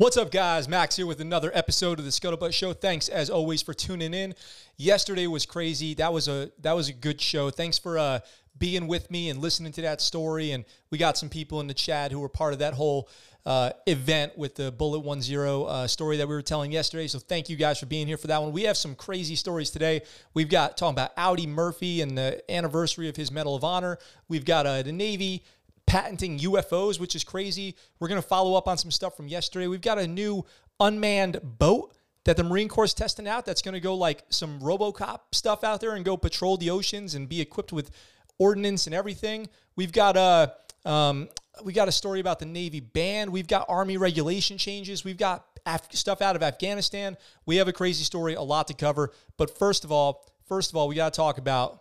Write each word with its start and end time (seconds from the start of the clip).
What's 0.00 0.16
up, 0.16 0.30
guys? 0.30 0.66
Max 0.66 0.96
here 0.96 1.04
with 1.04 1.20
another 1.20 1.50
episode 1.52 1.98
of 1.98 2.06
the 2.06 2.10
Scuttlebutt 2.10 2.54
Show. 2.54 2.72
Thanks, 2.72 3.10
as 3.10 3.28
always, 3.28 3.60
for 3.60 3.74
tuning 3.74 4.14
in. 4.14 4.34
Yesterday 4.78 5.26
was 5.26 5.44
crazy. 5.44 5.92
That 5.92 6.10
was 6.10 6.26
a 6.26 6.50
that 6.62 6.72
was 6.72 6.88
a 6.88 6.94
good 6.94 7.20
show. 7.20 7.50
Thanks 7.50 7.78
for 7.78 7.98
uh, 7.98 8.20
being 8.58 8.86
with 8.86 9.10
me 9.10 9.28
and 9.28 9.40
listening 9.40 9.72
to 9.72 9.82
that 9.82 10.00
story. 10.00 10.52
And 10.52 10.64
we 10.90 10.96
got 10.96 11.18
some 11.18 11.28
people 11.28 11.60
in 11.60 11.66
the 11.66 11.74
chat 11.74 12.12
who 12.12 12.20
were 12.20 12.30
part 12.30 12.54
of 12.54 12.60
that 12.60 12.72
whole 12.72 13.10
uh, 13.44 13.72
event 13.86 14.38
with 14.38 14.54
the 14.54 14.72
Bullet 14.72 15.00
One 15.00 15.20
Zero 15.20 15.64
uh, 15.64 15.86
story 15.86 16.16
that 16.16 16.26
we 16.26 16.34
were 16.34 16.40
telling 16.40 16.72
yesterday. 16.72 17.06
So 17.06 17.18
thank 17.18 17.50
you 17.50 17.56
guys 17.56 17.78
for 17.78 17.84
being 17.84 18.06
here 18.06 18.16
for 18.16 18.28
that 18.28 18.40
one. 18.40 18.52
We 18.52 18.62
have 18.62 18.78
some 18.78 18.94
crazy 18.94 19.36
stories 19.36 19.68
today. 19.68 20.00
We've 20.32 20.48
got 20.48 20.78
talking 20.78 20.94
about 20.94 21.10
Audie 21.18 21.46
Murphy 21.46 22.00
and 22.00 22.16
the 22.16 22.42
anniversary 22.50 23.10
of 23.10 23.16
his 23.16 23.30
Medal 23.30 23.54
of 23.54 23.64
Honor. 23.64 23.98
We've 24.28 24.46
got 24.46 24.64
uh, 24.64 24.80
the 24.80 24.92
Navy 24.92 25.44
patenting 25.90 26.38
UFOs, 26.38 27.00
which 27.00 27.16
is 27.16 27.24
crazy. 27.24 27.74
We're 27.98 28.06
going 28.06 28.22
to 28.22 28.26
follow 28.26 28.54
up 28.54 28.68
on 28.68 28.78
some 28.78 28.92
stuff 28.92 29.16
from 29.16 29.26
yesterday. 29.26 29.66
We've 29.66 29.80
got 29.80 29.98
a 29.98 30.06
new 30.06 30.46
unmanned 30.78 31.40
boat 31.42 31.92
that 32.24 32.36
the 32.36 32.44
Marine 32.44 32.68
Corps 32.68 32.84
is 32.84 32.94
testing 32.94 33.26
out 33.26 33.44
that's 33.44 33.60
going 33.60 33.74
to 33.74 33.80
go 33.80 33.96
like 33.96 34.22
some 34.30 34.60
Robocop 34.60 35.18
stuff 35.32 35.64
out 35.64 35.80
there 35.80 35.96
and 35.96 36.04
go 36.04 36.16
patrol 36.16 36.56
the 36.56 36.70
oceans 36.70 37.16
and 37.16 37.28
be 37.28 37.40
equipped 37.40 37.72
with 37.72 37.90
ordnance 38.38 38.86
and 38.86 38.94
everything. 38.94 39.48
We've 39.74 39.90
got 39.90 40.16
a 40.16 40.54
um, 40.88 41.28
we 41.64 41.72
got 41.72 41.88
a 41.88 41.92
story 41.92 42.20
about 42.20 42.38
the 42.38 42.46
Navy 42.46 42.78
band. 42.78 43.32
We've 43.32 43.48
got 43.48 43.66
Army 43.68 43.96
regulation 43.96 44.58
changes. 44.58 45.04
We've 45.04 45.18
got 45.18 45.44
Af- 45.66 45.92
stuff 45.92 46.22
out 46.22 46.36
of 46.36 46.42
Afghanistan. 46.44 47.16
We 47.46 47.56
have 47.56 47.66
a 47.66 47.72
crazy 47.72 48.04
story, 48.04 48.34
a 48.34 48.42
lot 48.42 48.68
to 48.68 48.74
cover. 48.74 49.10
But 49.36 49.58
first 49.58 49.84
of 49.84 49.90
all, 49.90 50.24
first 50.46 50.70
of 50.70 50.76
all, 50.76 50.86
we 50.86 50.94
got 50.94 51.12
to 51.12 51.16
talk 51.16 51.36
about 51.36 51.79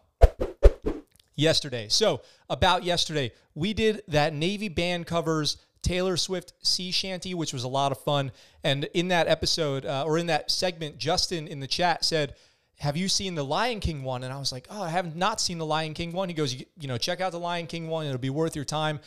yesterday. 1.39 1.87
So, 1.89 2.21
about 2.49 2.83
yesterday, 2.83 3.31
we 3.55 3.73
did 3.73 4.03
that 4.07 4.33
Navy 4.33 4.69
band 4.69 5.07
covers 5.07 5.57
Taylor 5.81 6.17
Swift 6.17 6.53
Sea 6.61 6.91
Shanty, 6.91 7.33
which 7.33 7.53
was 7.53 7.63
a 7.63 7.67
lot 7.67 7.91
of 7.91 7.99
fun. 8.03 8.31
And 8.63 8.85
in 8.93 9.07
that 9.09 9.27
episode, 9.27 9.85
uh, 9.85 10.03
or 10.05 10.17
in 10.17 10.27
that 10.27 10.51
segment, 10.51 10.97
Justin 10.97 11.47
in 11.47 11.59
the 11.59 11.67
chat 11.67 12.03
said, 12.03 12.35
have 12.79 12.95
you 12.95 13.09
seen 13.09 13.35
the 13.35 13.43
Lion 13.43 13.79
King 13.79 14.03
one? 14.03 14.23
And 14.23 14.33
I 14.33 14.39
was 14.39 14.51
like, 14.51 14.67
oh, 14.69 14.83
I 14.83 14.89
have 14.89 15.15
not 15.15 15.41
seen 15.41 15.57
the 15.57 15.65
Lion 15.65 15.93
King 15.93 16.13
one. 16.13 16.29
He 16.29 16.35
goes, 16.35 16.53
you, 16.55 16.87
know, 16.87 16.97
check 16.97 17.19
out 17.19 17.33
the 17.33 17.39
Lion 17.39 17.67
King 17.67 17.89
one. 17.89 18.05
It'll 18.05 18.17
be 18.17 18.29
worth 18.29 18.55
your 18.55 18.65
time. 18.65 18.99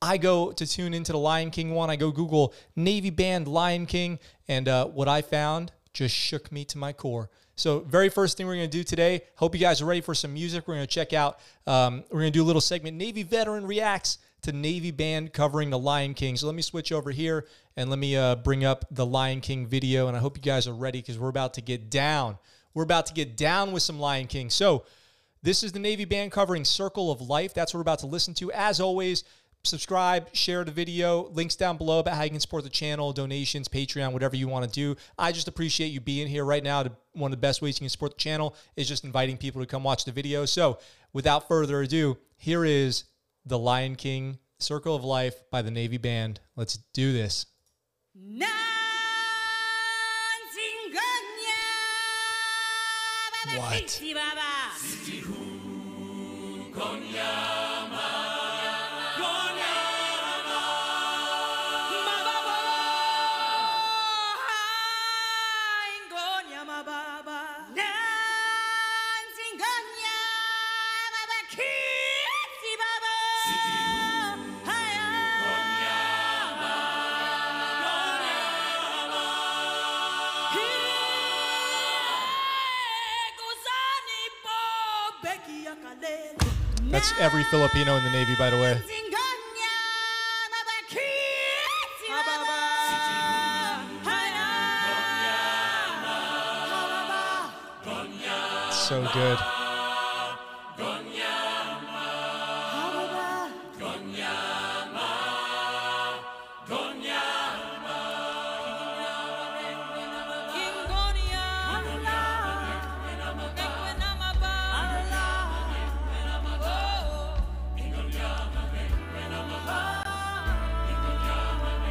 I 0.00 0.18
go 0.18 0.52
to 0.52 0.66
tune 0.66 0.94
into 0.94 1.12
the 1.12 1.18
Lion 1.18 1.50
King 1.50 1.74
one. 1.74 1.90
I 1.90 1.96
go 1.96 2.10
Google 2.10 2.54
Navy 2.76 3.10
Band 3.10 3.48
Lion 3.48 3.86
King, 3.86 4.18
and 4.46 4.68
uh, 4.68 4.86
what 4.86 5.08
I 5.08 5.22
found 5.22 5.72
just 5.94 6.14
shook 6.14 6.52
me 6.52 6.64
to 6.66 6.78
my 6.78 6.92
core. 6.92 7.30
So, 7.58 7.80
very 7.80 8.08
first 8.08 8.36
thing 8.36 8.46
we're 8.46 8.54
going 8.54 8.70
to 8.70 8.78
do 8.78 8.84
today, 8.84 9.22
hope 9.34 9.52
you 9.52 9.60
guys 9.60 9.82
are 9.82 9.84
ready 9.84 10.00
for 10.00 10.14
some 10.14 10.32
music. 10.32 10.68
We're 10.68 10.74
going 10.74 10.86
to 10.86 10.94
check 10.94 11.12
out, 11.12 11.40
um, 11.66 12.04
we're 12.08 12.20
going 12.20 12.32
to 12.32 12.38
do 12.38 12.44
a 12.44 12.46
little 12.46 12.60
segment 12.60 12.96
Navy 12.96 13.24
Veteran 13.24 13.66
Reacts 13.66 14.18
to 14.42 14.52
Navy 14.52 14.92
Band 14.92 15.32
covering 15.32 15.70
the 15.70 15.78
Lion 15.78 16.14
King. 16.14 16.36
So, 16.36 16.46
let 16.46 16.54
me 16.54 16.62
switch 16.62 16.92
over 16.92 17.10
here 17.10 17.48
and 17.76 17.90
let 17.90 17.98
me 17.98 18.16
uh, 18.16 18.36
bring 18.36 18.64
up 18.64 18.84
the 18.92 19.04
Lion 19.04 19.40
King 19.40 19.66
video. 19.66 20.06
And 20.06 20.16
I 20.16 20.20
hope 20.20 20.36
you 20.36 20.42
guys 20.42 20.68
are 20.68 20.72
ready 20.72 21.00
because 21.00 21.18
we're 21.18 21.30
about 21.30 21.54
to 21.54 21.60
get 21.60 21.90
down. 21.90 22.38
We're 22.74 22.84
about 22.84 23.06
to 23.06 23.12
get 23.12 23.36
down 23.36 23.72
with 23.72 23.82
some 23.82 23.98
Lion 23.98 24.28
King. 24.28 24.50
So, 24.50 24.84
this 25.42 25.64
is 25.64 25.72
the 25.72 25.80
Navy 25.80 26.04
Band 26.04 26.30
covering 26.30 26.64
Circle 26.64 27.10
of 27.10 27.20
Life. 27.20 27.54
That's 27.54 27.74
what 27.74 27.78
we're 27.78 27.82
about 27.82 27.98
to 28.00 28.06
listen 28.06 28.34
to. 28.34 28.52
As 28.52 28.78
always, 28.78 29.24
subscribe, 29.68 30.34
share 30.34 30.64
the 30.64 30.70
video. 30.70 31.28
Links 31.28 31.56
down 31.56 31.76
below 31.76 31.98
about 32.00 32.14
how 32.14 32.22
you 32.22 32.30
can 32.30 32.40
support 32.40 32.64
the 32.64 32.70
channel, 32.70 33.12
donations, 33.12 33.68
Patreon, 33.68 34.12
whatever 34.12 34.36
you 34.36 34.48
want 34.48 34.64
to 34.64 34.70
do. 34.70 34.96
I 35.18 35.32
just 35.32 35.48
appreciate 35.48 35.88
you 35.88 36.00
being 36.00 36.26
here 36.26 36.44
right 36.44 36.62
now. 36.62 36.84
One 37.12 37.32
of 37.32 37.38
the 37.38 37.40
best 37.40 37.62
ways 37.62 37.76
you 37.76 37.84
can 37.84 37.88
support 37.88 38.12
the 38.12 38.18
channel 38.18 38.54
is 38.76 38.88
just 38.88 39.04
inviting 39.04 39.36
people 39.36 39.60
to 39.60 39.66
come 39.66 39.84
watch 39.84 40.04
the 40.04 40.12
video. 40.12 40.44
So, 40.44 40.78
without 41.12 41.48
further 41.48 41.82
ado, 41.82 42.18
here 42.36 42.64
is 42.64 43.04
The 43.46 43.58
Lion 43.58 43.96
King 43.96 44.38
Circle 44.58 44.94
of 44.94 45.04
Life 45.04 45.42
by 45.50 45.62
the 45.62 45.70
Navy 45.70 45.98
Band. 45.98 46.40
Let's 46.56 46.78
do 46.92 47.12
this. 47.12 47.46
What? 53.56 54.00
That's 86.90 87.12
every 87.20 87.44
Filipino 87.44 87.96
in 87.96 88.04
the 88.04 88.10
Navy, 88.10 88.34
by 88.38 88.48
the 88.48 88.56
way. 88.56 88.80
So 98.70 99.06
good. 99.12 99.38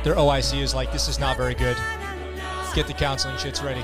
Their 0.08 0.16
OIC 0.16 0.62
is 0.62 0.74
like, 0.74 0.94
this 0.94 1.10
is 1.10 1.20
not 1.20 1.36
very 1.36 1.54
good. 1.54 1.76
Get 2.74 2.88
the 2.88 2.94
counseling 2.94 3.36
shits 3.36 3.62
ready. 3.62 3.84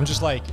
I'm 0.00 0.06
just 0.06 0.22
like 0.22 0.44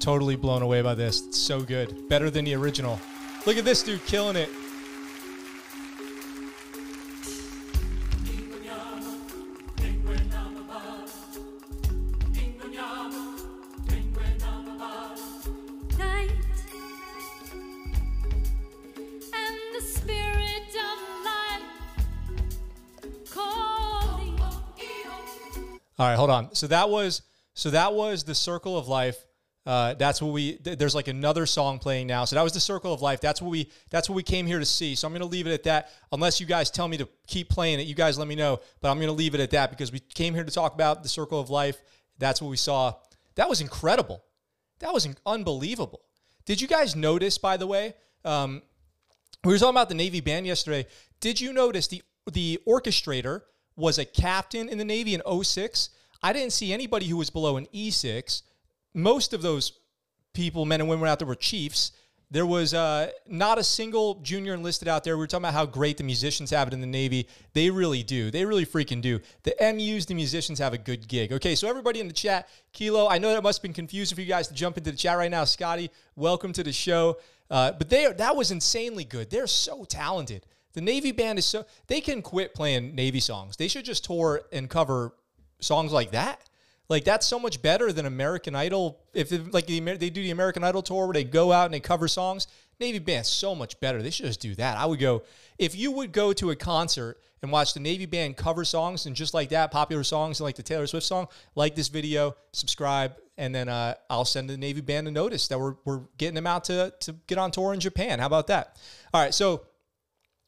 totally 0.00 0.34
blown 0.34 0.60
away 0.60 0.82
by 0.82 0.96
this. 0.96 1.24
It's 1.24 1.38
so 1.38 1.60
good. 1.60 2.08
Better 2.08 2.30
than 2.30 2.44
the 2.44 2.56
original. 2.56 2.98
Look 3.46 3.58
at 3.58 3.64
this 3.64 3.84
dude 3.84 4.04
killing 4.06 4.34
it. 4.34 4.50
night 15.96 16.32
and 19.32 19.56
the 19.76 19.80
spirit 19.80 20.74
of 20.74 20.98
life 21.24 21.62
calling 23.30 24.40
All 24.40 24.58
right, 26.00 26.16
hold 26.16 26.30
on. 26.30 26.52
So 26.56 26.66
that 26.66 26.90
was 26.90 27.22
so 27.56 27.70
that 27.70 27.92
was 27.94 28.22
the 28.22 28.34
circle 28.34 28.78
of 28.78 28.86
life. 28.86 29.16
Uh, 29.66 29.94
that's 29.94 30.22
what 30.22 30.32
we. 30.32 30.58
th- 30.58 30.78
There's 30.78 30.94
like 30.94 31.08
another 31.08 31.44
song 31.44 31.80
playing 31.80 32.06
now. 32.06 32.24
So 32.24 32.36
that 32.36 32.42
was 32.42 32.52
the 32.52 32.60
circle 32.60 32.94
of 32.94 33.02
life. 33.02 33.20
That's 33.20 33.42
what 33.42 33.50
we. 33.50 33.68
That's 33.90 34.08
what 34.08 34.14
we 34.14 34.22
came 34.22 34.46
here 34.46 34.60
to 34.60 34.64
see. 34.64 34.94
So 34.94 35.08
I'm 35.08 35.12
gonna 35.12 35.24
leave 35.24 35.48
it 35.48 35.52
at 35.52 35.64
that. 35.64 35.90
Unless 36.12 36.38
you 36.40 36.46
guys 36.46 36.70
tell 36.70 36.86
me 36.86 36.96
to 36.98 37.08
keep 37.26 37.48
playing 37.48 37.80
it, 37.80 37.88
you 37.88 37.96
guys 37.96 38.16
let 38.16 38.28
me 38.28 38.36
know. 38.36 38.60
But 38.80 38.92
I'm 38.92 39.00
gonna 39.00 39.10
leave 39.10 39.34
it 39.34 39.40
at 39.40 39.50
that 39.50 39.70
because 39.70 39.90
we 39.90 39.98
came 39.98 40.34
here 40.34 40.44
to 40.44 40.52
talk 40.52 40.74
about 40.74 41.02
the 41.02 41.08
circle 41.08 41.40
of 41.40 41.50
life. 41.50 41.78
That's 42.18 42.40
what 42.40 42.48
we 42.48 42.56
saw. 42.56 42.94
That 43.34 43.48
was 43.48 43.60
incredible. 43.60 44.22
That 44.78 44.92
was 44.94 45.04
in- 45.04 45.16
unbelievable. 45.26 46.02
Did 46.44 46.60
you 46.60 46.68
guys 46.68 46.94
notice, 46.94 47.36
by 47.36 47.56
the 47.56 47.66
way? 47.66 47.94
Um, 48.24 48.62
we 49.42 49.52
were 49.52 49.58
talking 49.58 49.70
about 49.74 49.88
the 49.88 49.94
Navy 49.96 50.20
band 50.20 50.46
yesterday. 50.46 50.86
Did 51.18 51.40
you 51.40 51.52
notice 51.52 51.88
the 51.88 52.02
the 52.30 52.60
orchestrator 52.68 53.42
was 53.74 53.98
a 53.98 54.04
captain 54.04 54.68
in 54.68 54.78
the 54.78 54.84
Navy 54.84 55.14
in 55.14 55.22
06? 55.42 55.90
I 56.22 56.32
didn't 56.32 56.52
see 56.52 56.72
anybody 56.72 57.06
who 57.06 57.16
was 57.16 57.30
below 57.30 57.56
an 57.56 57.66
E6. 57.74 58.42
Most 58.94 59.32
of 59.32 59.42
those 59.42 59.72
people, 60.32 60.64
men 60.64 60.80
and 60.80 60.88
women 60.88 61.08
out 61.08 61.18
there, 61.18 61.28
were 61.28 61.34
chiefs. 61.34 61.92
There 62.30 62.46
was 62.46 62.74
uh, 62.74 63.10
not 63.28 63.58
a 63.58 63.62
single 63.62 64.16
junior 64.16 64.54
enlisted 64.54 64.88
out 64.88 65.04
there. 65.04 65.16
We 65.16 65.20
were 65.20 65.26
talking 65.28 65.44
about 65.44 65.54
how 65.54 65.64
great 65.64 65.96
the 65.96 66.02
musicians 66.02 66.50
have 66.50 66.66
it 66.66 66.74
in 66.74 66.80
the 66.80 66.86
Navy. 66.86 67.28
They 67.52 67.70
really 67.70 68.02
do. 68.02 68.32
They 68.32 68.44
really 68.44 68.66
freaking 68.66 69.00
do. 69.00 69.20
The 69.44 69.54
MUs, 69.60 70.06
the 70.06 70.14
musicians 70.14 70.58
have 70.58 70.72
a 70.72 70.78
good 70.78 71.06
gig. 71.06 71.32
Okay, 71.32 71.54
so 71.54 71.68
everybody 71.68 72.00
in 72.00 72.08
the 72.08 72.12
chat, 72.12 72.48
Kilo, 72.72 73.08
I 73.08 73.18
know 73.18 73.32
that 73.32 73.44
must 73.44 73.58
have 73.58 73.62
been 73.62 73.72
confusing 73.72 74.16
for 74.16 74.22
you 74.22 74.26
guys 74.26 74.48
to 74.48 74.54
jump 74.54 74.76
into 74.76 74.90
the 74.90 74.96
chat 74.96 75.16
right 75.16 75.30
now. 75.30 75.44
Scotty, 75.44 75.90
welcome 76.16 76.52
to 76.54 76.64
the 76.64 76.72
show. 76.72 77.18
Uh, 77.48 77.70
but 77.72 77.88
they 77.88 78.12
that 78.12 78.34
was 78.34 78.50
insanely 78.50 79.04
good. 79.04 79.30
They're 79.30 79.46
so 79.46 79.84
talented. 79.84 80.46
The 80.72 80.80
Navy 80.80 81.12
band 81.12 81.38
is 81.38 81.46
so 81.46 81.64
they 81.86 82.00
can 82.00 82.22
quit 82.22 82.54
playing 82.54 82.94
Navy 82.94 83.20
songs. 83.20 83.56
They 83.56 83.68
should 83.68 83.84
just 83.84 84.04
tour 84.04 84.42
and 84.52 84.68
cover 84.68 85.14
songs 85.60 85.92
like 85.92 86.12
that. 86.12 86.40
Like 86.88 87.04
that's 87.04 87.26
so 87.26 87.38
much 87.38 87.62
better 87.62 87.92
than 87.92 88.06
American 88.06 88.54
Idol. 88.54 89.00
If 89.12 89.32
it, 89.32 89.52
like 89.52 89.66
the, 89.66 89.80
they 89.80 90.10
do 90.10 90.22
the 90.22 90.30
American 90.30 90.62
Idol 90.62 90.82
tour 90.82 91.06
where 91.06 91.14
they 91.14 91.24
go 91.24 91.52
out 91.52 91.64
and 91.64 91.74
they 91.74 91.80
cover 91.80 92.06
songs, 92.06 92.46
Navy 92.78 92.98
band 92.98 93.26
so 93.26 93.54
much 93.54 93.80
better. 93.80 94.02
They 94.02 94.10
should 94.10 94.26
just 94.26 94.40
do 94.40 94.54
that. 94.56 94.76
I 94.76 94.86
would 94.86 95.00
go 95.00 95.22
if 95.58 95.74
you 95.74 95.90
would 95.92 96.12
go 96.12 96.32
to 96.34 96.50
a 96.50 96.56
concert 96.56 97.18
and 97.42 97.50
watch 97.50 97.74
the 97.74 97.80
Navy 97.80 98.06
band 98.06 98.36
cover 98.36 98.64
songs 98.64 99.06
and 99.06 99.16
just 99.16 99.34
like 99.34 99.48
that, 99.50 99.70
popular 99.70 100.04
songs 100.04 100.40
like 100.40 100.56
the 100.56 100.62
Taylor 100.62 100.86
Swift 100.86 101.06
song. 101.06 101.26
Like 101.54 101.74
this 101.74 101.88
video, 101.88 102.36
subscribe, 102.52 103.16
and 103.36 103.54
then 103.54 103.68
uh, 103.68 103.94
I'll 104.08 104.24
send 104.24 104.48
the 104.48 104.56
Navy 104.56 104.80
band 104.80 105.08
a 105.08 105.10
notice 105.10 105.48
that 105.48 105.58
we're 105.58 105.74
we're 105.84 106.02
getting 106.18 106.34
them 106.34 106.46
out 106.46 106.64
to 106.64 106.92
to 107.00 107.12
get 107.26 107.38
on 107.38 107.50
tour 107.50 107.74
in 107.74 107.80
Japan. 107.80 108.18
How 108.18 108.26
about 108.26 108.46
that? 108.48 108.78
All 109.12 109.20
right, 109.20 109.34
so 109.34 109.62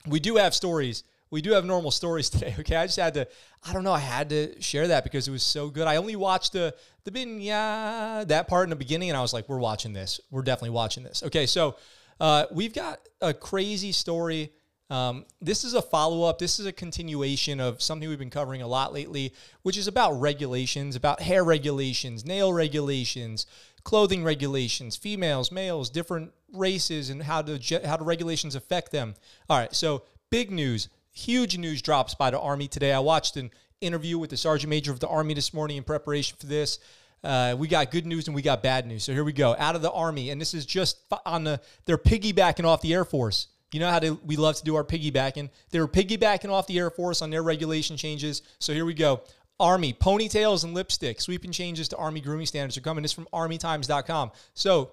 we 0.06 0.20
do 0.20 0.36
have 0.36 0.54
stories. 0.54 1.04
We 1.30 1.42
do 1.42 1.52
have 1.52 1.64
normal 1.64 1.90
stories 1.90 2.30
today. 2.30 2.54
Okay, 2.60 2.76
I 2.76 2.86
just 2.86 2.98
had 2.98 3.14
to. 3.14 3.28
I 3.64 3.72
don't 3.72 3.84
know. 3.84 3.92
I 3.92 3.98
had 3.98 4.30
to 4.30 4.60
share 4.60 4.88
that 4.88 5.04
because 5.04 5.28
it 5.28 5.30
was 5.30 5.42
so 5.42 5.68
good. 5.68 5.86
I 5.86 5.96
only 5.96 6.16
watched 6.16 6.52
the 6.52 6.74
the 7.04 7.10
binya 7.10 8.26
that 8.28 8.48
part 8.48 8.64
in 8.64 8.70
the 8.70 8.76
beginning, 8.76 9.10
and 9.10 9.16
I 9.16 9.22
was 9.22 9.32
like, 9.32 9.48
"We're 9.48 9.58
watching 9.58 9.92
this. 9.92 10.20
We're 10.30 10.42
definitely 10.42 10.70
watching 10.70 11.02
this." 11.02 11.22
Okay, 11.22 11.46
so 11.46 11.76
uh, 12.20 12.46
we've 12.50 12.74
got 12.74 13.00
a 13.20 13.34
crazy 13.34 13.92
story. 13.92 14.52
Um, 14.90 15.26
this 15.40 15.64
is 15.64 15.74
a 15.74 15.82
follow 15.82 16.26
up. 16.26 16.38
This 16.38 16.58
is 16.58 16.64
a 16.64 16.72
continuation 16.72 17.60
of 17.60 17.82
something 17.82 18.08
we've 18.08 18.18
been 18.18 18.30
covering 18.30 18.62
a 18.62 18.66
lot 18.66 18.94
lately, 18.94 19.34
which 19.62 19.76
is 19.76 19.86
about 19.86 20.18
regulations, 20.18 20.96
about 20.96 21.20
hair 21.20 21.44
regulations, 21.44 22.24
nail 22.24 22.54
regulations, 22.54 23.44
clothing 23.84 24.24
regulations, 24.24 24.96
females, 24.96 25.52
males, 25.52 25.90
different 25.90 26.32
races, 26.52 27.10
and 27.10 27.22
how 27.22 27.42
do 27.42 27.58
how 27.84 27.96
do 27.98 28.04
regulations 28.04 28.54
affect 28.54 28.90
them. 28.90 29.14
All 29.50 29.58
right, 29.58 29.74
so 29.74 30.04
big 30.30 30.50
news, 30.50 30.88
huge 31.18 31.58
news 31.58 31.82
drops 31.82 32.14
by 32.14 32.30
the 32.30 32.38
Army 32.38 32.68
today. 32.68 32.92
I 32.92 33.00
watched 33.00 33.36
an 33.36 33.50
interview 33.80 34.18
with 34.18 34.30
the 34.30 34.36
Sergeant 34.36 34.70
Major 34.70 34.92
of 34.92 35.00
the 35.00 35.08
Army 35.08 35.34
this 35.34 35.52
morning 35.52 35.76
in 35.76 35.82
preparation 35.82 36.36
for 36.38 36.46
this. 36.46 36.78
Uh, 37.24 37.56
we 37.58 37.66
got 37.66 37.90
good 37.90 38.06
news 38.06 38.28
and 38.28 38.34
we 38.34 38.42
got 38.42 38.62
bad 38.62 38.86
news. 38.86 39.02
So 39.02 39.12
here 39.12 39.24
we 39.24 39.32
go. 39.32 39.56
Out 39.58 39.74
of 39.74 39.82
the 39.82 39.90
Army, 39.90 40.30
and 40.30 40.40
this 40.40 40.54
is 40.54 40.64
just 40.64 40.98
on 41.26 41.42
the 41.42 41.60
they're 41.84 41.98
piggybacking 41.98 42.64
off 42.64 42.80
the 42.80 42.94
Air 42.94 43.04
Force. 43.04 43.48
You 43.72 43.80
know 43.80 43.90
how 43.90 44.00
we 44.24 44.36
love 44.36 44.56
to 44.56 44.64
do 44.64 44.76
our 44.76 44.84
piggybacking. 44.84 45.50
They 45.70 45.80
were 45.80 45.88
piggybacking 45.88 46.50
off 46.50 46.68
the 46.68 46.78
Air 46.78 46.90
Force 46.90 47.20
on 47.20 47.30
their 47.30 47.42
regulation 47.42 47.96
changes. 47.96 48.42
So 48.60 48.72
here 48.72 48.84
we 48.84 48.94
go. 48.94 49.22
Army 49.60 49.92
ponytails 49.92 50.62
and 50.62 50.72
lipstick 50.72 51.20
sweeping 51.20 51.50
changes 51.50 51.88
to 51.88 51.96
Army 51.96 52.20
grooming 52.20 52.46
standards 52.46 52.78
are 52.78 52.80
coming. 52.80 53.02
This 53.02 53.10
is 53.10 53.14
from 53.16 53.26
ArmyTimes.com. 53.32 54.30
So 54.54 54.92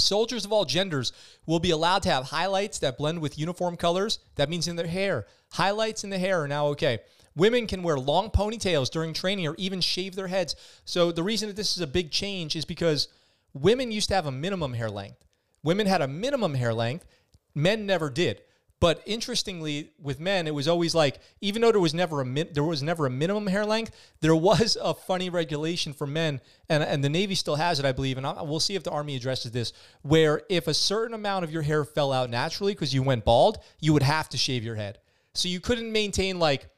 Soldiers 0.00 0.44
of 0.44 0.52
all 0.52 0.64
genders 0.64 1.12
will 1.46 1.60
be 1.60 1.70
allowed 1.70 2.02
to 2.02 2.10
have 2.10 2.24
highlights 2.24 2.78
that 2.80 2.98
blend 2.98 3.20
with 3.20 3.38
uniform 3.38 3.76
colors. 3.76 4.18
That 4.36 4.50
means 4.50 4.66
in 4.66 4.76
their 4.76 4.86
hair. 4.86 5.26
Highlights 5.52 6.04
in 6.04 6.10
the 6.10 6.18
hair 6.18 6.42
are 6.42 6.48
now 6.48 6.66
okay. 6.68 6.98
Women 7.36 7.66
can 7.66 7.82
wear 7.82 7.98
long 7.98 8.30
ponytails 8.30 8.90
during 8.90 9.12
training 9.12 9.46
or 9.46 9.54
even 9.56 9.80
shave 9.80 10.14
their 10.14 10.28
heads. 10.28 10.56
So 10.84 11.12
the 11.12 11.22
reason 11.22 11.48
that 11.48 11.56
this 11.56 11.76
is 11.76 11.82
a 11.82 11.86
big 11.86 12.10
change 12.10 12.54
is 12.56 12.64
because 12.64 13.08
women 13.52 13.92
used 13.92 14.08
to 14.08 14.14
have 14.14 14.26
a 14.26 14.32
minimum 14.32 14.74
hair 14.74 14.90
length. 14.90 15.24
Women 15.62 15.86
had 15.86 16.02
a 16.02 16.08
minimum 16.08 16.54
hair 16.54 16.74
length. 16.74 17.06
Men 17.54 17.86
never 17.86 18.10
did. 18.10 18.42
But 18.84 19.00
interestingly, 19.06 19.92
with 19.98 20.20
men, 20.20 20.46
it 20.46 20.54
was 20.54 20.68
always 20.68 20.94
like 20.94 21.18
even 21.40 21.62
though 21.62 21.72
there 21.72 21.80
was 21.80 21.94
never 21.94 22.20
a 22.20 22.24
min- 22.26 22.50
there 22.52 22.62
was 22.62 22.82
never 22.82 23.06
a 23.06 23.10
minimum 23.10 23.46
hair 23.46 23.64
length, 23.64 23.96
there 24.20 24.36
was 24.36 24.76
a 24.78 24.92
funny 24.92 25.30
regulation 25.30 25.94
for 25.94 26.06
men, 26.06 26.42
and 26.68 26.84
and 26.84 27.02
the 27.02 27.08
Navy 27.08 27.34
still 27.34 27.56
has 27.56 27.78
it, 27.78 27.86
I 27.86 27.92
believe, 27.92 28.18
and 28.18 28.26
I, 28.26 28.42
we'll 28.42 28.60
see 28.60 28.74
if 28.74 28.82
the 28.82 28.90
Army 28.90 29.16
addresses 29.16 29.52
this, 29.52 29.72
where 30.02 30.42
if 30.50 30.68
a 30.68 30.74
certain 30.74 31.14
amount 31.14 31.44
of 31.44 31.50
your 31.50 31.62
hair 31.62 31.86
fell 31.86 32.12
out 32.12 32.28
naturally 32.28 32.74
because 32.74 32.92
you 32.92 33.02
went 33.02 33.24
bald, 33.24 33.56
you 33.80 33.94
would 33.94 34.02
have 34.02 34.28
to 34.28 34.36
shave 34.36 34.62
your 34.62 34.74
head, 34.74 34.98
so 35.32 35.48
you 35.48 35.60
couldn't 35.60 35.90
maintain 35.90 36.38
like 36.38 36.68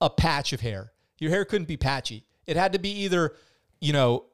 a 0.00 0.08
patch 0.08 0.52
of 0.52 0.60
hair. 0.60 0.92
Your 1.18 1.32
hair 1.32 1.44
couldn't 1.44 1.66
be 1.66 1.76
patchy. 1.76 2.24
It 2.46 2.56
had 2.56 2.74
to 2.74 2.78
be 2.78 2.90
either, 3.00 3.34
you 3.80 3.92
know, 3.92 4.26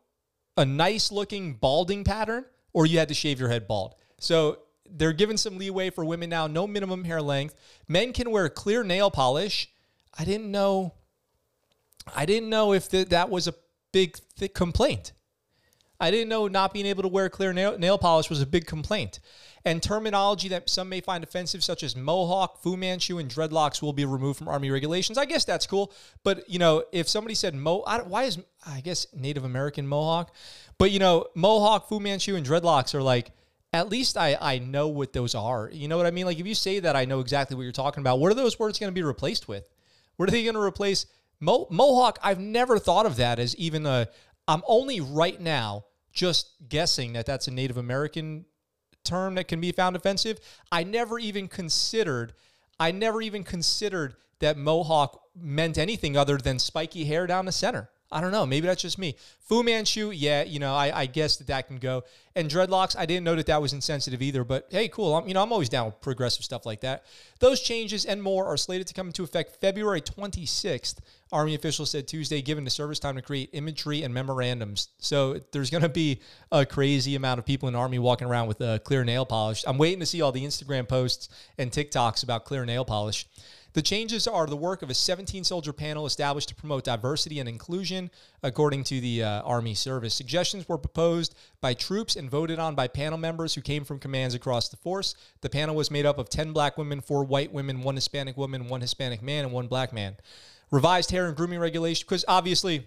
a 0.59 0.67
nice 0.67 1.11
looking 1.11 1.55
balding 1.55 2.05
pattern 2.05 2.45
or 2.75 2.85
you 2.85 2.99
had 2.99 3.09
to 3.09 3.15
shave 3.15 3.41
your 3.41 3.49
head 3.49 3.67
bald. 3.67 3.95
So 4.21 4.59
they're 4.89 5.13
giving 5.13 5.37
some 5.37 5.59
leeway 5.59 5.91
for 5.91 6.05
women 6.05 6.31
now, 6.31 6.47
no 6.47 6.67
minimum 6.67 7.05
hair 7.05 7.23
length. 7.23 7.55
Men 7.89 8.13
can 8.13 8.31
wear 8.31 8.49
clear 8.49 8.85
nail 8.85 9.11
polish. 9.11 9.71
I 10.17 10.25
didn't 10.25 10.51
know 10.51 10.95
I 12.15 12.27
didn't 12.27 12.51
know 12.51 12.73
if 12.73 12.89
th- 12.89 13.09
that 13.09 13.31
was 13.31 13.49
a 13.49 13.55
big 13.93 14.19
th- 14.37 14.53
complaint. 14.55 15.13
I 16.01 16.11
didn't 16.11 16.29
know 16.29 16.49
not 16.49 16.75
being 16.75 16.87
able 16.87 17.03
to 17.03 17.09
wear 17.09 17.29
clear 17.29 17.53
nail, 17.53 17.79
nail 17.79 17.99
polish 17.99 18.29
was 18.29 18.43
a 18.43 18.47
big 18.47 18.67
complaint. 18.67 19.21
And 19.65 19.83
terminology 19.83 20.49
that 20.49 20.69
some 20.69 20.91
may 20.91 21.01
find 21.01 21.25
offensive, 21.25 21.65
such 21.65 21.83
as 21.83 21.97
mohawk, 21.97 22.63
Fu 22.63 22.77
Manchu, 22.77 23.19
and 23.19 23.31
dreadlocks, 23.31 23.81
will 23.81 23.95
be 23.95 24.05
removed 24.05 24.39
from 24.39 24.49
Army 24.49 24.71
regulations. 24.71 25.17
I 25.17 25.25
guess 25.25 25.47
that's 25.47 25.67
cool. 25.67 25.93
But 26.23 26.49
you 26.51 26.59
know, 26.59 26.85
if 26.93 27.09
somebody 27.09 27.35
said 27.35 27.55
mo, 27.55 27.83
why 28.07 28.25
is 28.25 28.39
I 28.67 28.81
guess 28.81 29.07
Native 29.15 29.45
American 29.45 29.87
mohawk? 29.87 30.35
But 30.77 30.91
you 30.91 30.99
know, 30.99 31.29
mohawk, 31.35 31.89
Fu 31.89 32.01
Manchu, 32.01 32.37
and 32.37 32.47
dreadlocks 32.47 32.95
are 32.95 33.03
like. 33.03 33.31
At 33.75 33.89
least 33.89 34.17
I, 34.17 34.39
I 34.41 34.59
know 34.59 34.87
what 34.87 35.13
those 35.13 35.35
are. 35.35 35.69
You 35.73 35.89
know 35.89 35.97
what 35.97 36.07
I 36.07 36.13
mean? 36.13 36.27
Like 36.27 36.39
if 36.39 36.47
you 36.47 36.55
say 36.55 36.79
that, 36.79 36.95
I 36.95 37.07
know 37.07 37.19
exactly 37.19 37.57
what 37.57 37.65
you're 37.65 37.73
talking 37.73 38.03
about. 38.03 38.21
What 38.21 38.31
are 38.31 38.37
those 38.37 38.57
words 38.57 38.79
going 38.79 38.89
to 38.89 38.95
be 38.95 39.03
replaced 39.03 39.49
with? 39.49 39.69
What 40.15 40.29
are 40.29 40.31
they 40.31 40.45
going 40.45 40.55
to 40.55 40.61
replace? 40.61 41.07
Mo- 41.41 41.67
Mohawk, 41.71 42.21
I've 42.23 42.39
never 42.39 42.79
thought 42.79 43.05
of 43.05 43.17
that 43.17 43.41
as 43.41 43.57
even 43.57 43.85
a. 43.85 44.07
I'm 44.47 44.63
only 44.69 45.01
right 45.01 45.41
now 45.41 45.87
just 46.13 46.53
guessing 46.69 47.15
that 47.15 47.27
that's 47.27 47.49
a 47.49 47.51
Native 47.51 47.77
American 47.77 48.45
term 49.03 49.35
that 49.35 49.49
can 49.49 49.61
be 49.61 49.73
found 49.73 49.97
offensive. 49.97 50.39
I 50.71 50.85
never 50.85 51.19
even 51.19 51.49
considered. 51.49 52.33
I 52.79 52.93
never 52.93 53.21
even 53.23 53.43
considered 53.43 54.15
that 54.39 54.57
Mohawk 54.57 55.21
meant 55.35 55.79
anything 55.79 56.17
other 56.17 56.39
than 56.39 56.61
spiky 56.61 57.07
hair 57.07 57.27
down 57.27 57.45
the 57.45 57.51
center. 57.51 57.91
I 58.15 58.21
don't 58.21 58.31
know. 58.31 58.47
Maybe 58.47 58.69
that's 58.69 58.81
just 58.81 58.97
me. 58.97 59.17
Fu 59.41 59.65
Manchu, 59.65 60.13
yeah, 60.13 60.45
you 60.45 60.61
know, 60.61 60.73
I, 60.73 61.01
I 61.01 61.07
guess 61.07 61.37
that 61.39 61.49
that 61.49 61.67
can 61.67 61.79
go. 61.79 62.05
And 62.37 62.49
dreadlocks, 62.49 62.97
I 62.97 63.07
didn't 63.07 63.25
know 63.25 63.35
that 63.35 63.47
that 63.47 63.61
was 63.61 63.73
insensitive 63.73 64.23
either. 64.23 64.45
But 64.45 64.69
hey, 64.71 64.87
cool. 64.87 65.17
I'm, 65.17 65.27
you 65.27 65.35
know, 65.35 65.43
I'm 65.43 65.53
always 65.53 65.69
down 65.69 65.87
with 65.87 66.01
progressive 66.01 66.45
stuff 66.45 66.65
like 66.65 66.81
that. 66.83 67.05
Those 67.41 67.61
changes 67.61 68.05
and 68.05 68.23
more 68.23 68.47
are 68.47 68.57
slated 68.57 68.87
to 68.87 68.95
come 68.95 69.09
into 69.09 69.25
effect 69.25 69.61
February 69.61 70.01
26th. 70.01 70.99
Army 71.33 71.57
officials 71.57 71.91
said 71.91 72.07
Tuesday, 72.07 72.41
given 72.41 72.63
the 72.63 72.71
service 72.71 73.01
time 73.01 73.17
to 73.17 73.23
create 73.23 73.51
imagery 73.53 74.05
and 74.05 74.15
memorandums. 74.15 74.91
So 74.99 75.41
there's 75.51 75.71
going 75.71 75.83
to 75.83 75.89
be 75.89 76.21
a 76.53 76.65
crazy 76.65 77.17
amount 77.17 77.41
of 77.41 77.45
people 77.45 77.69
in 77.69 77.73
the 77.75 77.81
Army 77.81 77.99
walking 77.99 78.29
around 78.29 78.47
with 78.47 78.61
uh, 78.61 78.79
clear 78.79 79.05
nail 79.05 79.27
polish. 79.27 79.65
I'm 79.67 79.77
waiting 79.77 79.99
to 79.99 80.07
see 80.07 80.23
all 80.23 80.31
the 80.31 80.45
Instagram 80.45 80.89
posts 80.89 81.29
and 81.59 81.73
TikToks 81.73 82.23
about 82.23 82.45
clear 82.45 82.65
nail 82.65 82.85
polish. 82.85 83.27
The 83.75 83.83
changes 83.83 84.29
are 84.29 84.47
the 84.47 84.57
work 84.57 84.83
of 84.83 84.91
a 84.91 84.95
17 84.95 85.43
soldier 85.43 85.73
panel 85.73 86.07
established 86.07 86.49
to 86.51 86.55
promote 86.55 86.85
diversity 86.85 87.41
and 87.41 87.49
inclusion, 87.49 88.09
according 88.45 88.85
to 88.85 89.01
the 89.01 89.25
uh, 89.25 89.43
Army 89.43 89.75
service. 89.75 90.15
Suggestions 90.15 90.69
were 90.69 90.79
proposed 90.79 91.35
by 91.61 91.75
troops 91.75 92.15
and 92.15 92.31
voted 92.31 92.61
on 92.61 92.77
by 92.77 92.87
panel 92.87 93.19
members 93.19 93.53
who 93.53 93.61
came 93.61 93.85
from 93.85 93.99
commands 93.99 94.33
across 94.33 94.69
the 94.69 94.77
force. 94.77 95.17
The 95.41 95.51
panel 95.51 95.75
was 95.75 95.91
made 95.91 96.07
up 96.07 96.19
of 96.19 96.29
10 96.29 96.53
black 96.53 96.79
women, 96.79 97.01
four 97.01 97.25
white 97.25 97.53
women, 97.53 97.83
one 97.83 97.97
Hispanic 97.97 98.37
woman, 98.37 98.69
one 98.69 98.81
Hispanic 98.81 99.23
man, 99.23 99.45
and 99.45 99.53
one 99.53 99.67
black 99.67 99.93
man. 99.93 100.17
Revised 100.71 101.11
hair 101.11 101.27
and 101.27 101.37
grooming 101.37 101.59
regulation, 101.59 102.07
because 102.09 102.25
obviously, 102.29 102.87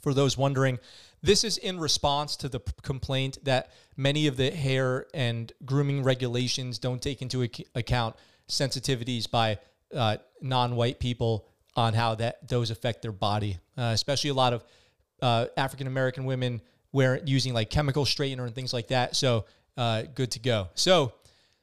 for 0.00 0.14
those 0.14 0.38
wondering, 0.38 0.78
this 1.22 1.42
is 1.42 1.58
in 1.58 1.80
response 1.80 2.36
to 2.36 2.48
the 2.48 2.60
p- 2.60 2.72
complaint 2.82 3.38
that 3.42 3.72
many 3.96 4.28
of 4.28 4.36
the 4.36 4.52
hair 4.52 5.06
and 5.12 5.52
grooming 5.64 6.04
regulations 6.04 6.78
don't 6.78 7.02
take 7.02 7.20
into 7.20 7.42
ac- 7.42 7.66
account 7.74 8.14
sensitivities 8.48 9.28
by 9.28 9.58
uh, 9.94 10.16
non-white 10.40 10.98
people 10.98 11.48
on 11.76 11.94
how 11.94 12.14
that 12.16 12.46
those 12.48 12.70
affect 12.70 13.02
their 13.02 13.12
body, 13.12 13.58
uh, 13.76 13.92
especially 13.94 14.30
a 14.30 14.34
lot 14.34 14.52
of 14.52 14.64
uh, 15.22 15.46
African 15.56 15.86
American 15.86 16.24
women 16.24 16.60
wear 16.92 17.20
using 17.24 17.54
like 17.54 17.70
chemical 17.70 18.04
straightener 18.04 18.44
and 18.44 18.54
things 18.54 18.72
like 18.72 18.88
that. 18.88 19.14
So 19.16 19.44
uh, 19.76 20.02
good 20.14 20.32
to 20.32 20.38
go. 20.40 20.68
So 20.74 21.12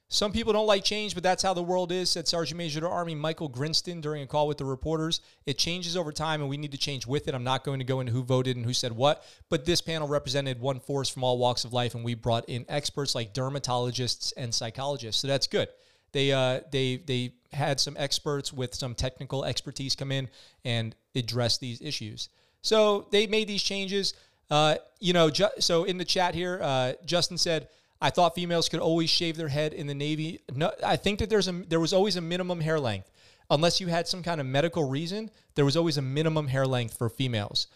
some 0.08 0.30
people 0.30 0.52
don't 0.52 0.68
like 0.68 0.84
change, 0.84 1.14
but 1.14 1.24
that's 1.24 1.42
how 1.42 1.52
the 1.52 1.62
world 1.62 1.90
is, 1.90 2.10
said 2.10 2.28
Sergeant 2.28 2.58
Major 2.58 2.78
the 2.78 2.88
Army 2.88 3.16
Michael 3.16 3.48
Grinston 3.48 4.00
during 4.00 4.22
a 4.22 4.26
call 4.26 4.46
with 4.46 4.56
the 4.56 4.64
reporters. 4.64 5.20
It 5.46 5.58
changes 5.58 5.96
over 5.96 6.12
time, 6.12 6.40
and 6.40 6.48
we 6.48 6.56
need 6.56 6.70
to 6.72 6.78
change 6.78 7.08
with 7.08 7.26
it. 7.26 7.34
I'm 7.34 7.42
not 7.42 7.64
going 7.64 7.80
to 7.80 7.84
go 7.84 7.98
into 7.98 8.12
who 8.12 8.22
voted 8.22 8.56
and 8.56 8.64
who 8.64 8.72
said 8.72 8.92
what, 8.92 9.24
but 9.50 9.64
this 9.64 9.80
panel 9.80 10.06
represented 10.06 10.60
one 10.60 10.78
force 10.78 11.08
from 11.08 11.24
all 11.24 11.38
walks 11.38 11.64
of 11.64 11.72
life, 11.72 11.96
and 11.96 12.04
we 12.04 12.14
brought 12.14 12.48
in 12.48 12.64
experts 12.68 13.16
like 13.16 13.34
dermatologists 13.34 14.32
and 14.36 14.54
psychologists. 14.54 15.20
So 15.20 15.26
that's 15.26 15.48
good. 15.48 15.68
They 16.12 16.32
uh, 16.32 16.60
they 16.70 16.98
they 16.98 17.34
had 17.56 17.80
some 17.80 17.96
experts 17.98 18.52
with 18.52 18.74
some 18.74 18.94
technical 18.94 19.44
expertise 19.44 19.96
come 19.96 20.12
in 20.12 20.28
and 20.64 20.94
address 21.14 21.58
these 21.58 21.80
issues. 21.80 22.28
So 22.62 23.06
they 23.10 23.26
made 23.26 23.48
these 23.48 23.62
changes. 23.62 24.14
Uh, 24.50 24.76
you 25.00 25.12
know, 25.12 25.30
ju- 25.30 25.48
so 25.58 25.84
in 25.84 25.98
the 25.98 26.04
chat 26.04 26.34
here, 26.34 26.60
uh, 26.62 26.92
Justin 27.04 27.38
said, 27.38 27.68
"I 28.00 28.10
thought 28.10 28.34
females 28.34 28.68
could 28.68 28.80
always 28.80 29.10
shave 29.10 29.36
their 29.36 29.48
head 29.48 29.72
in 29.72 29.86
the 29.86 29.94
Navy. 29.94 30.40
No, 30.54 30.72
I 30.84 30.96
think 30.96 31.18
that 31.18 31.30
there's 31.30 31.48
a 31.48 31.52
there 31.52 31.80
was 31.80 31.92
always 31.92 32.16
a 32.16 32.20
minimum 32.20 32.60
hair 32.60 32.78
length, 32.78 33.10
unless 33.50 33.80
you 33.80 33.88
had 33.88 34.06
some 34.06 34.22
kind 34.22 34.40
of 34.40 34.46
medical 34.46 34.88
reason. 34.88 35.30
There 35.54 35.64
was 35.64 35.76
always 35.76 35.96
a 35.96 36.02
minimum 36.02 36.48
hair 36.48 36.66
length 36.66 36.96
for 36.96 37.08
females. 37.08 37.66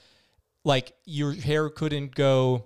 Like 0.65 0.93
your 1.05 1.33
hair 1.33 1.71
couldn't 1.71 2.15
go, 2.15 2.65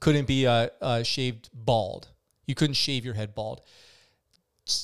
couldn't 0.00 0.26
be 0.26 0.46
uh, 0.46 0.68
uh, 0.80 1.02
shaved 1.02 1.50
bald. 1.52 2.08
You 2.46 2.54
couldn't 2.54 2.74
shave 2.74 3.04
your 3.04 3.14
head 3.14 3.34
bald. 3.34 3.62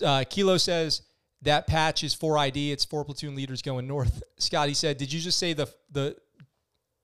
Uh, 0.05 0.25
Kilo 0.29 0.57
says 0.57 1.03
that 1.47 1.67
patch 1.67 2.05
is 2.05 2.15
4ID. 2.15 2.73
It's 2.73 2.85
four 2.85 3.05
platoon 3.05 3.35
leaders 3.35 3.63
going 3.63 3.87
north. 3.87 4.23
Scotty 4.39 4.75
said, 4.75 4.99
"Did 4.99 5.13
you 5.13 5.21
just 5.21 5.39
say 5.39 5.53
the 5.53 5.69
the 5.91 6.17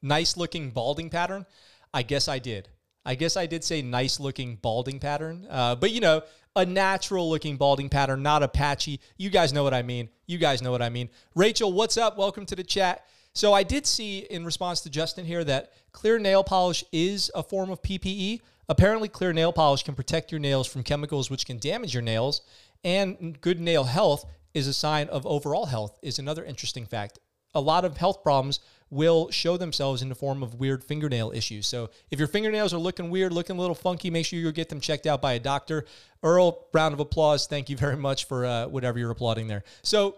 nice 0.02 0.36
looking 0.36 0.70
balding 0.70 1.10
pattern?" 1.10 1.46
I 1.94 2.02
guess 2.02 2.28
I 2.28 2.38
did. 2.38 2.68
I 3.04 3.14
guess 3.14 3.36
I 3.36 3.46
did 3.46 3.64
say 3.64 3.82
nice 3.82 4.20
looking 4.20 4.56
balding 4.56 5.00
pattern. 5.00 5.46
Uh, 5.50 5.74
but 5.74 5.90
you 5.90 6.00
know, 6.00 6.22
a 6.54 6.64
natural 6.64 7.28
looking 7.28 7.56
balding 7.56 7.88
pattern, 7.88 8.22
not 8.22 8.42
a 8.42 8.48
patchy. 8.48 9.00
You 9.16 9.30
guys 9.30 9.52
know 9.52 9.62
what 9.62 9.74
I 9.74 9.82
mean. 9.82 10.08
You 10.26 10.38
guys 10.38 10.62
know 10.62 10.70
what 10.70 10.82
I 10.82 10.88
mean. 10.88 11.08
Rachel, 11.34 11.72
what's 11.72 11.96
up? 11.96 12.16
Welcome 12.16 12.46
to 12.46 12.56
the 12.56 12.64
chat. 12.64 13.06
So 13.34 13.52
I 13.52 13.62
did 13.62 13.86
see 13.86 14.18
in 14.18 14.44
response 14.44 14.82
to 14.82 14.90
Justin 14.90 15.24
here 15.24 15.42
that 15.44 15.72
clear 15.92 16.18
nail 16.18 16.44
polish 16.44 16.84
is 16.92 17.30
a 17.34 17.42
form 17.42 17.70
of 17.70 17.80
PPE. 17.82 18.40
Apparently, 18.68 19.08
clear 19.08 19.32
nail 19.32 19.52
polish 19.52 19.82
can 19.82 19.94
protect 19.94 20.30
your 20.30 20.38
nails 20.38 20.66
from 20.66 20.82
chemicals 20.82 21.30
which 21.30 21.46
can 21.46 21.58
damage 21.58 21.94
your 21.94 22.02
nails, 22.02 22.42
and 22.84 23.40
good 23.40 23.60
nail 23.60 23.84
health 23.84 24.24
is 24.54 24.66
a 24.66 24.72
sign 24.72 25.08
of 25.08 25.26
overall 25.26 25.66
health. 25.66 25.98
Is 26.02 26.18
another 26.18 26.44
interesting 26.44 26.86
fact. 26.86 27.18
A 27.54 27.60
lot 27.60 27.84
of 27.84 27.96
health 27.96 28.22
problems 28.22 28.60
will 28.90 29.30
show 29.30 29.56
themselves 29.56 30.02
in 30.02 30.08
the 30.10 30.14
form 30.14 30.42
of 30.42 30.54
weird 30.54 30.84
fingernail 30.84 31.32
issues. 31.34 31.66
So 31.66 31.88
if 32.10 32.18
your 32.18 32.28
fingernails 32.28 32.74
are 32.74 32.78
looking 32.78 33.08
weird, 33.08 33.32
looking 33.32 33.56
a 33.56 33.60
little 33.60 33.74
funky, 33.74 34.10
make 34.10 34.26
sure 34.26 34.38
you 34.38 34.52
get 34.52 34.68
them 34.68 34.80
checked 34.80 35.06
out 35.06 35.22
by 35.22 35.32
a 35.32 35.38
doctor. 35.38 35.86
Earl, 36.22 36.66
round 36.74 36.92
of 36.92 37.00
applause. 37.00 37.46
Thank 37.46 37.70
you 37.70 37.76
very 37.76 37.96
much 37.96 38.26
for 38.26 38.44
uh, 38.44 38.66
whatever 38.68 38.98
you're 38.98 39.10
applauding 39.10 39.48
there. 39.48 39.64
So 39.82 40.16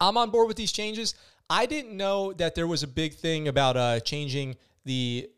I'm 0.00 0.16
on 0.16 0.30
board 0.30 0.48
with 0.48 0.56
these 0.56 0.72
changes. 0.72 1.14
I 1.50 1.66
didn't 1.66 1.96
know 1.96 2.32
that 2.34 2.54
there 2.54 2.66
was 2.66 2.82
a 2.82 2.86
big 2.86 3.14
thing 3.14 3.48
about 3.48 3.76
uh, 3.76 4.00
changing 4.00 4.56
the 4.84 5.28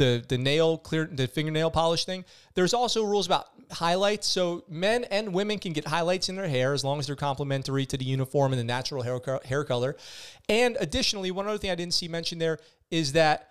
the 0.00 0.24
the 0.26 0.38
nail 0.38 0.78
clear 0.78 1.04
the 1.04 1.28
fingernail 1.28 1.70
polish 1.70 2.04
thing. 2.04 2.24
There's 2.54 2.74
also 2.74 3.04
rules 3.04 3.26
about 3.26 3.46
highlights. 3.70 4.26
So 4.26 4.64
men 4.68 5.04
and 5.04 5.32
women 5.32 5.58
can 5.58 5.72
get 5.72 5.86
highlights 5.86 6.28
in 6.28 6.36
their 6.36 6.48
hair 6.48 6.72
as 6.72 6.82
long 6.82 6.98
as 6.98 7.06
they're 7.06 7.16
complementary 7.16 7.86
to 7.86 7.96
the 7.96 8.04
uniform 8.04 8.52
and 8.52 8.58
the 8.58 8.64
natural 8.64 9.02
hair 9.02 9.20
hair 9.44 9.62
color. 9.62 9.96
And 10.48 10.76
additionally, 10.80 11.30
one 11.30 11.46
other 11.46 11.58
thing 11.58 11.70
I 11.70 11.74
didn't 11.76 11.94
see 11.94 12.08
mentioned 12.08 12.40
there 12.40 12.58
is 12.90 13.12
that 13.12 13.50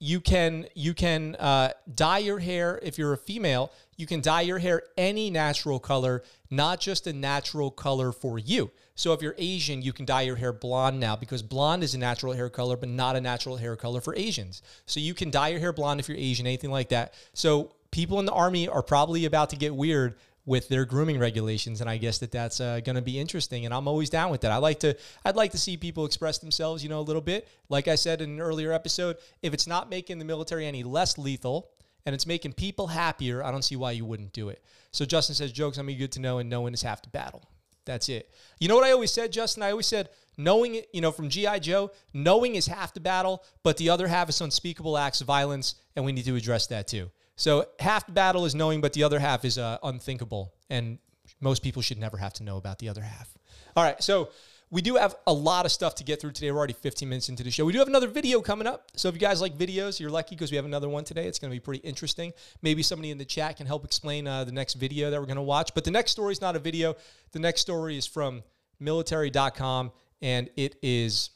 you 0.00 0.20
can 0.20 0.66
you 0.74 0.94
can 0.94 1.36
uh, 1.36 1.72
dye 1.94 2.18
your 2.18 2.38
hair 2.38 2.80
if 2.82 2.98
you're 2.98 3.12
a 3.12 3.18
female. 3.18 3.70
You 4.00 4.06
can 4.06 4.22
dye 4.22 4.40
your 4.40 4.58
hair 4.58 4.82
any 4.96 5.28
natural 5.28 5.78
color, 5.78 6.22
not 6.50 6.80
just 6.80 7.06
a 7.06 7.12
natural 7.12 7.70
color 7.70 8.12
for 8.12 8.38
you. 8.38 8.70
So 8.94 9.12
if 9.12 9.20
you're 9.20 9.34
Asian, 9.36 9.82
you 9.82 9.92
can 9.92 10.06
dye 10.06 10.22
your 10.22 10.36
hair 10.36 10.54
blonde 10.54 10.98
now 10.98 11.16
because 11.16 11.42
blonde 11.42 11.84
is 11.84 11.94
a 11.94 11.98
natural 11.98 12.32
hair 12.32 12.48
color, 12.48 12.78
but 12.78 12.88
not 12.88 13.14
a 13.14 13.20
natural 13.20 13.58
hair 13.58 13.76
color 13.76 14.00
for 14.00 14.16
Asians. 14.16 14.62
So 14.86 15.00
you 15.00 15.12
can 15.12 15.30
dye 15.30 15.48
your 15.48 15.60
hair 15.60 15.74
blonde 15.74 16.00
if 16.00 16.08
you're 16.08 16.16
Asian, 16.16 16.46
anything 16.46 16.70
like 16.70 16.88
that. 16.88 17.12
So 17.34 17.72
people 17.90 18.18
in 18.20 18.24
the 18.24 18.32
army 18.32 18.68
are 18.68 18.82
probably 18.82 19.26
about 19.26 19.50
to 19.50 19.56
get 19.56 19.74
weird 19.74 20.16
with 20.46 20.70
their 20.70 20.86
grooming 20.86 21.18
regulations, 21.18 21.82
and 21.82 21.90
I 21.90 21.98
guess 21.98 22.16
that 22.18 22.32
that's 22.32 22.58
uh, 22.58 22.80
going 22.80 22.96
to 22.96 23.02
be 23.02 23.18
interesting. 23.18 23.66
And 23.66 23.74
I'm 23.74 23.86
always 23.86 24.08
down 24.08 24.30
with 24.30 24.40
that. 24.40 24.50
I 24.50 24.56
like 24.56 24.80
to, 24.80 24.96
I'd 25.26 25.36
like 25.36 25.50
to 25.52 25.58
see 25.58 25.76
people 25.76 26.06
express 26.06 26.38
themselves, 26.38 26.82
you 26.82 26.88
know, 26.88 27.00
a 27.00 27.02
little 27.02 27.20
bit. 27.20 27.46
Like 27.68 27.86
I 27.86 27.96
said 27.96 28.22
in 28.22 28.30
an 28.30 28.40
earlier 28.40 28.72
episode, 28.72 29.18
if 29.42 29.52
it's 29.52 29.66
not 29.66 29.90
making 29.90 30.18
the 30.18 30.24
military 30.24 30.66
any 30.66 30.82
less 30.82 31.18
lethal 31.18 31.70
and 32.06 32.14
it's 32.14 32.26
making 32.26 32.54
people 32.54 32.88
happier, 32.88 33.42
I 33.44 33.50
don't 33.50 33.64
see 33.64 33.76
why 33.76 33.92
you 33.92 34.04
wouldn't 34.04 34.32
do 34.32 34.48
it. 34.48 34.62
So 34.92 35.04
Justin 35.04 35.34
says, 35.34 35.52
jokes 35.52 35.78
me, 35.78 35.94
good 35.94 36.12
to 36.12 36.20
know, 36.20 36.38
and 36.38 36.50
knowing 36.50 36.74
is 36.74 36.82
half 36.82 37.02
the 37.02 37.08
battle. 37.08 37.42
That's 37.84 38.08
it. 38.08 38.30
You 38.58 38.68
know 38.68 38.74
what 38.74 38.84
I 38.84 38.92
always 38.92 39.12
said, 39.12 39.32
Justin? 39.32 39.62
I 39.62 39.70
always 39.70 39.86
said, 39.86 40.10
knowing 40.36 40.82
you 40.92 41.00
know, 41.00 41.12
from 41.12 41.28
G.I. 41.28 41.58
Joe, 41.60 41.90
knowing 42.12 42.54
is 42.54 42.66
half 42.66 42.94
the 42.94 43.00
battle, 43.00 43.44
but 43.62 43.76
the 43.76 43.90
other 43.90 44.08
half 44.08 44.28
is 44.28 44.40
unspeakable 44.40 44.96
acts 44.98 45.20
of 45.20 45.26
violence, 45.26 45.76
and 45.96 46.04
we 46.04 46.12
need 46.12 46.24
to 46.24 46.36
address 46.36 46.66
that 46.68 46.88
too. 46.88 47.10
So 47.36 47.66
half 47.78 48.06
the 48.06 48.12
battle 48.12 48.44
is 48.44 48.54
knowing, 48.54 48.80
but 48.80 48.92
the 48.92 49.02
other 49.02 49.18
half 49.18 49.44
is 49.44 49.58
uh, 49.58 49.78
unthinkable, 49.82 50.54
and 50.68 50.98
most 51.40 51.62
people 51.62 51.82
should 51.82 51.98
never 51.98 52.16
have 52.16 52.32
to 52.34 52.42
know 52.42 52.56
about 52.56 52.78
the 52.78 52.88
other 52.88 53.02
half. 53.02 53.34
All 53.76 53.84
right, 53.84 54.02
so 54.02 54.30
we 54.70 54.82
do 54.82 54.94
have 54.94 55.16
a 55.26 55.32
lot 55.32 55.66
of 55.66 55.72
stuff 55.72 55.96
to 55.96 56.04
get 56.04 56.20
through 56.20 56.30
today. 56.30 56.50
We're 56.52 56.58
already 56.58 56.74
15 56.74 57.08
minutes 57.08 57.28
into 57.28 57.42
the 57.42 57.50
show. 57.50 57.64
We 57.64 57.72
do 57.72 57.80
have 57.80 57.88
another 57.88 58.06
video 58.06 58.40
coming 58.40 58.68
up. 58.68 58.90
So 58.94 59.08
if 59.08 59.14
you 59.14 59.20
guys 59.20 59.40
like 59.40 59.58
videos, 59.58 59.98
you're 59.98 60.10
lucky 60.10 60.36
because 60.36 60.52
we 60.52 60.56
have 60.56 60.64
another 60.64 60.88
one 60.88 61.02
today. 61.02 61.26
It's 61.26 61.40
going 61.40 61.50
to 61.50 61.54
be 61.54 61.60
pretty 61.60 61.80
interesting. 61.86 62.32
Maybe 62.62 62.82
somebody 62.82 63.10
in 63.10 63.18
the 63.18 63.24
chat 63.24 63.56
can 63.56 63.66
help 63.66 63.84
explain 63.84 64.28
uh, 64.28 64.44
the 64.44 64.52
next 64.52 64.74
video 64.74 65.10
that 65.10 65.20
we're 65.20 65.26
going 65.26 65.36
to 65.36 65.42
watch. 65.42 65.74
But 65.74 65.84
the 65.84 65.90
next 65.90 66.12
story 66.12 66.32
is 66.32 66.40
not 66.40 66.54
a 66.54 66.60
video. 66.60 66.94
The 67.32 67.40
next 67.40 67.62
story 67.62 67.98
is 67.98 68.06
from 68.06 68.44
military.com, 68.78 69.90
and 70.22 70.48
it 70.56 70.76
is 70.82 71.30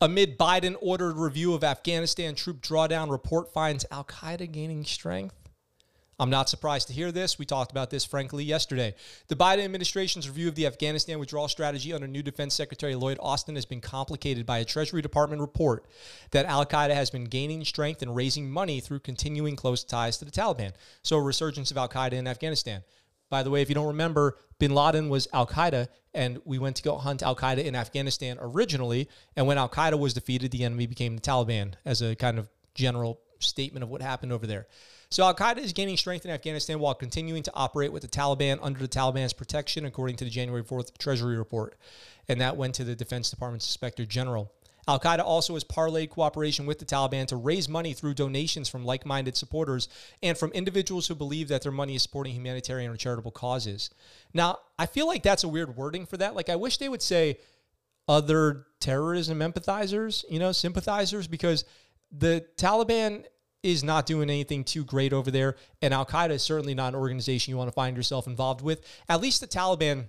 amid 0.00 0.38
Biden 0.38 0.76
ordered 0.82 1.16
review 1.16 1.54
of 1.54 1.64
Afghanistan 1.64 2.34
troop 2.34 2.60
drawdown 2.60 3.10
report 3.10 3.52
finds 3.52 3.86
Al 3.90 4.04
Qaeda 4.04 4.50
gaining 4.52 4.84
strength. 4.84 5.43
I'm 6.18 6.30
not 6.30 6.48
surprised 6.48 6.88
to 6.88 6.94
hear 6.94 7.10
this. 7.10 7.38
We 7.38 7.44
talked 7.44 7.72
about 7.72 7.90
this, 7.90 8.04
frankly, 8.04 8.44
yesterday. 8.44 8.94
The 9.28 9.36
Biden 9.36 9.64
administration's 9.64 10.28
review 10.28 10.48
of 10.48 10.54
the 10.54 10.66
Afghanistan 10.66 11.18
withdrawal 11.18 11.48
strategy 11.48 11.92
under 11.92 12.06
new 12.06 12.22
Defense 12.22 12.54
Secretary 12.54 12.94
Lloyd 12.94 13.18
Austin 13.20 13.56
has 13.56 13.66
been 13.66 13.80
complicated 13.80 14.46
by 14.46 14.58
a 14.58 14.64
Treasury 14.64 15.02
Department 15.02 15.40
report 15.40 15.86
that 16.30 16.46
Al 16.46 16.64
Qaeda 16.64 16.94
has 16.94 17.10
been 17.10 17.24
gaining 17.24 17.64
strength 17.64 18.00
and 18.02 18.14
raising 18.14 18.48
money 18.48 18.80
through 18.80 19.00
continuing 19.00 19.56
close 19.56 19.82
ties 19.82 20.18
to 20.18 20.24
the 20.24 20.30
Taliban. 20.30 20.72
So, 21.02 21.16
a 21.16 21.22
resurgence 21.22 21.70
of 21.70 21.78
Al 21.78 21.88
Qaeda 21.88 22.12
in 22.12 22.28
Afghanistan. 22.28 22.84
By 23.28 23.42
the 23.42 23.50
way, 23.50 23.62
if 23.62 23.68
you 23.68 23.74
don't 23.74 23.88
remember, 23.88 24.36
bin 24.60 24.72
Laden 24.72 25.08
was 25.08 25.26
Al 25.32 25.46
Qaeda, 25.46 25.88
and 26.12 26.40
we 26.44 26.58
went 26.58 26.76
to 26.76 26.82
go 26.84 26.96
hunt 26.96 27.22
Al 27.22 27.34
Qaeda 27.34 27.64
in 27.64 27.74
Afghanistan 27.74 28.38
originally. 28.40 29.08
And 29.34 29.48
when 29.48 29.58
Al 29.58 29.68
Qaeda 29.68 29.98
was 29.98 30.14
defeated, 30.14 30.52
the 30.52 30.62
enemy 30.62 30.86
became 30.86 31.16
the 31.16 31.22
Taliban 31.22 31.74
as 31.84 32.02
a 32.02 32.14
kind 32.14 32.38
of 32.38 32.48
general 32.74 33.20
statement 33.40 33.82
of 33.82 33.88
what 33.88 34.02
happened 34.02 34.32
over 34.32 34.46
there. 34.46 34.66
So 35.10 35.24
Al 35.24 35.34
Qaeda 35.34 35.58
is 35.58 35.72
gaining 35.72 35.96
strength 35.96 36.24
in 36.24 36.30
Afghanistan 36.30 36.78
while 36.78 36.94
continuing 36.94 37.42
to 37.44 37.52
operate 37.54 37.92
with 37.92 38.02
the 38.02 38.08
Taliban 38.08 38.58
under 38.62 38.80
the 38.80 38.88
Taliban's 38.88 39.32
protection, 39.32 39.84
according 39.84 40.16
to 40.16 40.24
the 40.24 40.30
January 40.30 40.64
4th 40.64 40.96
Treasury 40.98 41.36
report. 41.36 41.76
And 42.28 42.40
that 42.40 42.56
went 42.56 42.74
to 42.76 42.84
the 42.84 42.94
Defense 42.96 43.30
Department's 43.30 43.66
Inspector 43.66 44.04
General. 44.06 44.50
Al 44.86 45.00
Qaeda 45.00 45.20
also 45.20 45.54
has 45.54 45.64
parlayed 45.64 46.10
cooperation 46.10 46.66
with 46.66 46.78
the 46.78 46.84
Taliban 46.84 47.26
to 47.28 47.36
raise 47.36 47.68
money 47.68 47.94
through 47.94 48.14
donations 48.14 48.68
from 48.68 48.84
like 48.84 49.06
minded 49.06 49.36
supporters 49.36 49.88
and 50.22 50.36
from 50.36 50.50
individuals 50.52 51.06
who 51.06 51.14
believe 51.14 51.48
that 51.48 51.62
their 51.62 51.72
money 51.72 51.94
is 51.94 52.02
supporting 52.02 52.34
humanitarian 52.34 52.90
or 52.90 52.96
charitable 52.96 53.30
causes. 53.30 53.90
Now, 54.34 54.58
I 54.78 54.86
feel 54.86 55.06
like 55.06 55.22
that's 55.22 55.44
a 55.44 55.48
weird 55.48 55.76
wording 55.76 56.04
for 56.06 56.18
that. 56.18 56.34
Like, 56.34 56.48
I 56.50 56.56
wish 56.56 56.76
they 56.76 56.88
would 56.88 57.02
say 57.02 57.38
other 58.06 58.66
terrorism 58.80 59.38
empathizers, 59.38 60.24
you 60.28 60.38
know, 60.38 60.52
sympathizers, 60.52 61.26
because 61.26 61.64
the 62.12 62.44
Taliban 62.56 63.24
is 63.64 63.82
not 63.82 64.04
doing 64.04 64.28
anything 64.28 64.62
too 64.62 64.84
great 64.84 65.12
over 65.12 65.30
there. 65.30 65.56
And 65.80 65.94
Al 65.94 66.04
Qaeda 66.04 66.30
is 66.30 66.42
certainly 66.42 66.74
not 66.74 66.92
an 66.92 67.00
organization 67.00 67.50
you 67.50 67.56
want 67.56 67.68
to 67.68 67.74
find 67.74 67.96
yourself 67.96 68.26
involved 68.26 68.60
with. 68.60 68.86
At 69.08 69.22
least 69.22 69.40
the 69.40 69.46
Taliban 69.46 70.08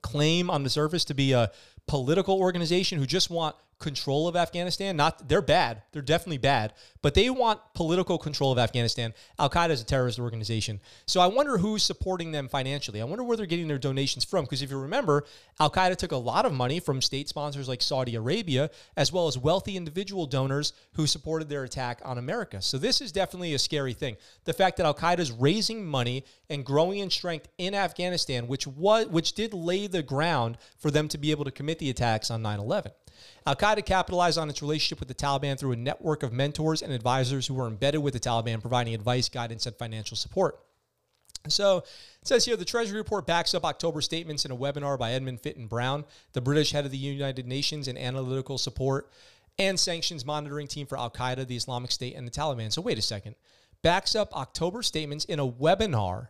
claim 0.00 0.50
on 0.50 0.64
the 0.64 0.70
surface 0.70 1.04
to 1.04 1.14
be 1.14 1.32
a 1.32 1.52
political 1.86 2.40
organization 2.40 2.98
who 2.98 3.06
just 3.06 3.28
want 3.28 3.54
control 3.84 4.26
of 4.26 4.34
Afghanistan. 4.34 4.96
Not 4.96 5.28
they're 5.28 5.42
bad. 5.42 5.82
They're 5.92 6.02
definitely 6.02 6.38
bad, 6.38 6.72
but 7.02 7.14
they 7.14 7.28
want 7.28 7.60
political 7.74 8.16
control 8.16 8.50
of 8.50 8.58
Afghanistan. 8.58 9.12
Al 9.38 9.50
Qaeda 9.50 9.70
is 9.70 9.82
a 9.82 9.84
terrorist 9.84 10.18
organization. 10.18 10.80
So 11.06 11.20
I 11.20 11.26
wonder 11.26 11.58
who's 11.58 11.82
supporting 11.82 12.32
them 12.32 12.48
financially. 12.48 13.02
I 13.02 13.04
wonder 13.04 13.22
where 13.22 13.36
they're 13.36 13.46
getting 13.46 13.68
their 13.68 13.78
donations 13.78 14.24
from 14.24 14.44
because 14.44 14.62
if 14.62 14.70
you 14.70 14.80
remember, 14.80 15.24
Al 15.60 15.70
Qaeda 15.70 15.96
took 15.96 16.12
a 16.12 16.16
lot 16.16 16.46
of 16.46 16.52
money 16.52 16.80
from 16.80 17.02
state 17.02 17.28
sponsors 17.28 17.68
like 17.68 17.82
Saudi 17.82 18.14
Arabia 18.16 18.70
as 18.96 19.12
well 19.12 19.28
as 19.28 19.36
wealthy 19.36 19.76
individual 19.76 20.26
donors 20.26 20.72
who 20.94 21.06
supported 21.06 21.50
their 21.50 21.64
attack 21.64 22.00
on 22.04 22.16
America. 22.16 22.62
So 22.62 22.78
this 22.78 23.02
is 23.02 23.12
definitely 23.12 23.52
a 23.52 23.58
scary 23.58 23.92
thing. 23.92 24.16
The 24.44 24.54
fact 24.54 24.78
that 24.78 24.86
Al 24.86 24.94
Qaeda 24.94 25.18
is 25.18 25.30
raising 25.30 25.84
money 25.84 26.24
and 26.48 26.64
growing 26.64 27.00
in 27.00 27.10
strength 27.10 27.48
in 27.58 27.74
Afghanistan, 27.74 28.48
which 28.48 28.66
was 28.66 29.06
which 29.08 29.34
did 29.34 29.52
lay 29.52 29.86
the 29.86 30.02
ground 30.02 30.56
for 30.78 30.90
them 30.90 31.06
to 31.08 31.18
be 31.18 31.30
able 31.30 31.44
to 31.44 31.50
commit 31.50 31.78
the 31.78 31.90
attacks 31.90 32.30
on 32.30 32.42
9/11. 32.42 32.92
Al 33.46 33.56
Qaeda 33.56 33.84
capitalized 33.84 34.38
on 34.38 34.50
its 34.50 34.62
relationship 34.62 34.98
with 35.00 35.08
the 35.08 35.14
Taliban 35.14 35.58
through 35.58 35.72
a 35.72 35.76
network 35.76 36.22
of 36.22 36.32
mentors 36.32 36.82
and 36.82 36.92
advisors 36.92 37.46
who 37.46 37.54
were 37.54 37.66
embedded 37.66 38.02
with 38.02 38.14
the 38.14 38.20
Taliban, 38.20 38.60
providing 38.60 38.94
advice, 38.94 39.28
guidance, 39.28 39.66
and 39.66 39.76
financial 39.76 40.16
support. 40.16 40.60
So 41.48 41.78
it 41.78 41.86
says 42.26 42.44
here 42.44 42.56
the 42.56 42.64
Treasury 42.64 42.96
report 42.96 43.26
backs 43.26 43.54
up 43.54 43.64
October 43.64 44.00
statements 44.00 44.44
in 44.44 44.50
a 44.50 44.56
webinar 44.56 44.98
by 44.98 45.12
Edmund 45.12 45.40
Fitton 45.40 45.66
Brown, 45.66 46.04
the 46.32 46.40
British 46.40 46.72
head 46.72 46.86
of 46.86 46.90
the 46.90 46.96
United 46.96 47.46
Nations 47.46 47.86
and 47.86 47.98
analytical 47.98 48.56
support 48.56 49.10
and 49.58 49.78
sanctions 49.78 50.24
monitoring 50.24 50.66
team 50.66 50.86
for 50.86 50.98
Al 50.98 51.10
Qaeda, 51.10 51.46
the 51.46 51.56
Islamic 51.56 51.90
State, 51.90 52.16
and 52.16 52.26
the 52.26 52.30
Taliban. 52.30 52.72
So 52.72 52.82
wait 52.82 52.98
a 52.98 53.02
second. 53.02 53.36
Backs 53.82 54.14
up 54.14 54.34
October 54.34 54.82
statements 54.82 55.26
in 55.26 55.38
a 55.38 55.46
webinar 55.46 56.28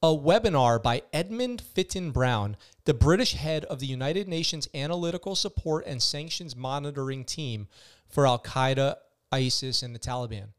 a 0.00 0.06
webinar 0.06 0.80
by 0.80 1.02
Edmund 1.12 1.60
Fitton 1.60 2.12
Brown, 2.12 2.56
the 2.84 2.94
British 2.94 3.32
head 3.32 3.64
of 3.64 3.80
the 3.80 3.86
United 3.86 4.28
Nations 4.28 4.68
Analytical 4.72 5.34
Support 5.34 5.86
and 5.86 6.00
Sanctions 6.00 6.54
Monitoring 6.54 7.24
Team 7.24 7.66
for 8.08 8.24
Al 8.24 8.38
Qaeda, 8.38 8.94
ISIS, 9.32 9.82
and 9.82 9.92
the 9.92 9.98
Taliban. 9.98 10.50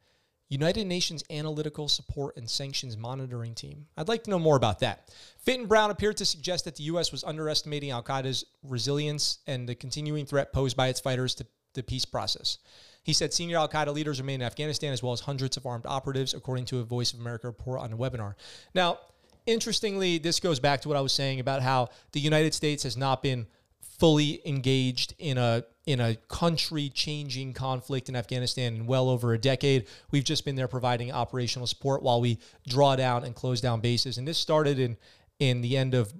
United 0.50 0.86
Nations 0.88 1.24
Analytical 1.30 1.88
Support 1.88 2.36
and 2.36 2.50
Sanctions 2.50 2.98
Monitoring 2.98 3.56
Team. 3.56 3.86
I'd 3.96 4.10
like 4.10 4.26
to 4.26 4.30
know 4.30 4.40
more 4.40 4.58
about 4.58 4.80
that. 4.80 5.10
Fitton 5.38 5.68
Brown 5.68 5.90
appeared 5.90 6.18
to 6.18 6.26
suggest 6.26 6.66
that 6.66 6.76
the 6.76 6.84
U.S. 6.86 7.12
was 7.12 7.24
underestimating 7.24 7.92
Al 7.92 8.04
Qaeda's 8.04 8.44
resilience 8.64 9.40
and 9.48 9.70
the 9.70 9.76
continuing 9.76 10.26
threat 10.26 10.52
posed 10.52 10.76
by 10.76 10.88
its 10.88 11.00
fighters 11.00 11.34
to 11.36 11.46
the 11.76 11.84
peace 11.84 12.04
process. 12.04 12.58
He 13.04 13.14
said 13.14 13.34
senior 13.34 13.58
Al 13.58 13.70
Qaeda 13.70 13.94
leaders 13.94 14.20
remain 14.20 14.42
in 14.42 14.48
Afghanistan 14.48 14.92
as 14.92 15.02
well 15.02 15.14
as 15.14 15.22
hundreds 15.22 15.56
of 15.56 15.66
armed 15.66 15.86
operatives, 15.88 16.34
according 16.34 16.66
to 16.66 16.80
a 16.80 16.84
Voice 16.84 17.14
of 17.14 17.22
America 17.22 17.48
report 17.48 17.80
on 17.80 17.92
the 17.92 17.98
webinar. 17.98 18.34
Now, 18.74 19.00
interestingly, 19.50 20.18
this 20.18 20.40
goes 20.40 20.60
back 20.60 20.82
to 20.82 20.88
what 20.88 20.98
I 20.98 21.02
was 21.02 21.14
saying 21.14 21.40
about 21.40 21.62
how 21.62 21.90
the 22.12 22.20
United 22.20 22.54
States 22.54 22.84
has 22.84 22.96
not 22.96 23.24
been 23.24 23.48
fully 24.00 24.42
engaged 24.46 25.14
in 25.20 25.38
a 25.38 25.64
in 25.86 26.00
a 26.00 26.16
country 26.28 26.90
changing 26.90 27.52
conflict 27.52 28.10
in 28.10 28.16
Afghanistan 28.16 28.76
in 28.76 28.86
well 28.86 29.10
over 29.10 29.34
a 29.34 29.38
decade. 29.38 29.88
We've 30.12 30.24
just 30.24 30.46
been 30.46 30.56
there 30.56 30.68
providing 30.68 31.12
operational 31.12 31.68
support 31.68 32.04
while 32.04 32.22
we 32.22 32.38
draw 32.68 32.96
down 32.96 33.24
and 33.26 33.36
close 33.36 33.60
down 33.60 33.82
bases. 33.82 34.18
And 34.18 34.28
this 34.28 34.38
started 34.38 34.80
in 34.80 34.98
in 35.40 35.62
the 35.62 35.76
end 35.76 35.94
of 35.94 36.14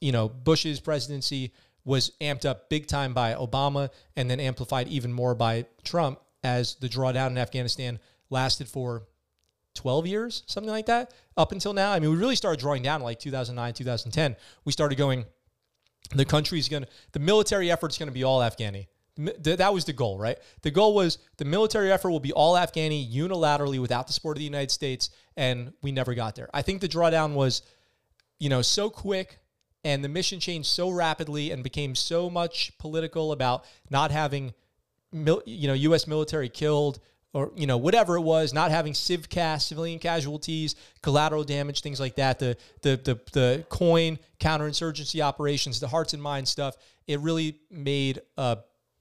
you 0.00 0.12
know 0.12 0.28
Bush's 0.28 0.78
presidency 0.78 1.52
was 1.84 2.12
amped 2.20 2.44
up 2.44 2.68
big 2.68 2.86
time 2.86 3.12
by 3.12 3.34
Obama 3.34 3.90
and 4.14 4.30
then 4.30 4.38
amplified 4.38 4.86
even 4.88 5.12
more 5.12 5.34
by 5.34 5.66
Trump 5.82 6.20
as 6.44 6.76
the 6.76 6.88
drawdown 6.88 7.28
in 7.28 7.38
Afghanistan 7.38 7.98
lasted 8.30 8.68
for 8.68 9.04
12 9.74 10.06
years, 10.06 10.42
something 10.46 10.70
like 10.70 10.86
that, 10.86 11.12
up 11.36 11.52
until 11.52 11.72
now. 11.72 11.92
I 11.92 12.00
mean, 12.00 12.10
we 12.10 12.16
really 12.16 12.36
started 12.36 12.60
drawing 12.60 12.82
down 12.82 13.02
like 13.02 13.18
2009, 13.18 13.74
2010. 13.74 14.36
We 14.64 14.72
started 14.72 14.96
going, 14.96 15.24
the 16.14 16.24
country's 16.24 16.68
going 16.68 16.84
to, 16.84 16.88
the 17.12 17.20
military 17.20 17.70
effort's 17.70 17.98
going 17.98 18.08
to 18.08 18.12
be 18.12 18.24
all 18.24 18.40
Afghani. 18.40 18.86
That 19.16 19.74
was 19.74 19.84
the 19.84 19.92
goal, 19.92 20.18
right? 20.18 20.38
The 20.62 20.70
goal 20.70 20.94
was 20.94 21.18
the 21.36 21.44
military 21.44 21.92
effort 21.92 22.10
will 22.10 22.20
be 22.20 22.32
all 22.32 22.54
Afghani 22.54 23.12
unilaterally 23.12 23.78
without 23.78 24.06
the 24.06 24.12
support 24.14 24.36
of 24.36 24.38
the 24.38 24.44
United 24.44 24.70
States, 24.70 25.10
and 25.36 25.74
we 25.82 25.92
never 25.92 26.14
got 26.14 26.34
there. 26.34 26.48
I 26.54 26.62
think 26.62 26.80
the 26.80 26.88
drawdown 26.88 27.34
was, 27.34 27.60
you 28.38 28.48
know, 28.48 28.62
so 28.62 28.88
quick 28.88 29.38
and 29.84 30.04
the 30.04 30.08
mission 30.08 30.40
changed 30.40 30.68
so 30.68 30.90
rapidly 30.90 31.50
and 31.50 31.62
became 31.62 31.94
so 31.94 32.30
much 32.30 32.76
political 32.78 33.32
about 33.32 33.64
not 33.90 34.10
having 34.10 34.54
you 35.12 35.68
know 35.68 35.74
US 35.74 36.06
military 36.06 36.48
killed 36.48 37.00
or 37.32 37.52
you 37.56 37.66
know 37.66 37.76
whatever 37.76 38.16
it 38.16 38.20
was 38.22 38.52
not 38.52 38.70
having 38.70 38.92
civcas 38.92 39.62
civilian 39.62 39.98
casualties 39.98 40.74
collateral 41.02 41.44
damage 41.44 41.80
things 41.80 42.00
like 42.00 42.16
that 42.16 42.38
the 42.38 42.56
the 42.82 42.96
the, 43.04 43.20
the 43.32 43.64
coin 43.68 44.18
counterinsurgency 44.40 45.20
operations 45.22 45.80
the 45.80 45.88
hearts 45.88 46.12
and 46.12 46.22
minds 46.22 46.50
stuff 46.50 46.76
it 47.06 47.20
really 47.20 47.58
made 47.70 48.20
a 48.36 48.58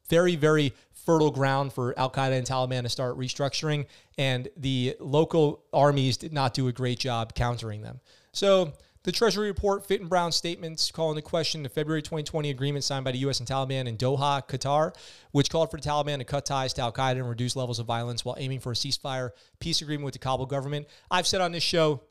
very 0.10 0.36
very 0.36 0.74
fertile 1.06 1.32
ground 1.32 1.74
for 1.74 1.98
Al 1.98 2.12
Qaeda 2.12 2.38
and 2.38 2.48
Taliban 2.48 2.84
to 2.84 2.90
start 2.90 3.18
restructuring 3.18 3.86
and 4.18 4.48
the 4.58 4.96
local 5.00 5.64
armies 5.74 6.18
did 6.18 6.34
not 6.34 6.54
do 6.54 6.68
a 6.68 6.72
great 6.72 7.00
job 7.00 7.34
countering 7.34 7.82
them. 7.82 8.00
So 8.32 8.74
the 9.04 9.12
Treasury 9.12 9.48
report, 9.48 9.88
Fitton 9.88 10.08
Brown 10.08 10.32
statements 10.32 10.92
call 10.92 11.10
into 11.10 11.24
question 11.24 11.64
the 11.64 11.70
February 11.70 12.02
2020 12.04 12.50
agreement 12.52 12.84
signed 12.84 13.04
by 13.04 13.12
the 13.12 13.18
U.S. 13.20 13.40
and 13.40 13.50
Taliban 13.50 13.88
in 13.88 13.98
Doha, 13.98 14.48
Qatar, 14.48 14.96
which 15.32 15.50
called 15.50 15.72
for 15.72 15.78
the 15.78 15.88
Taliban 15.88 16.20
to 16.20 16.24
cut 16.24 16.46
ties 16.46 16.74
to 16.74 16.82
Al 16.82 16.92
Qaeda 16.92 17.18
and 17.18 17.28
reduce 17.28 17.56
levels 17.56 17.80
of 17.80 17.88
violence 17.88 18.24
while 18.24 18.36
aiming 18.38 18.60
for 18.60 18.72
a 18.72 18.76
ceasefire 18.76 19.32
peace 19.60 19.82
agreement 19.82 20.06
with 20.06 20.14
the 20.14 20.20
Kabul 20.20 20.46
government. 20.46 20.88
I've 21.10 21.26
said 21.26 21.42
on 21.42 21.52
this 21.52 21.64
show 21.64 22.02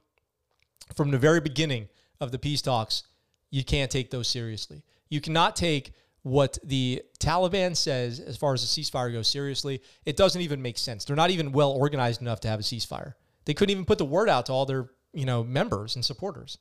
from 0.95 1.13
the 1.13 1.19
very 1.19 1.41
beginning 1.41 1.89
of 2.21 2.33
the 2.33 2.39
peace 2.39 2.61
talks, 2.61 3.05
you 3.51 3.65
can't 3.65 3.91
take 3.91 4.11
those 4.11 4.27
seriously. 4.27 4.83
You 5.09 5.21
cannot 5.21 5.55
take 5.55 5.93
what 6.23 6.59
the 6.65 7.03
Taliban 7.19 7.77
says 7.77 8.21
as 8.21 8.37
far 8.37 8.53
as 8.53 8.63
a 8.63 8.67
ceasefire 8.67 9.13
goes 9.13 9.29
seriously. 9.29 9.81
It 10.05 10.17
doesn't 10.17 10.41
even 10.41 10.61
make 10.61 10.77
sense. 10.77 11.05
They're 11.05 11.17
not 11.17 11.31
even 11.31 11.53
well 11.53 11.71
organized 11.71 12.21
enough 12.21 12.41
to 12.41 12.49
have 12.49 12.61
a 12.61 12.65
ceasefire. 12.65 13.15
They 13.45 13.55
couldn't 13.55 13.71
even 13.71 13.85
put 13.85 13.99
the 13.99 14.05
word 14.05 14.29
out 14.29 14.47
to 14.47 14.53
all 14.53 14.67
their, 14.67 14.91
you 15.13 15.25
know, 15.25 15.43
members 15.43 15.95
and 15.95 16.05
supporters. 16.05 16.59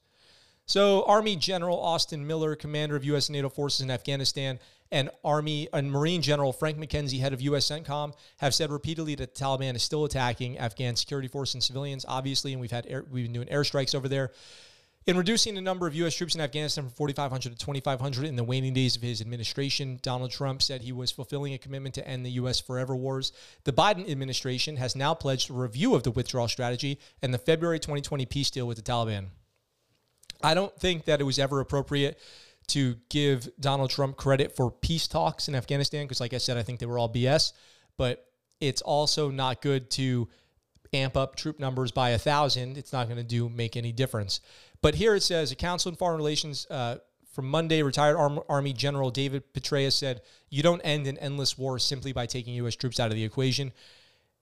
So, 0.69 1.01
Army 1.05 1.35
General 1.35 1.79
Austin 1.79 2.27
Miller, 2.27 2.55
commander 2.55 2.95
of 2.95 3.03
U.S. 3.05 3.27
NATO 3.27 3.49
forces 3.49 3.81
in 3.81 3.89
Afghanistan, 3.89 4.59
and 4.91 5.09
Army 5.23 5.67
and 5.73 5.91
Marine 5.91 6.21
General 6.21 6.53
Frank 6.53 6.77
McKenzie, 6.77 7.19
head 7.19 7.33
of 7.33 7.41
U.S. 7.41 7.65
CENTCOM, 7.71 8.13
have 8.37 8.53
said 8.53 8.69
repeatedly 8.69 9.15
that 9.15 9.33
the 9.33 9.43
Taliban 9.43 9.73
is 9.73 9.81
still 9.81 10.05
attacking 10.05 10.59
Afghan 10.59 10.95
security 10.95 11.27
forces 11.27 11.55
and 11.55 11.63
civilians, 11.63 12.05
obviously, 12.07 12.51
and 12.51 12.61
we've 12.61 12.69
had 12.69 12.85
air, 12.87 13.03
we've 13.09 13.25
been 13.25 13.33
doing 13.33 13.47
airstrikes 13.47 13.95
over 13.95 14.07
there. 14.07 14.29
In 15.07 15.17
reducing 15.17 15.55
the 15.55 15.61
number 15.61 15.87
of 15.87 15.95
U.S. 15.95 16.13
troops 16.15 16.35
in 16.35 16.41
Afghanistan 16.41 16.83
from 16.83 16.93
4,500 16.93 17.49
to 17.49 17.57
2,500 17.57 18.25
in 18.25 18.35
the 18.35 18.43
waning 18.43 18.75
days 18.75 18.95
of 18.95 19.01
his 19.01 19.21
administration, 19.21 19.97
Donald 20.03 20.29
Trump 20.29 20.61
said 20.61 20.83
he 20.83 20.91
was 20.91 21.09
fulfilling 21.09 21.55
a 21.55 21.57
commitment 21.57 21.95
to 21.95 22.07
end 22.07 22.23
the 22.23 22.33
U.S. 22.33 22.59
forever 22.59 22.95
wars. 22.95 23.31
The 23.63 23.73
Biden 23.73 24.07
administration 24.07 24.77
has 24.77 24.95
now 24.95 25.15
pledged 25.15 25.49
a 25.49 25.53
review 25.53 25.95
of 25.95 26.03
the 26.03 26.11
withdrawal 26.11 26.47
strategy 26.47 26.99
and 27.23 27.33
the 27.33 27.39
February 27.39 27.79
2020 27.79 28.27
peace 28.27 28.51
deal 28.51 28.67
with 28.67 28.77
the 28.77 28.83
Taliban. 28.83 29.29
I 30.41 30.53
don't 30.53 30.75
think 30.79 31.05
that 31.05 31.19
it 31.21 31.23
was 31.23 31.39
ever 31.39 31.59
appropriate 31.59 32.19
to 32.67 32.95
give 33.09 33.49
Donald 33.59 33.89
Trump 33.89 34.15
credit 34.15 34.55
for 34.55 34.71
peace 34.71 35.07
talks 35.07 35.47
in 35.47 35.55
Afghanistan 35.55 36.05
because, 36.05 36.21
like 36.21 36.33
I 36.33 36.37
said, 36.37 36.57
I 36.57 36.63
think 36.63 36.79
they 36.79 36.85
were 36.85 36.99
all 36.99 37.11
BS. 37.11 37.53
But 37.97 38.25
it's 38.61 38.81
also 38.81 39.29
not 39.29 39.61
good 39.61 39.89
to 39.91 40.29
amp 40.93 41.17
up 41.17 41.35
troop 41.35 41.59
numbers 41.59 41.91
by 41.91 42.11
a 42.11 42.17
thousand. 42.17 42.77
It's 42.77 42.93
not 42.93 43.07
going 43.07 43.17
to 43.17 43.23
do 43.23 43.49
make 43.49 43.75
any 43.75 43.91
difference. 43.91 44.39
But 44.81 44.95
here 44.95 45.15
it 45.15 45.23
says 45.23 45.51
a 45.51 45.55
council 45.55 45.89
in 45.89 45.95
foreign 45.95 46.17
relations 46.17 46.67
uh, 46.69 46.97
from 47.33 47.49
Monday, 47.49 47.83
retired 47.83 48.17
Army 48.49 48.73
General 48.73 49.11
David 49.11 49.53
Petraeus 49.53 49.93
said, 49.93 50.21
"You 50.49 50.63
don't 50.63 50.81
end 50.81 51.07
an 51.07 51.17
endless 51.19 51.57
war 51.57 51.79
simply 51.79 52.11
by 52.11 52.25
taking 52.25 52.53
U.S. 52.55 52.75
troops 52.75 52.99
out 52.99 53.09
of 53.11 53.15
the 53.15 53.23
equation." 53.23 53.71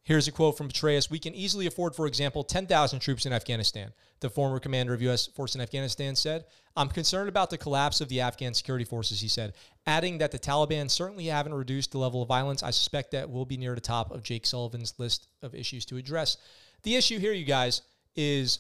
Here's 0.07 0.29
a 0.29 0.31
quote 0.31 0.57
from 0.57 0.69
Petraeus. 0.69 1.09
We 1.09 1.19
can 1.19 1.35
easily 1.35 1.67
afford, 1.67 1.93
for 1.93 2.07
example, 2.07 2.41
10,000 2.41 2.99
troops 3.01 3.25
in 3.25 3.33
Afghanistan. 3.33 3.91
The 4.21 4.29
former 4.29 4.57
commander 4.57 4.93
of 4.93 5.01
U.S. 5.01 5.27
force 5.27 5.53
in 5.53 5.59
Afghanistan 5.59 6.15
said, 6.15 6.45
I'm 6.77 6.87
concerned 6.87 7.27
about 7.27 7.49
the 7.49 7.57
collapse 7.57 7.99
of 7.99 8.07
the 8.07 8.21
Afghan 8.21 8.53
security 8.53 8.85
forces, 8.85 9.19
he 9.19 9.27
said, 9.27 9.55
adding 9.85 10.19
that 10.19 10.31
the 10.31 10.39
Taliban 10.39 10.89
certainly 10.89 11.25
haven't 11.25 11.53
reduced 11.53 11.91
the 11.91 11.97
level 11.97 12.21
of 12.21 12.29
violence. 12.29 12.63
I 12.63 12.71
suspect 12.71 13.11
that 13.11 13.29
will 13.29 13.45
be 13.45 13.57
near 13.57 13.75
the 13.75 13.81
top 13.81 14.09
of 14.11 14.23
Jake 14.23 14.45
Sullivan's 14.45 14.93
list 14.97 15.27
of 15.41 15.53
issues 15.53 15.83
to 15.87 15.97
address. 15.97 16.37
The 16.83 16.95
issue 16.95 17.19
here, 17.19 17.33
you 17.33 17.43
guys, 17.43 17.81
is 18.15 18.59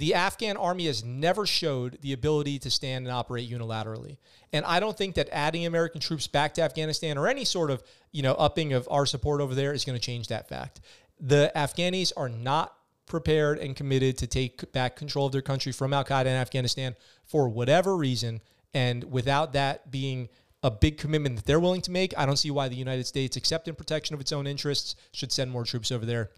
the 0.00 0.14
Afghan 0.14 0.56
army 0.56 0.86
has 0.86 1.04
never 1.04 1.44
showed 1.44 1.98
the 2.00 2.14
ability 2.14 2.58
to 2.60 2.70
stand 2.70 3.06
and 3.06 3.14
operate 3.14 3.50
unilaterally. 3.50 4.16
And 4.50 4.64
I 4.64 4.80
don't 4.80 4.96
think 4.96 5.14
that 5.16 5.28
adding 5.30 5.66
American 5.66 6.00
troops 6.00 6.26
back 6.26 6.54
to 6.54 6.62
Afghanistan 6.62 7.18
or 7.18 7.28
any 7.28 7.44
sort 7.44 7.70
of, 7.70 7.82
you 8.10 8.22
know, 8.22 8.32
upping 8.32 8.72
of 8.72 8.88
our 8.90 9.04
support 9.04 9.42
over 9.42 9.54
there 9.54 9.74
is 9.74 9.84
going 9.84 9.98
to 9.98 10.02
change 10.02 10.28
that 10.28 10.48
fact. 10.48 10.80
The 11.20 11.52
Afghanis 11.54 12.14
are 12.16 12.30
not 12.30 12.74
prepared 13.04 13.58
and 13.58 13.76
committed 13.76 14.16
to 14.16 14.26
take 14.26 14.72
back 14.72 14.96
control 14.96 15.26
of 15.26 15.32
their 15.32 15.42
country 15.42 15.70
from 15.70 15.92
Al 15.92 16.02
Qaeda 16.02 16.22
in 16.22 16.28
Afghanistan 16.28 16.96
for 17.26 17.50
whatever 17.50 17.94
reason. 17.94 18.40
And 18.72 19.04
without 19.04 19.52
that 19.52 19.90
being 19.90 20.30
a 20.62 20.70
big 20.70 20.96
commitment 20.96 21.36
that 21.36 21.44
they're 21.44 21.60
willing 21.60 21.82
to 21.82 21.90
make, 21.90 22.14
I 22.16 22.24
don't 22.24 22.38
see 22.38 22.50
why 22.50 22.68
the 22.68 22.74
United 22.74 23.06
States, 23.06 23.36
except 23.36 23.68
in 23.68 23.74
protection 23.74 24.14
of 24.14 24.20
its 24.22 24.32
own 24.32 24.46
interests, 24.46 24.96
should 25.12 25.30
send 25.30 25.50
more 25.50 25.64
troops 25.64 25.92
over 25.92 26.06
there. 26.06 26.30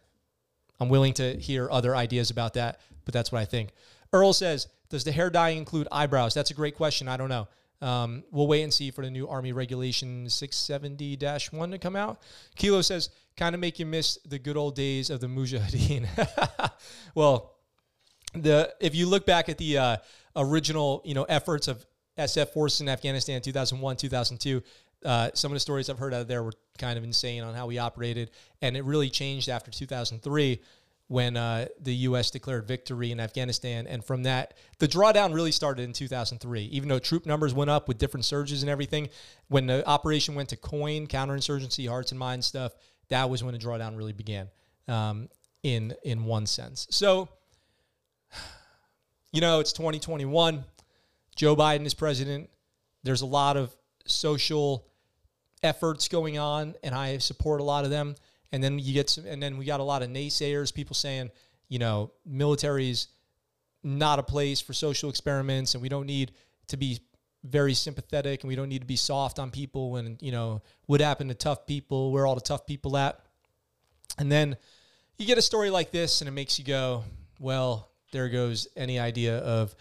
I'm 0.80 0.88
willing 0.88 1.12
to 1.14 1.38
hear 1.38 1.70
other 1.70 1.94
ideas 1.94 2.30
about 2.30 2.54
that, 2.54 2.80
but 3.04 3.14
that's 3.14 3.32
what 3.32 3.40
I 3.40 3.44
think. 3.44 3.70
Earl 4.12 4.32
says 4.32 4.68
Does 4.88 5.04
the 5.04 5.12
hair 5.12 5.30
dye 5.30 5.50
include 5.50 5.88
eyebrows? 5.90 6.34
That's 6.34 6.50
a 6.50 6.54
great 6.54 6.76
question. 6.76 7.08
I 7.08 7.16
don't 7.16 7.28
know. 7.28 7.48
Um, 7.80 8.22
we'll 8.30 8.46
wait 8.46 8.62
and 8.62 8.72
see 8.72 8.92
for 8.92 9.04
the 9.04 9.10
new 9.10 9.26
Army 9.26 9.52
Regulation 9.52 10.28
670 10.30 11.18
1 11.50 11.70
to 11.72 11.78
come 11.78 11.96
out. 11.96 12.22
Kilo 12.54 12.80
says, 12.80 13.10
kind 13.36 13.56
of 13.56 13.60
make 13.60 13.80
you 13.80 13.86
miss 13.86 14.18
the 14.24 14.38
good 14.38 14.56
old 14.56 14.76
days 14.76 15.10
of 15.10 15.20
the 15.20 15.26
Mujahideen. 15.26 16.06
well, 17.14 17.56
the 18.34 18.72
if 18.80 18.94
you 18.94 19.06
look 19.06 19.26
back 19.26 19.48
at 19.48 19.58
the 19.58 19.78
uh, 19.78 19.96
original 20.36 21.02
you 21.04 21.14
know 21.14 21.24
efforts 21.24 21.68
of 21.68 21.84
SF 22.16 22.48
forces 22.48 22.80
in 22.80 22.88
Afghanistan 22.88 23.40
2001 23.40 23.96
2002 23.96 24.62
uh, 25.04 25.30
some 25.34 25.50
of 25.50 25.56
the 25.56 25.60
stories 25.60 25.90
I've 25.90 25.98
heard 25.98 26.14
out 26.14 26.28
there 26.28 26.42
were 26.42 26.52
kind 26.78 26.96
of 26.96 27.04
insane 27.04 27.42
on 27.42 27.54
how 27.54 27.66
we 27.66 27.78
operated 27.78 28.30
and 28.62 28.76
it 28.76 28.84
really 28.84 29.10
changed 29.10 29.48
after 29.48 29.70
2003 29.70 30.60
when 31.12 31.36
uh, 31.36 31.66
the 31.80 31.94
U.S. 31.94 32.30
declared 32.30 32.66
victory 32.66 33.12
in 33.12 33.20
Afghanistan 33.20 33.86
and 33.86 34.04
from 34.04 34.22
that 34.24 34.54
the 34.78 34.88
drawdown 34.88 35.34
really 35.34 35.52
started 35.52 35.82
in 35.82 35.92
2003 35.92 36.62
even 36.62 36.88
though 36.88 36.98
troop 36.98 37.26
numbers 37.26 37.54
went 37.54 37.70
up 37.70 37.86
with 37.86 37.98
different 37.98 38.24
surges 38.24 38.62
and 38.62 38.70
everything 38.70 39.08
when 39.48 39.66
the 39.66 39.86
operation 39.86 40.34
went 40.34 40.48
to 40.48 40.56
coin 40.56 41.06
counterinsurgency 41.06 41.88
hearts 41.88 42.12
and 42.12 42.18
minds 42.18 42.46
stuff 42.46 42.72
that 43.08 43.28
was 43.28 43.44
when 43.44 43.52
the 43.52 43.60
drawdown 43.60 43.96
really 43.96 44.12
began 44.12 44.48
um, 44.88 45.28
in 45.62 45.94
in 46.02 46.24
one 46.24 46.46
sense 46.46 46.86
so 46.90 47.28
you 49.32 49.40
know, 49.40 49.60
it's 49.60 49.72
2021. 49.72 50.64
Joe 51.34 51.56
Biden 51.56 51.86
is 51.86 51.94
president. 51.94 52.50
There's 53.02 53.22
a 53.22 53.26
lot 53.26 53.56
of 53.56 53.74
social 54.06 54.86
efforts 55.62 56.08
going 56.08 56.38
on, 56.38 56.74
and 56.82 56.94
I 56.94 57.18
support 57.18 57.60
a 57.60 57.64
lot 57.64 57.84
of 57.84 57.90
them. 57.90 58.14
And 58.52 58.62
then 58.62 58.78
you 58.78 58.92
get 58.92 59.08
some, 59.10 59.24
and 59.26 59.42
then 59.42 59.56
we 59.56 59.64
got 59.64 59.80
a 59.80 59.82
lot 59.82 60.02
of 60.02 60.10
naysayers, 60.10 60.72
people 60.74 60.94
saying, 60.94 61.30
you 61.68 61.78
know, 61.78 62.12
military's 62.26 63.08
not 63.82 64.18
a 64.18 64.22
place 64.22 64.60
for 64.60 64.74
social 64.74 65.08
experiments, 65.10 65.74
and 65.74 65.82
we 65.82 65.88
don't 65.88 66.06
need 66.06 66.32
to 66.68 66.76
be 66.76 67.00
very 67.44 67.74
sympathetic, 67.74 68.42
and 68.42 68.48
we 68.48 68.54
don't 68.54 68.68
need 68.68 68.82
to 68.82 68.86
be 68.86 68.96
soft 68.96 69.38
on 69.38 69.50
people. 69.50 69.96
And 69.96 70.20
you 70.22 70.32
know, 70.32 70.62
what 70.86 71.00
happened 71.00 71.30
to 71.30 71.34
tough 71.34 71.66
people? 71.66 72.12
Where 72.12 72.26
all 72.26 72.34
the 72.34 72.40
tough 72.40 72.66
people 72.66 72.96
at? 72.96 73.18
And 74.18 74.30
then 74.30 74.56
you 75.18 75.26
get 75.26 75.38
a 75.38 75.42
story 75.42 75.70
like 75.70 75.90
this, 75.90 76.20
and 76.20 76.28
it 76.28 76.32
makes 76.32 76.58
you 76.58 76.64
go, 76.64 77.04
well, 77.40 77.90
there 78.12 78.28
goes 78.28 78.68
any 78.76 78.98
idea 78.98 79.38
of 79.38 79.74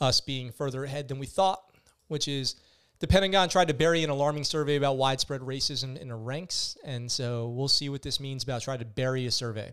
us 0.00 0.20
being 0.20 0.50
further 0.50 0.84
ahead 0.84 1.08
than 1.08 1.18
we 1.18 1.26
thought, 1.26 1.62
which 2.08 2.26
is 2.28 2.56
the 2.98 3.06
Pentagon 3.06 3.48
tried 3.48 3.68
to 3.68 3.74
bury 3.74 4.04
an 4.04 4.10
alarming 4.10 4.44
survey 4.44 4.76
about 4.76 4.96
widespread 4.96 5.42
racism 5.42 5.98
in 5.98 6.08
the 6.08 6.14
ranks. 6.14 6.76
And 6.84 7.10
so 7.10 7.48
we'll 7.48 7.68
see 7.68 7.88
what 7.88 8.02
this 8.02 8.20
means 8.20 8.42
about 8.42 8.62
trying 8.62 8.78
to 8.78 8.84
bury 8.84 9.26
a 9.26 9.30
survey. 9.30 9.72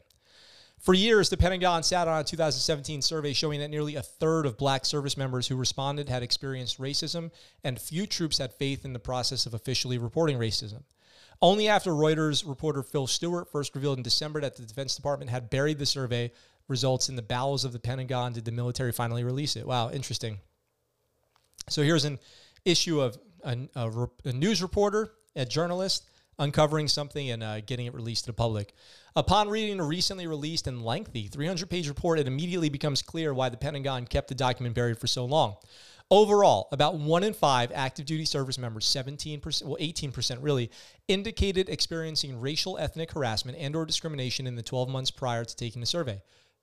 For 0.79 0.93
years, 0.93 1.29
the 1.29 1.38
Pentagon 1.38 1.81
sat 1.81 2.09
on 2.09 2.19
a 2.19 2.23
2017 2.25 3.01
survey 3.01 3.31
showing 3.31 3.62
that 3.62 3.69
nearly 3.69 3.95
a 3.95 4.01
third 4.01 4.45
of 4.45 4.57
black 4.57 4.83
service 4.83 5.15
members 5.15 5.47
who 5.47 5.55
responded 5.55 6.09
had 6.09 6.23
experienced 6.23 6.77
racism, 6.77 7.31
and 7.63 7.79
few 7.79 8.05
troops 8.05 8.39
had 8.39 8.53
faith 8.53 8.83
in 8.83 8.91
the 8.91 8.99
process 8.99 9.45
of 9.45 9.53
officially 9.53 9.97
reporting 9.97 10.38
racism. 10.38 10.83
Only 11.41 11.69
after 11.69 11.91
Reuters 11.91 12.45
reporter 12.45 12.83
Phil 12.83 13.07
Stewart 13.07 13.49
first 13.49 13.75
revealed 13.75 13.97
in 13.97 14.03
December 14.03 14.41
that 14.41 14.57
the 14.57 14.65
Defense 14.65 14.95
Department 14.95 15.31
had 15.31 15.49
buried 15.49 15.79
the 15.79 15.86
survey 15.86 16.33
results 16.67 17.07
in 17.07 17.15
the 17.15 17.21
bowels 17.21 17.63
of 17.63 17.71
the 17.71 17.79
Pentagon 17.79 18.33
did 18.33 18.45
the 18.45 18.51
military 18.51 18.91
finally 18.91 19.23
release 19.23 19.55
it. 19.55 19.65
Wow, 19.65 19.89
interesting. 19.89 20.39
So 21.69 21.81
here's 21.81 22.05
an 22.05 22.19
issue 22.65 23.02
of 23.02 23.17
a, 23.43 23.58
a, 23.76 24.08
a 24.26 24.34
news 24.34 24.62
reporter, 24.62 25.13
a 25.36 25.45
journalist, 25.45 26.06
uncovering 26.39 26.88
something 26.88 27.30
and 27.30 27.43
uh, 27.43 27.62
getting 27.62 27.86
it 27.86 27.93
released 27.93 28.26
to 28.26 28.32
the 28.32 28.36
public. 28.36 28.73
Upon 29.15 29.49
reading 29.49 29.80
a 29.80 29.84
recently 29.84 30.28
released 30.28 30.67
and 30.67 30.84
lengthy 30.84 31.28
300 31.28 31.69
page 31.69 31.88
report, 31.88 32.19
it 32.19 32.28
immediately 32.28 32.69
becomes 32.69 33.02
clear 33.02 33.34
why 33.34 33.49
the 33.49 33.58
Pentagon 33.58 34.06
kept 34.06 34.28
the 34.28 34.36
document 34.36 34.76
buried 34.76 34.97
for 34.97 35.08
so 35.08 35.26
long. 35.26 35.56
Overall, 36.12 36.67
about 36.71 36.95
one 36.95 37.23
in 37.23 37.34
five 37.34 37.71
active 37.73 38.06
duty 38.06 38.26
service 38.26 38.58
members, 38.58 38.86
17%, 38.86 39.63
well, 39.63 39.78
18% 39.80 40.38
really, 40.41 40.69
indicated 41.08 41.69
experiencing 41.69 42.39
racial 42.39 42.78
ethnic 42.78 43.12
harassment 43.12 43.58
and 43.58 43.76
or 43.76 43.86
discrimination 43.86 44.45
in 44.45 44.56
the 44.56 44.62
12 44.62 44.89
months 44.89 45.12
prior 45.12 45.45
to 45.45 45.56
taking 45.56 45.80
the 45.80 45.86
survey. 45.86 46.21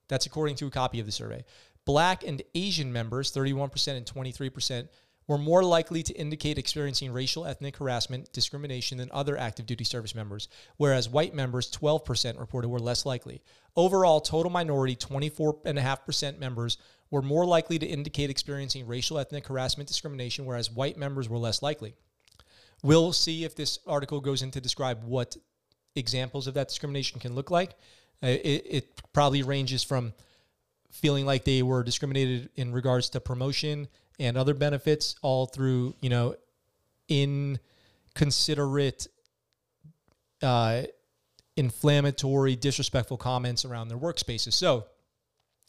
That's 0.08 0.26
according 0.26 0.56
to 0.56 0.66
a 0.66 0.70
copy 0.70 1.00
of 1.00 1.06
the 1.06 1.12
survey. 1.12 1.44
Black 1.86 2.22
and 2.24 2.42
Asian 2.54 2.92
members, 2.92 3.32
31% 3.32 3.96
and 3.96 4.06
23%, 4.06 4.88
were 5.30 5.38
more 5.38 5.62
likely 5.62 6.02
to 6.02 6.12
indicate 6.14 6.58
experiencing 6.58 7.12
racial 7.12 7.46
ethnic 7.46 7.76
harassment, 7.76 8.32
discrimination 8.32 8.98
than 8.98 9.08
other 9.12 9.38
active 9.38 9.64
duty 9.64 9.84
service 9.84 10.12
members, 10.12 10.48
whereas 10.76 11.08
white 11.08 11.32
members, 11.32 11.70
12%, 11.70 12.36
reported 12.36 12.68
were 12.68 12.80
less 12.80 13.06
likely. 13.06 13.40
Overall, 13.76 14.20
total 14.20 14.50
minority, 14.50 14.96
24.5% 14.96 16.40
members, 16.40 16.78
were 17.12 17.22
more 17.22 17.46
likely 17.46 17.78
to 17.78 17.86
indicate 17.86 18.28
experiencing 18.28 18.88
racial 18.88 19.20
ethnic 19.20 19.46
harassment, 19.46 19.86
discrimination, 19.86 20.46
whereas 20.46 20.68
white 20.68 20.96
members 20.96 21.28
were 21.28 21.38
less 21.38 21.62
likely. 21.62 21.94
We'll 22.82 23.12
see 23.12 23.44
if 23.44 23.54
this 23.54 23.78
article 23.86 24.20
goes 24.20 24.42
into 24.42 24.60
describe 24.60 25.04
what 25.04 25.36
examples 25.94 26.48
of 26.48 26.54
that 26.54 26.70
discrimination 26.70 27.20
can 27.20 27.36
look 27.36 27.52
like. 27.52 27.70
Uh, 28.20 28.30
it, 28.30 28.66
it 28.68 29.12
probably 29.12 29.44
ranges 29.44 29.84
from 29.84 30.12
feeling 30.90 31.24
like 31.24 31.44
they 31.44 31.62
were 31.62 31.84
discriminated 31.84 32.50
in 32.56 32.72
regards 32.72 33.10
to 33.10 33.20
promotion 33.20 33.86
and 34.20 34.36
other 34.36 34.54
benefits, 34.54 35.16
all 35.22 35.46
through 35.46 35.96
you 36.00 36.10
know 36.10 36.36
inconsiderate, 37.08 39.08
uh, 40.42 40.82
inflammatory, 41.56 42.54
disrespectful 42.54 43.16
comments 43.16 43.64
around 43.64 43.88
their 43.88 43.98
workspaces. 43.98 44.52
So. 44.52 44.84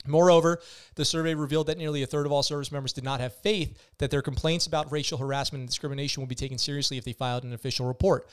Moreover, 0.07 0.59
the 0.95 1.05
survey 1.05 1.35
revealed 1.35 1.67
that 1.67 1.77
nearly 1.77 2.01
a 2.01 2.07
third 2.07 2.25
of 2.25 2.31
all 2.31 2.41
service 2.41 2.71
members 2.71 2.91
did 2.91 3.03
not 3.03 3.19
have 3.19 3.35
faith 3.35 3.77
that 3.99 4.09
their 4.09 4.23
complaints 4.23 4.65
about 4.65 4.91
racial 4.91 5.19
harassment 5.19 5.59
and 5.59 5.69
discrimination 5.69 6.21
would 6.21 6.27
be 6.27 6.33
taken 6.33 6.57
seriously 6.57 6.97
if 6.97 7.03
they 7.03 7.13
filed 7.13 7.43
an 7.43 7.53
official 7.53 7.85
report. 7.85 8.27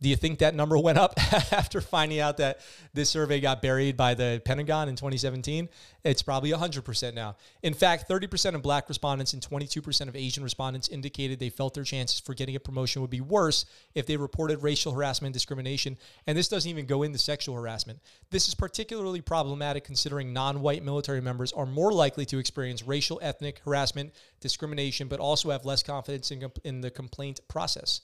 Do 0.00 0.08
you 0.08 0.16
think 0.16 0.40
that 0.40 0.54
number 0.54 0.76
went 0.76 0.98
up 0.98 1.14
after 1.52 1.80
finding 1.80 2.20
out 2.20 2.36
that 2.36 2.60
this 2.92 3.08
survey 3.08 3.40
got 3.40 3.62
buried 3.62 3.96
by 3.96 4.14
the 4.14 4.42
Pentagon 4.44 4.88
in 4.88 4.96
2017? 4.96 5.68
It's 6.04 6.20
probably 6.20 6.50
100% 6.50 7.14
now. 7.14 7.36
In 7.62 7.72
fact, 7.72 8.08
30% 8.08 8.54
of 8.54 8.62
black 8.62 8.88
respondents 8.88 9.32
and 9.32 9.42
22% 9.42 10.08
of 10.08 10.14
Asian 10.14 10.42
respondents 10.44 10.88
indicated 10.88 11.38
they 11.38 11.48
felt 11.48 11.72
their 11.72 11.84
chances 11.84 12.20
for 12.20 12.34
getting 12.34 12.54
a 12.56 12.60
promotion 12.60 13.00
would 13.00 13.10
be 13.10 13.22
worse 13.22 13.64
if 13.94 14.04
they 14.04 14.18
reported 14.18 14.62
racial 14.62 14.92
harassment 14.92 15.28
and 15.28 15.34
discrimination. 15.34 15.96
And 16.26 16.36
this 16.36 16.48
doesn't 16.48 16.70
even 16.70 16.84
go 16.84 17.02
into 17.02 17.18
sexual 17.18 17.54
harassment. 17.54 18.00
This 18.30 18.48
is 18.48 18.54
particularly 18.54 19.22
problematic 19.22 19.84
considering 19.84 20.32
non 20.32 20.60
white 20.60 20.82
military 20.82 21.22
members 21.22 21.52
are 21.52 21.66
more 21.66 21.92
likely 21.92 22.26
to 22.26 22.38
experience 22.38 22.82
racial, 22.82 23.18
ethnic 23.22 23.60
harassment, 23.60 24.12
discrimination, 24.40 25.08
but 25.08 25.20
also 25.20 25.50
have 25.50 25.64
less 25.64 25.82
confidence 25.82 26.30
in, 26.30 26.50
in 26.64 26.82
the 26.82 26.90
complaint 26.90 27.40
process. 27.48 28.02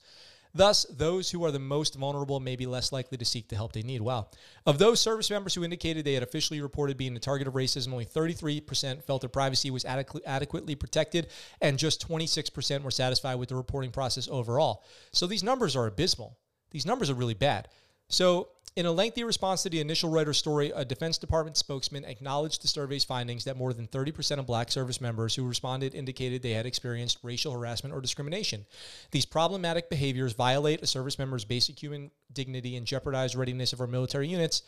Thus, 0.52 0.84
those 0.90 1.30
who 1.30 1.44
are 1.44 1.52
the 1.52 1.58
most 1.58 1.94
vulnerable 1.94 2.40
may 2.40 2.56
be 2.56 2.66
less 2.66 2.92
likely 2.92 3.16
to 3.18 3.24
seek 3.24 3.48
the 3.48 3.56
help 3.56 3.72
they 3.72 3.82
need. 3.82 4.00
Wow. 4.00 4.28
Of 4.66 4.78
those 4.78 5.00
service 5.00 5.30
members 5.30 5.54
who 5.54 5.64
indicated 5.64 6.04
they 6.04 6.14
had 6.14 6.22
officially 6.22 6.60
reported 6.60 6.96
being 6.96 7.14
the 7.14 7.20
target 7.20 7.46
of 7.46 7.54
racism, 7.54 7.92
only 7.92 8.04
33% 8.04 9.04
felt 9.04 9.22
their 9.22 9.28
privacy 9.28 9.70
was 9.70 9.84
adequ- 9.84 10.20
adequately 10.26 10.74
protected, 10.74 11.28
and 11.60 11.78
just 11.78 12.06
26% 12.06 12.82
were 12.82 12.90
satisfied 12.90 13.36
with 13.36 13.48
the 13.48 13.56
reporting 13.56 13.92
process 13.92 14.28
overall. 14.28 14.84
So 15.12 15.26
these 15.26 15.44
numbers 15.44 15.76
are 15.76 15.86
abysmal. 15.86 16.36
These 16.70 16.86
numbers 16.86 17.10
are 17.10 17.14
really 17.14 17.34
bad. 17.34 17.68
So, 18.08 18.48
in 18.76 18.87
a 18.87 18.92
lengthy 18.92 19.24
response 19.24 19.62
to 19.62 19.70
the 19.70 19.80
initial 19.80 20.11
Reuters 20.11 20.37
story, 20.37 20.72
a 20.74 20.85
Defense 20.85 21.18
Department 21.18 21.56
spokesman 21.56 22.04
acknowledged 22.04 22.62
the 22.62 22.68
survey's 22.68 23.04
findings 23.04 23.44
that 23.44 23.56
more 23.56 23.72
than 23.72 23.88
30% 23.88 24.38
of 24.38 24.46
black 24.46 24.70
service 24.70 25.00
members 25.00 25.35
who 25.35 25.46
responded 25.46 25.94
indicated 25.94 26.42
they 26.42 26.52
had 26.52 26.66
experienced 26.66 27.18
racial 27.22 27.52
harassment 27.52 27.94
or 27.94 28.00
discrimination. 28.00 28.64
These 29.11 29.26
problematic 29.26 29.90
behaviors 29.90 30.35
violate 30.35 30.83
a 30.83 30.87
service 30.87 31.18
member's 31.18 31.44
basic 31.44 31.83
human 31.83 32.11
dignity 32.33 32.76
and 32.76 32.87
jeopardize 32.87 33.35
readiness 33.35 33.72
of 33.72 33.80
our 33.80 33.87
military 33.87 34.28
units. 34.28 34.62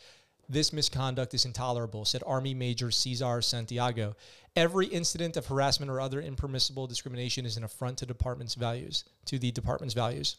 This 0.49 0.73
misconduct 0.73 1.33
is 1.33 1.45
intolerable, 1.45 2.03
said 2.03 2.21
Army 2.25 2.53
Major 2.53 2.91
Cesar 2.91 3.41
Santiago. 3.41 4.15
Every 4.55 4.87
incident 4.87 5.37
of 5.37 5.47
harassment 5.47 5.89
or 5.89 6.01
other 6.01 6.21
impermissible 6.21 6.87
discrimination 6.87 7.45
is 7.45 7.55
an 7.55 7.63
affront 7.63 7.99
to 7.99 8.05
department's 8.05 8.55
values, 8.55 9.05
to 9.25 9.39
the 9.39 9.51
department's 9.51 9.93
values. 9.93 10.35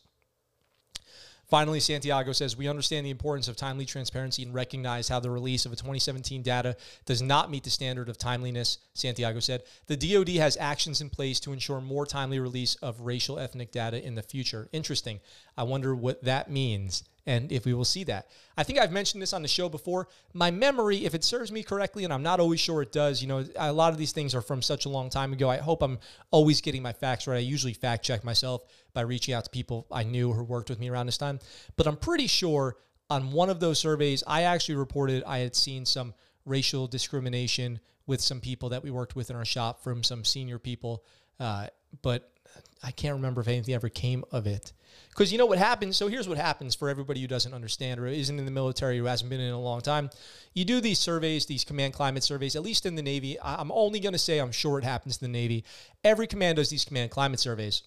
Finally, 1.54 1.78
Santiago 1.78 2.32
says, 2.32 2.56
We 2.56 2.66
understand 2.66 3.06
the 3.06 3.10
importance 3.10 3.46
of 3.46 3.54
timely 3.54 3.86
transparency 3.86 4.42
and 4.42 4.52
recognize 4.52 5.06
how 5.06 5.20
the 5.20 5.30
release 5.30 5.64
of 5.64 5.72
a 5.72 5.76
2017 5.76 6.42
data 6.42 6.76
does 7.06 7.22
not 7.22 7.48
meet 7.48 7.62
the 7.62 7.70
standard 7.70 8.08
of 8.08 8.18
timeliness, 8.18 8.78
Santiago 8.94 9.38
said. 9.38 9.62
The 9.86 9.96
DoD 9.96 10.30
has 10.30 10.56
actions 10.56 11.00
in 11.00 11.10
place 11.10 11.38
to 11.38 11.52
ensure 11.52 11.80
more 11.80 12.06
timely 12.06 12.40
release 12.40 12.74
of 12.82 13.02
racial 13.02 13.38
ethnic 13.38 13.70
data 13.70 14.04
in 14.04 14.16
the 14.16 14.22
future. 14.24 14.68
Interesting. 14.72 15.20
I 15.56 15.62
wonder 15.62 15.94
what 15.94 16.24
that 16.24 16.50
means 16.50 17.04
and 17.26 17.50
if 17.50 17.64
we 17.64 17.72
will 17.72 17.84
see 17.84 18.04
that. 18.04 18.28
I 18.56 18.62
think 18.62 18.78
I've 18.78 18.92
mentioned 18.92 19.22
this 19.22 19.32
on 19.32 19.42
the 19.42 19.48
show 19.48 19.68
before. 19.68 20.08
My 20.32 20.50
memory, 20.50 21.04
if 21.04 21.14
it 21.14 21.24
serves 21.24 21.50
me 21.50 21.62
correctly, 21.62 22.04
and 22.04 22.12
I'm 22.12 22.22
not 22.22 22.40
always 22.40 22.60
sure 22.60 22.82
it 22.82 22.92
does, 22.92 23.22
you 23.22 23.28
know, 23.28 23.44
a 23.56 23.72
lot 23.72 23.92
of 23.92 23.98
these 23.98 24.12
things 24.12 24.34
are 24.34 24.42
from 24.42 24.62
such 24.62 24.84
a 24.84 24.88
long 24.88 25.10
time 25.10 25.32
ago. 25.32 25.48
I 25.48 25.56
hope 25.56 25.82
I'm 25.82 25.98
always 26.30 26.60
getting 26.60 26.82
my 26.82 26.92
facts 26.92 27.26
right. 27.26 27.36
I 27.36 27.40
usually 27.40 27.72
fact 27.72 28.04
check 28.04 28.24
myself 28.24 28.64
by 28.92 29.00
reaching 29.02 29.34
out 29.34 29.44
to 29.44 29.50
people 29.50 29.86
I 29.90 30.02
knew 30.02 30.32
who 30.32 30.44
worked 30.44 30.68
with 30.68 30.78
me 30.78 30.88
around 30.88 31.06
this 31.06 31.18
time. 31.18 31.40
But 31.76 31.86
I'm 31.86 31.96
pretty 31.96 32.26
sure 32.26 32.76
on 33.10 33.32
one 33.32 33.50
of 33.50 33.60
those 33.60 33.78
surveys, 33.78 34.22
I 34.26 34.42
actually 34.42 34.76
reported 34.76 35.24
I 35.24 35.38
had 35.38 35.56
seen 35.56 35.86
some 35.86 36.14
racial 36.44 36.86
discrimination 36.86 37.80
with 38.06 38.20
some 38.20 38.40
people 38.40 38.68
that 38.70 38.82
we 38.82 38.90
worked 38.90 39.16
with 39.16 39.30
in 39.30 39.36
our 39.36 39.44
shop 39.44 39.82
from 39.82 40.02
some 40.02 40.24
senior 40.24 40.58
people. 40.58 41.04
Uh, 41.40 41.68
but 42.02 42.33
I 42.84 42.90
can't 42.90 43.14
remember 43.14 43.40
if 43.40 43.48
anything 43.48 43.74
ever 43.74 43.88
came 43.88 44.24
of 44.30 44.46
it. 44.46 44.72
Because 45.08 45.32
you 45.32 45.38
know 45.38 45.46
what 45.46 45.58
happens? 45.58 45.96
So 45.96 46.08
here's 46.08 46.28
what 46.28 46.38
happens 46.38 46.74
for 46.74 46.88
everybody 46.90 47.20
who 47.20 47.26
doesn't 47.26 47.54
understand 47.54 47.98
or 47.98 48.06
isn't 48.06 48.38
in 48.38 48.44
the 48.44 48.50
military 48.50 49.00
or 49.00 49.06
hasn't 49.06 49.30
been 49.30 49.40
in 49.40 49.52
a 49.52 49.60
long 49.60 49.80
time. 49.80 50.10
You 50.52 50.64
do 50.64 50.80
these 50.80 50.98
surveys, 50.98 51.46
these 51.46 51.64
command 51.64 51.94
climate 51.94 52.24
surveys, 52.24 52.56
at 52.56 52.62
least 52.62 52.84
in 52.84 52.94
the 52.94 53.02
Navy. 53.02 53.38
I'm 53.42 53.72
only 53.72 54.00
going 54.00 54.12
to 54.12 54.18
say 54.18 54.38
I'm 54.38 54.52
sure 54.52 54.78
it 54.78 54.84
happens 54.84 55.16
in 55.22 55.32
the 55.32 55.38
Navy. 55.38 55.64
Every 56.02 56.26
command 56.26 56.56
does 56.56 56.68
these 56.68 56.84
command 56.84 57.10
climate 57.10 57.40
surveys. 57.40 57.82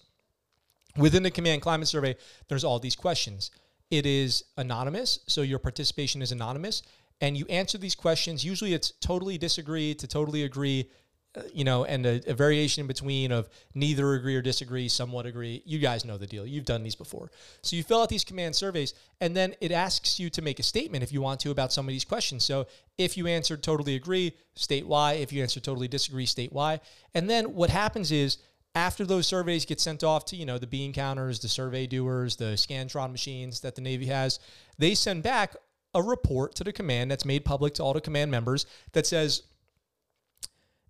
Within 0.96 1.22
the 1.22 1.30
command 1.30 1.62
climate 1.62 1.86
survey, 1.86 2.16
there's 2.48 2.64
all 2.64 2.80
these 2.80 2.96
questions. 2.96 3.52
It 3.90 4.04
is 4.04 4.44
anonymous, 4.56 5.20
so 5.28 5.42
your 5.42 5.58
participation 5.58 6.22
is 6.22 6.32
anonymous, 6.32 6.82
and 7.20 7.36
you 7.36 7.46
answer 7.46 7.78
these 7.78 7.94
questions. 7.94 8.44
Usually, 8.44 8.74
it's 8.74 8.90
totally 8.90 9.38
disagree 9.38 9.94
to 9.94 10.06
totally 10.08 10.42
agree, 10.42 10.90
you 11.52 11.64
know, 11.64 11.84
and 11.84 12.06
a, 12.06 12.30
a 12.30 12.34
variation 12.34 12.82
in 12.82 12.86
between 12.86 13.32
of 13.32 13.48
neither 13.74 14.14
agree 14.14 14.36
or 14.36 14.42
disagree, 14.42 14.88
somewhat 14.88 15.26
agree. 15.26 15.62
You 15.64 15.78
guys 15.78 16.04
know 16.04 16.18
the 16.18 16.26
deal. 16.26 16.46
You've 16.46 16.64
done 16.64 16.82
these 16.82 16.94
before. 16.94 17.30
So 17.62 17.76
you 17.76 17.82
fill 17.82 18.02
out 18.02 18.08
these 18.08 18.24
command 18.24 18.56
surveys, 18.56 18.94
and 19.20 19.36
then 19.36 19.54
it 19.60 19.72
asks 19.72 20.18
you 20.18 20.30
to 20.30 20.42
make 20.42 20.58
a 20.58 20.62
statement 20.62 21.02
if 21.02 21.12
you 21.12 21.20
want 21.20 21.40
to 21.40 21.50
about 21.50 21.72
some 21.72 21.86
of 21.86 21.90
these 21.90 22.04
questions. 22.04 22.44
So 22.44 22.66
if 22.96 23.16
you 23.16 23.26
answered 23.26 23.62
totally 23.62 23.94
agree, 23.94 24.32
state 24.54 24.86
why. 24.86 25.14
If 25.14 25.32
you 25.32 25.42
answered 25.42 25.64
totally 25.64 25.88
disagree, 25.88 26.26
state 26.26 26.52
why. 26.52 26.80
And 27.14 27.28
then 27.28 27.54
what 27.54 27.70
happens 27.70 28.10
is 28.10 28.38
after 28.74 29.04
those 29.04 29.26
surveys 29.26 29.64
get 29.64 29.80
sent 29.80 30.04
off 30.04 30.24
to 30.26 30.36
you 30.36 30.46
know 30.46 30.58
the 30.58 30.66
bean 30.66 30.92
counters 30.92 31.40
the 31.40 31.48
survey 31.48 31.86
doers 31.86 32.36
the 32.36 32.54
scantron 32.54 33.10
machines 33.10 33.60
that 33.60 33.74
the 33.74 33.80
navy 33.80 34.06
has 34.06 34.38
they 34.78 34.94
send 34.94 35.22
back 35.22 35.56
a 35.94 36.02
report 36.02 36.54
to 36.54 36.62
the 36.62 36.72
command 36.72 37.10
that's 37.10 37.24
made 37.24 37.44
public 37.44 37.72
to 37.74 37.82
all 37.82 37.94
the 37.94 38.00
command 38.00 38.30
members 38.30 38.66
that 38.92 39.06
says 39.06 39.42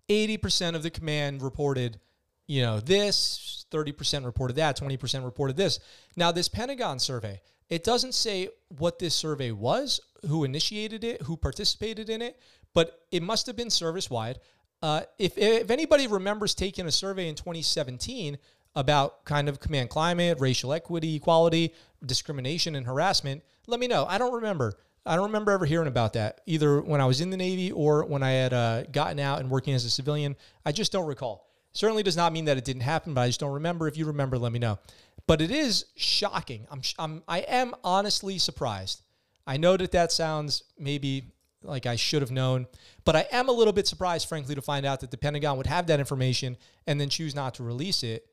80% 0.09 0.75
of 0.75 0.83
the 0.83 0.89
command 0.89 1.41
reported 1.41 1.99
you 2.47 2.61
know 2.61 2.79
this 2.79 3.65
30% 3.71 4.25
reported 4.25 4.55
that 4.55 4.77
20% 4.77 5.23
reported 5.23 5.55
this 5.55 5.79
now 6.15 6.31
this 6.31 6.47
pentagon 6.47 6.99
survey 6.99 7.41
it 7.69 7.83
doesn't 7.83 8.13
say 8.13 8.49
what 8.77 8.99
this 8.99 9.13
survey 9.13 9.51
was 9.51 9.99
who 10.27 10.43
initiated 10.43 11.03
it 11.03 11.21
who 11.23 11.37
participated 11.37 12.09
in 12.09 12.21
it 12.21 12.39
but 12.73 13.01
it 13.11 13.21
must 13.21 13.45
have 13.45 13.55
been 13.55 13.69
service 13.69 14.09
wide 14.09 14.39
uh, 14.81 15.01
if, 15.17 15.37
if 15.37 15.69
anybody 15.69 16.07
remembers 16.07 16.55
taking 16.55 16.87
a 16.87 16.91
survey 16.91 17.27
in 17.27 17.35
2017 17.35 18.37
about 18.75 19.25
kind 19.25 19.49
of 19.49 19.59
command 19.59 19.89
climate, 19.89 20.39
racial 20.39 20.73
equity, 20.73 21.15
equality, 21.15 21.73
discrimination, 22.05 22.75
and 22.75 22.85
harassment, 22.85 23.43
let 23.67 23.79
me 23.79 23.87
know. 23.87 24.05
I 24.07 24.17
don't 24.17 24.33
remember. 24.33 24.77
I 25.09 25.15
don't 25.15 25.25
remember 25.25 25.51
ever 25.51 25.65
hearing 25.65 25.87
about 25.87 26.13
that, 26.13 26.41
either 26.45 26.81
when 26.81 27.01
I 27.01 27.05
was 27.05 27.19
in 27.19 27.31
the 27.31 27.37
Navy 27.37 27.71
or 27.71 28.05
when 28.05 28.21
I 28.21 28.31
had 28.33 28.53
uh, 28.53 28.83
gotten 28.83 29.19
out 29.19 29.39
and 29.39 29.49
working 29.49 29.73
as 29.73 29.83
a 29.83 29.89
civilian. 29.89 30.35
I 30.67 30.71
just 30.71 30.91
don't 30.91 31.07
recall. 31.07 31.49
Certainly 31.73 32.03
does 32.03 32.15
not 32.15 32.31
mean 32.31 32.45
that 32.45 32.57
it 32.57 32.63
didn't 32.63 32.83
happen, 32.83 33.15
but 33.15 33.21
I 33.21 33.27
just 33.27 33.39
don't 33.39 33.53
remember. 33.53 33.87
If 33.87 33.97
you 33.97 34.05
remember, 34.05 34.37
let 34.37 34.51
me 34.51 34.59
know. 34.59 34.77
But 35.25 35.41
it 35.41 35.49
is 35.49 35.85
shocking. 35.95 36.67
I'm, 36.69 36.81
I'm 36.99 37.23
I 37.27 37.39
am 37.39 37.73
honestly 37.83 38.37
surprised. 38.37 39.01
I 39.47 39.57
know 39.57 39.77
that 39.77 39.91
that 39.93 40.11
sounds 40.11 40.63
maybe 40.77 41.31
like 41.63 41.87
I 41.87 41.95
should 41.95 42.21
have 42.21 42.31
known. 42.31 42.67
But 43.03 43.15
I 43.15 43.25
am 43.31 43.49
a 43.49 43.53
little 43.53 43.73
bit 43.73 43.87
surprised, 43.87 44.29
frankly, 44.29 44.53
to 44.53 44.61
find 44.61 44.85
out 44.85 44.99
that 44.99 45.09
the 45.09 45.17
Pentagon 45.17 45.57
would 45.57 45.65
have 45.65 45.87
that 45.87 45.99
information 45.99 46.55
and 46.85 47.01
then 47.01 47.09
choose 47.09 47.33
not 47.33 47.55
to 47.55 47.63
release 47.63 48.03
it, 48.03 48.27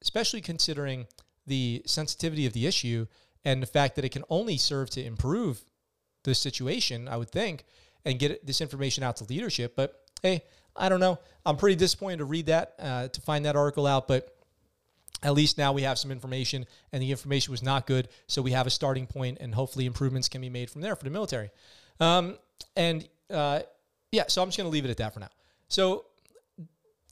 especially 0.00 0.40
considering 0.40 1.08
the 1.46 1.82
sensitivity 1.84 2.46
of 2.46 2.54
the 2.54 2.66
issue 2.66 3.06
and 3.44 3.62
the 3.62 3.66
fact 3.66 3.96
that 3.96 4.04
it 4.06 4.12
can 4.12 4.24
only 4.30 4.56
serve 4.56 4.88
to 4.90 5.04
improve 5.04 5.62
the 6.24 6.34
situation, 6.34 7.08
I 7.08 7.16
would 7.16 7.30
think, 7.30 7.64
and 8.04 8.18
get 8.18 8.46
this 8.46 8.60
information 8.60 9.04
out 9.04 9.16
to 9.16 9.24
leadership. 9.24 9.74
But 9.76 10.00
hey, 10.22 10.42
I 10.76 10.88
don't 10.88 11.00
know. 11.00 11.18
I'm 11.44 11.56
pretty 11.56 11.76
disappointed 11.76 12.18
to 12.18 12.24
read 12.24 12.46
that, 12.46 12.74
uh, 12.78 13.08
to 13.08 13.20
find 13.20 13.44
that 13.44 13.56
article 13.56 13.86
out, 13.86 14.08
but 14.08 14.36
at 15.22 15.34
least 15.34 15.58
now 15.58 15.72
we 15.72 15.82
have 15.82 15.98
some 15.98 16.10
information 16.10 16.66
and 16.92 17.02
the 17.02 17.10
information 17.10 17.52
was 17.52 17.62
not 17.62 17.86
good. 17.86 18.08
So 18.26 18.42
we 18.42 18.52
have 18.52 18.66
a 18.66 18.70
starting 18.70 19.06
point 19.06 19.38
and 19.40 19.54
hopefully 19.54 19.86
improvements 19.86 20.28
can 20.28 20.40
be 20.40 20.50
made 20.50 20.70
from 20.70 20.80
there 20.80 20.96
for 20.96 21.04
the 21.04 21.10
military. 21.10 21.50
Um, 22.00 22.36
and 22.76 23.08
uh, 23.30 23.60
yeah, 24.10 24.24
so 24.28 24.42
I'm 24.42 24.48
just 24.48 24.58
going 24.58 24.68
to 24.68 24.72
leave 24.72 24.84
it 24.84 24.90
at 24.90 24.96
that 24.98 25.14
for 25.14 25.20
now. 25.20 25.30
So 25.68 26.06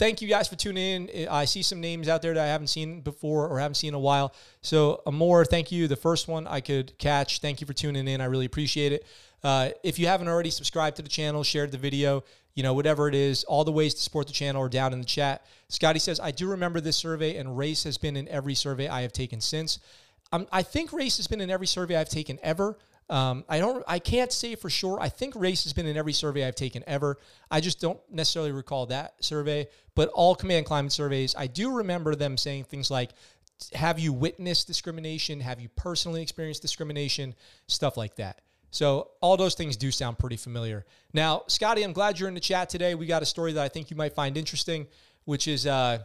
thank 0.00 0.22
you 0.22 0.28
guys 0.28 0.48
for 0.48 0.56
tuning 0.56 1.08
in. 1.08 1.28
I 1.28 1.44
see 1.44 1.62
some 1.62 1.80
names 1.80 2.08
out 2.08 2.22
there 2.22 2.32
that 2.32 2.42
I 2.42 2.46
haven't 2.46 2.68
seen 2.68 3.02
before 3.02 3.46
or 3.46 3.60
haven't 3.60 3.74
seen 3.74 3.88
in 3.88 3.94
a 3.94 4.00
while. 4.00 4.34
So 4.62 5.02
Amor, 5.06 5.44
thank 5.44 5.70
you. 5.70 5.88
The 5.88 5.96
first 5.96 6.26
one 6.26 6.46
I 6.46 6.60
could 6.60 6.96
catch. 6.98 7.40
Thank 7.40 7.60
you 7.60 7.66
for 7.66 7.74
tuning 7.74 8.08
in. 8.08 8.22
I 8.22 8.24
really 8.24 8.46
appreciate 8.46 8.92
it. 8.92 9.06
Uh, 9.44 9.70
if 9.84 9.98
you 9.98 10.06
haven't 10.06 10.28
already 10.28 10.48
subscribed 10.48 10.96
to 10.96 11.02
the 11.02 11.08
channel, 11.08 11.42
shared 11.44 11.70
the 11.70 11.78
video, 11.78 12.24
you 12.54 12.62
know, 12.62 12.72
whatever 12.72 13.08
it 13.08 13.14
is, 13.14 13.44
all 13.44 13.62
the 13.62 13.72
ways 13.72 13.92
to 13.92 14.00
support 14.00 14.26
the 14.26 14.32
channel 14.32 14.62
are 14.62 14.70
down 14.70 14.94
in 14.94 15.00
the 15.00 15.06
chat. 15.06 15.44
Scotty 15.68 15.98
says, 15.98 16.18
I 16.18 16.30
do 16.30 16.48
remember 16.48 16.80
this 16.80 16.96
survey, 16.96 17.36
and 17.36 17.56
race 17.56 17.84
has 17.84 17.98
been 17.98 18.16
in 18.16 18.26
every 18.28 18.54
survey 18.54 18.88
I 18.88 19.02
have 19.02 19.12
taken 19.12 19.40
since. 19.40 19.80
Um, 20.32 20.46
I 20.50 20.62
think 20.62 20.92
race 20.92 21.18
has 21.18 21.26
been 21.26 21.40
in 21.42 21.50
every 21.50 21.66
survey 21.66 21.96
I've 21.96 22.08
taken 22.08 22.38
ever. 22.42 22.78
Um, 23.11 23.44
I 23.49 23.59
don't. 23.59 23.83
I 23.88 23.99
can't 23.99 24.33
say 24.33 24.55
for 24.55 24.70
sure. 24.70 24.99
I 25.01 25.09
think 25.09 25.35
race 25.35 25.64
has 25.64 25.73
been 25.73 25.87
in 25.87 25.96
every 25.96 26.12
survey 26.12 26.46
I've 26.46 26.55
taken 26.55 26.85
ever. 26.87 27.18
I 27.51 27.61
just 27.61 27.81
don't 27.81 27.99
necessarily 28.09 28.53
recall 28.53 28.87
that 28.87 29.14
survey. 29.23 29.68
But 29.96 30.11
all 30.11 30.37
command 30.37 30.66
climate 30.66 30.92
surveys, 30.92 31.35
I 31.37 31.49
do 31.49 31.73
remember 31.73 32.14
them 32.14 32.37
saying 32.37 32.64
things 32.64 32.88
like, 32.88 33.11
"Have 33.75 33.99
you 33.99 34.12
witnessed 34.12 34.68
discrimination? 34.68 35.40
Have 35.40 35.61
you 35.61 35.68
personally 35.70 36.23
experienced 36.23 36.62
discrimination? 36.62 37.35
Stuff 37.66 37.96
like 37.96 38.14
that." 38.16 38.42
So 38.70 39.11
all 39.20 39.37
those 39.37 39.57
things 39.57 39.77
do 39.77 39.90
sound 39.90 40.20
pretty 40.20 40.37
familiar. 40.37 40.87
Now, 41.12 41.42
Scotty, 41.49 41.83
I'm 41.83 41.92
glad 41.92 42.20
you're 42.20 42.29
in 42.29 42.37
the 42.37 42.40
chat 42.40 42.68
today. 42.70 42.94
We 42.94 43.07
got 43.07 43.23
a 43.23 43.27
story 43.27 43.53
that 43.55 43.64
I 43.64 43.68
think 43.68 43.90
you 43.90 43.96
might 43.96 44.14
find 44.14 44.37
interesting, 44.37 44.87
which 45.25 45.49
is 45.49 45.66
uh, 45.66 45.99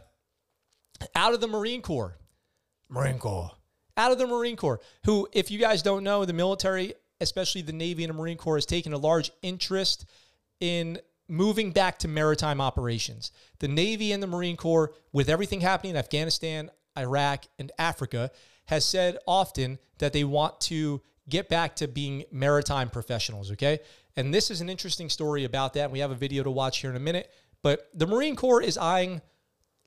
out 1.14 1.34
of 1.34 1.40
the 1.40 1.46
Marine 1.46 1.82
Corps. 1.82 2.18
Marine 2.88 3.20
Corps 3.20 3.52
out 3.96 4.12
of 4.12 4.18
the 4.18 4.26
Marine 4.26 4.56
Corps, 4.56 4.80
who, 5.04 5.28
if 5.32 5.50
you 5.50 5.58
guys 5.58 5.82
don't 5.82 6.04
know, 6.04 6.24
the 6.24 6.32
military, 6.32 6.94
especially 7.20 7.62
the 7.62 7.72
Navy 7.72 8.04
and 8.04 8.12
the 8.12 8.18
Marine 8.18 8.36
Corps, 8.36 8.56
has 8.56 8.66
taken 8.66 8.92
a 8.92 8.98
large 8.98 9.30
interest 9.42 10.06
in 10.60 10.98
moving 11.28 11.72
back 11.72 11.98
to 11.98 12.08
maritime 12.08 12.60
operations. 12.60 13.32
The 13.58 13.68
Navy 13.68 14.12
and 14.12 14.22
the 14.22 14.26
Marine 14.26 14.56
Corps, 14.56 14.92
with 15.12 15.28
everything 15.28 15.60
happening 15.60 15.90
in 15.90 15.96
Afghanistan, 15.96 16.70
Iraq, 16.96 17.46
and 17.58 17.72
Africa, 17.78 18.30
has 18.66 18.84
said 18.84 19.18
often 19.26 19.78
that 19.98 20.12
they 20.12 20.24
want 20.24 20.60
to 20.60 21.02
get 21.28 21.48
back 21.48 21.76
to 21.76 21.88
being 21.88 22.24
maritime 22.30 22.88
professionals, 22.88 23.50
okay? 23.52 23.80
And 24.16 24.32
this 24.32 24.50
is 24.50 24.60
an 24.60 24.68
interesting 24.68 25.10
story 25.10 25.44
about 25.44 25.74
that. 25.74 25.90
We 25.90 25.98
have 25.98 26.10
a 26.10 26.16
video 26.16 26.42
to 26.42 26.50
watch 26.50 26.80
here 26.80 26.90
in 26.90 26.96
a 26.96 27.00
minute. 27.00 27.30
But 27.62 27.88
the 27.94 28.06
Marine 28.06 28.36
Corps 28.36 28.62
is 28.62 28.78
eyeing 28.78 29.20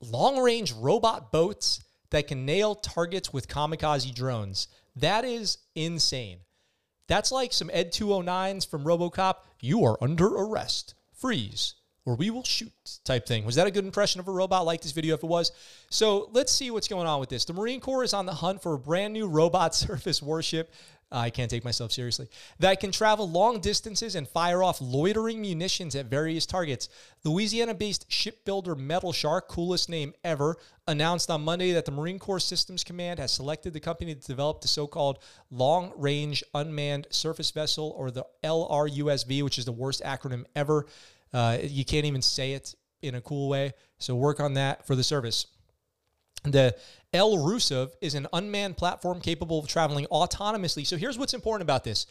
long 0.00 0.38
range 0.38 0.72
robot 0.72 1.32
boats 1.32 1.82
that 2.10 2.28
can 2.28 2.44
nail 2.44 2.74
targets 2.74 3.32
with 3.32 3.48
kamikaze 3.48 4.14
drones. 4.14 4.68
That 4.96 5.24
is 5.24 5.58
insane. 5.74 6.38
That's 7.06 7.32
like 7.32 7.52
some 7.52 7.70
Ed 7.72 7.92
209s 7.92 8.68
from 8.68 8.84
Robocop. 8.84 9.36
You 9.60 9.84
are 9.84 9.98
under 10.00 10.26
arrest. 10.26 10.94
Freeze. 11.12 11.74
Or 12.06 12.14
we 12.14 12.30
will 12.30 12.44
shoot 12.44 12.72
type 13.04 13.26
thing. 13.26 13.44
Was 13.44 13.56
that 13.56 13.66
a 13.66 13.70
good 13.70 13.84
impression 13.84 14.20
of 14.20 14.28
a 14.28 14.32
robot? 14.32 14.64
Like 14.64 14.80
this 14.80 14.92
video 14.92 15.14
if 15.14 15.22
it 15.22 15.26
was. 15.26 15.52
So 15.90 16.30
let's 16.32 16.52
see 16.52 16.70
what's 16.70 16.88
going 16.88 17.06
on 17.06 17.20
with 17.20 17.28
this. 17.28 17.44
The 17.44 17.52
Marine 17.52 17.80
Corps 17.80 18.04
is 18.04 18.14
on 18.14 18.26
the 18.26 18.34
hunt 18.34 18.62
for 18.62 18.74
a 18.74 18.78
brand 18.78 19.12
new 19.12 19.26
robot 19.26 19.74
surface 19.74 20.22
warship 20.22 20.72
I 21.12 21.30
can't 21.30 21.50
take 21.50 21.64
myself 21.64 21.90
seriously. 21.90 22.28
That 22.60 22.78
can 22.78 22.92
travel 22.92 23.28
long 23.28 23.60
distances 23.60 24.14
and 24.14 24.28
fire 24.28 24.62
off 24.62 24.80
loitering 24.80 25.40
munitions 25.40 25.96
at 25.96 26.06
various 26.06 26.46
targets. 26.46 26.88
Louisiana 27.24 27.74
based 27.74 28.10
shipbuilder 28.10 28.76
Metal 28.76 29.12
Shark, 29.12 29.48
coolest 29.48 29.88
name 29.88 30.14
ever, 30.22 30.56
announced 30.86 31.30
on 31.30 31.42
Monday 31.42 31.72
that 31.72 31.84
the 31.84 31.90
Marine 31.90 32.18
Corps 32.18 32.38
Systems 32.38 32.84
Command 32.84 33.18
has 33.18 33.32
selected 33.32 33.72
the 33.72 33.80
company 33.80 34.14
to 34.14 34.26
develop 34.26 34.60
the 34.60 34.68
so 34.68 34.86
called 34.86 35.18
Long 35.50 35.92
Range 35.96 36.44
Unmanned 36.54 37.08
Surface 37.10 37.50
Vessel, 37.50 37.92
or 37.96 38.10
the 38.10 38.24
LRUSV, 38.44 39.42
which 39.42 39.58
is 39.58 39.64
the 39.64 39.72
worst 39.72 40.02
acronym 40.04 40.44
ever. 40.54 40.86
Uh, 41.32 41.58
you 41.60 41.84
can't 41.84 42.06
even 42.06 42.22
say 42.22 42.52
it 42.52 42.74
in 43.02 43.16
a 43.16 43.20
cool 43.20 43.48
way. 43.48 43.72
So 43.98 44.14
work 44.14 44.40
on 44.40 44.54
that 44.54 44.86
for 44.86 44.94
the 44.94 45.04
service. 45.04 45.46
The 46.44 46.74
LRUSV 47.12 47.90
is 48.00 48.14
an 48.14 48.26
unmanned 48.32 48.76
platform 48.76 49.20
capable 49.20 49.58
of 49.58 49.66
traveling 49.66 50.06
autonomously. 50.12 50.86
So 50.86 50.96
here's 50.96 51.18
what's 51.18 51.34
important 51.34 51.62
about 51.62 51.84
this 51.84 52.06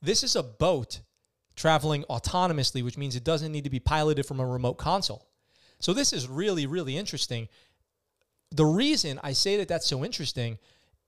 this 0.00 0.22
is 0.22 0.36
a 0.36 0.42
boat 0.42 1.00
traveling 1.56 2.04
autonomously, 2.10 2.82
which 2.82 2.98
means 2.98 3.16
it 3.16 3.24
doesn't 3.24 3.52
need 3.52 3.64
to 3.64 3.70
be 3.70 3.80
piloted 3.80 4.26
from 4.26 4.40
a 4.40 4.46
remote 4.46 4.74
console. 4.74 5.26
So 5.78 5.92
this 5.92 6.12
is 6.12 6.28
really, 6.28 6.66
really 6.66 6.96
interesting. 6.96 7.48
The 8.50 8.64
reason 8.64 9.20
I 9.22 9.32
say 9.32 9.56
that 9.56 9.68
that's 9.68 9.86
so 9.86 10.04
interesting 10.04 10.58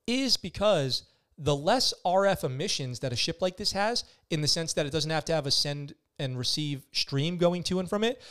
is 0.05 0.37
because 0.37 1.03
the 1.37 1.55
less 1.55 1.93
RF 2.05 2.43
emissions 2.43 2.99
that 2.99 3.13
a 3.13 3.15
ship 3.15 3.41
like 3.41 3.57
this 3.57 3.71
has, 3.73 4.03
in 4.29 4.41
the 4.41 4.47
sense 4.47 4.73
that 4.73 4.85
it 4.85 4.91
doesn't 4.91 5.11
have 5.11 5.25
to 5.25 5.33
have 5.33 5.45
a 5.45 5.51
send 5.51 5.93
and 6.19 6.37
receive 6.37 6.85
stream 6.91 7.37
going 7.37 7.63
to 7.63 7.79
and 7.79 7.89
from 7.89 8.03
it, 8.03 8.21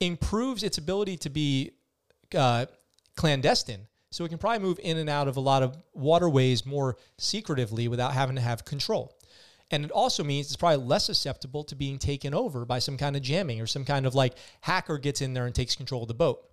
improves 0.00 0.62
its 0.62 0.78
ability 0.78 1.16
to 1.18 1.30
be 1.30 1.72
uh, 2.34 2.66
clandestine. 3.16 3.86
So 4.14 4.24
it 4.24 4.28
can 4.28 4.38
probably 4.38 4.60
move 4.60 4.78
in 4.80 4.96
and 4.98 5.10
out 5.10 5.26
of 5.26 5.36
a 5.36 5.40
lot 5.40 5.64
of 5.64 5.76
waterways 5.92 6.64
more 6.64 6.96
secretively 7.18 7.88
without 7.88 8.12
having 8.12 8.36
to 8.36 8.42
have 8.42 8.64
control. 8.64 9.12
And 9.72 9.84
it 9.84 9.90
also 9.90 10.22
means 10.22 10.46
it's 10.46 10.56
probably 10.56 10.86
less 10.86 11.06
susceptible 11.06 11.64
to 11.64 11.74
being 11.74 11.98
taken 11.98 12.32
over 12.32 12.64
by 12.64 12.78
some 12.78 12.96
kind 12.96 13.16
of 13.16 13.22
jamming 13.22 13.60
or 13.60 13.66
some 13.66 13.84
kind 13.84 14.06
of 14.06 14.14
like 14.14 14.34
hacker 14.60 14.98
gets 14.98 15.20
in 15.20 15.34
there 15.34 15.46
and 15.46 15.54
takes 15.54 15.74
control 15.74 16.02
of 16.02 16.08
the 16.08 16.14
boat. 16.14 16.48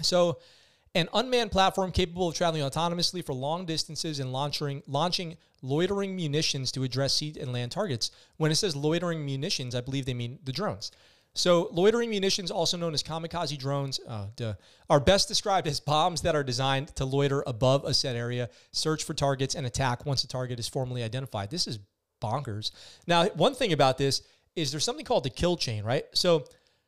So, 0.00 0.38
an 0.94 1.10
unmanned 1.12 1.52
platform 1.52 1.92
capable 1.92 2.28
of 2.28 2.34
traveling 2.34 2.62
autonomously 2.62 3.22
for 3.22 3.34
long 3.34 3.66
distances 3.66 4.18
and 4.18 4.32
launching 4.32 4.82
launching 4.86 5.36
loitering 5.60 6.16
munitions 6.16 6.72
to 6.72 6.82
address 6.82 7.12
sea 7.12 7.34
and 7.38 7.52
land 7.52 7.72
targets. 7.72 8.10
When 8.38 8.50
it 8.50 8.54
says 8.54 8.74
loitering 8.74 9.22
munitions, 9.22 9.74
I 9.74 9.82
believe 9.82 10.06
they 10.06 10.14
mean 10.14 10.38
the 10.42 10.52
drones. 10.52 10.92
So, 11.36 11.68
loitering 11.72 12.10
munitions, 12.10 12.52
also 12.52 12.76
known 12.76 12.94
as 12.94 13.02
kamikaze 13.02 13.58
drones, 13.58 13.98
uh, 14.06 14.26
duh, 14.36 14.54
are 14.88 15.00
best 15.00 15.26
described 15.26 15.66
as 15.66 15.80
bombs 15.80 16.22
that 16.22 16.36
are 16.36 16.44
designed 16.44 16.94
to 16.94 17.04
loiter 17.04 17.42
above 17.44 17.84
a 17.84 17.92
set 17.92 18.14
area, 18.14 18.50
search 18.70 19.02
for 19.02 19.14
targets, 19.14 19.56
and 19.56 19.66
attack 19.66 20.06
once 20.06 20.22
a 20.22 20.28
target 20.28 20.60
is 20.60 20.68
formally 20.68 21.02
identified. 21.02 21.50
This 21.50 21.66
is 21.66 21.80
bonkers. 22.22 22.70
Now, 23.08 23.26
one 23.30 23.54
thing 23.54 23.72
about 23.72 23.98
this 23.98 24.22
is 24.54 24.70
there's 24.70 24.84
something 24.84 25.04
called 25.04 25.24
the 25.24 25.30
kill 25.30 25.56
chain, 25.56 25.82
right? 25.82 26.04
So, 26.14 26.44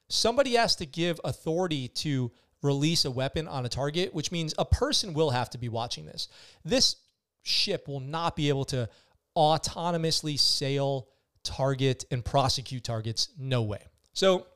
somebody 0.09 0.55
has 0.55 0.77
to 0.77 0.87
give 0.87 1.21
authority 1.25 1.89
to 1.89 2.31
release 2.63 3.05
a 3.05 3.11
weapon 3.11 3.49
on 3.49 3.67
a 3.67 3.69
target, 3.69 4.15
which 4.15 4.31
means 4.31 4.55
a 4.59 4.65
person 4.65 5.13
will 5.13 5.31
have 5.31 5.51
to 5.51 5.59
be 5.59 5.69
watching 5.69 6.07
this. 6.07 6.29
This 6.65 6.97
ship 7.43 7.89
will 7.89 8.01
not 8.01 8.37
be 8.37 8.49
able 8.49 8.65
to 8.67 8.89
autonomously 9.37 10.39
sail, 10.39 11.09
target, 11.43 12.05
and 12.13 12.25
prosecute 12.25 12.85
targets. 12.85 13.29
No 13.37 13.63
way. 13.63 13.81
So, 14.17 14.47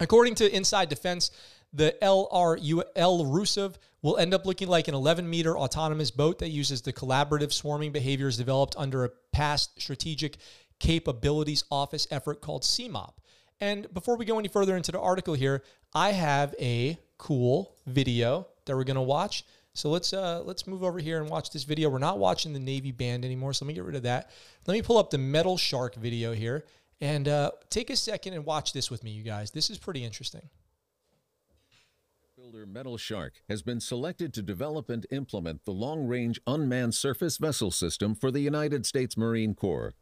according 0.00 0.34
to 0.36 0.52
Inside 0.52 0.88
Defense, 0.88 1.30
the 1.72 1.94
LRU 2.02 2.82
El 2.96 3.24
Rusev 3.24 3.76
will 4.02 4.16
end 4.16 4.34
up 4.34 4.44
looking 4.44 4.66
like 4.66 4.88
an 4.88 4.94
11 4.94 5.30
meter 5.30 5.56
autonomous 5.56 6.10
boat 6.10 6.40
that 6.40 6.48
uses 6.48 6.82
the 6.82 6.92
collaborative 6.92 7.52
swarming 7.52 7.92
behaviors 7.92 8.36
developed 8.36 8.74
under 8.76 9.04
a 9.04 9.10
past 9.30 9.80
strategic 9.80 10.38
capabilities 10.80 11.62
office 11.70 12.08
effort 12.10 12.40
called 12.40 12.62
CMOP. 12.62 13.12
And 13.60 13.92
before 13.94 14.16
we 14.16 14.24
go 14.24 14.36
any 14.36 14.48
further 14.48 14.76
into 14.76 14.90
the 14.90 15.00
article 15.00 15.34
here, 15.34 15.62
I 15.94 16.10
have 16.10 16.52
a 16.60 16.98
cool 17.18 17.72
video 17.86 18.48
that 18.64 18.76
we're 18.76 18.82
going 18.82 18.96
to 18.96 19.00
watch. 19.00 19.44
So 19.74 19.90
let's 19.90 20.12
uh, 20.12 20.42
let's 20.44 20.66
move 20.66 20.82
over 20.82 20.98
here 20.98 21.20
and 21.20 21.30
watch 21.30 21.50
this 21.50 21.62
video. 21.62 21.88
We're 21.88 21.98
not 21.98 22.18
watching 22.18 22.52
the 22.52 22.58
Navy 22.58 22.90
band 22.90 23.24
anymore, 23.24 23.52
so 23.52 23.64
let 23.64 23.68
me 23.68 23.74
get 23.74 23.84
rid 23.84 23.94
of 23.94 24.02
that. 24.02 24.30
Let 24.66 24.74
me 24.74 24.82
pull 24.82 24.98
up 24.98 25.10
the 25.10 25.18
Metal 25.18 25.56
Shark 25.56 25.94
video 25.94 26.32
here 26.32 26.64
and 27.00 27.28
uh, 27.28 27.50
take 27.70 27.90
a 27.90 27.96
second 27.96 28.32
and 28.34 28.44
watch 28.44 28.72
this 28.72 28.90
with 28.90 29.04
me, 29.04 29.10
you 29.10 29.22
guys. 29.22 29.50
This 29.50 29.70
is 29.70 29.78
pretty 29.78 30.04
interesting. 30.04 30.48
Builder 32.36 32.66
Metal 32.66 32.96
Shark 32.96 33.42
has 33.48 33.62
been 33.62 33.80
selected 33.80 34.32
to 34.34 34.42
develop 34.42 34.90
and 34.90 35.06
implement 35.10 35.64
the 35.64 35.72
long 35.72 36.06
range 36.06 36.38
unmanned 36.46 36.94
surface 36.94 37.38
vessel 37.38 37.70
system 37.70 38.14
for 38.14 38.30
the 38.30 38.40
United 38.40 38.84
States 38.86 39.16
Marine 39.16 39.54
Corps. 39.54 39.94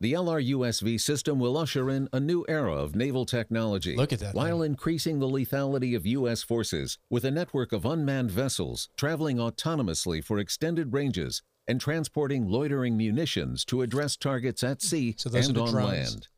The 0.00 0.12
LRUSV 0.12 1.00
system 1.00 1.40
will 1.40 1.56
usher 1.56 1.90
in 1.90 2.08
a 2.12 2.20
new 2.20 2.44
era 2.48 2.72
of 2.72 2.94
naval 2.94 3.26
technology 3.26 3.96
Look 3.96 4.12
at 4.12 4.20
that 4.20 4.34
while 4.34 4.62
increasing 4.62 5.18
the 5.18 5.26
lethality 5.26 5.96
of 5.96 6.06
U.S. 6.06 6.42
forces 6.44 6.98
with 7.10 7.24
a 7.24 7.32
network 7.32 7.72
of 7.72 7.84
unmanned 7.84 8.30
vessels 8.30 8.90
traveling 8.96 9.38
autonomously 9.38 10.22
for 10.22 10.38
extended 10.38 10.92
ranges 10.92 11.42
and 11.66 11.80
transporting 11.80 12.46
loitering 12.46 12.96
munitions 12.96 13.64
to 13.64 13.82
address 13.82 14.16
targets 14.16 14.62
at 14.62 14.82
sea 14.82 15.16
So 15.18 15.30
and 15.34 15.58
on 15.58 15.72
drones. 15.72 15.74
land. 15.74 16.28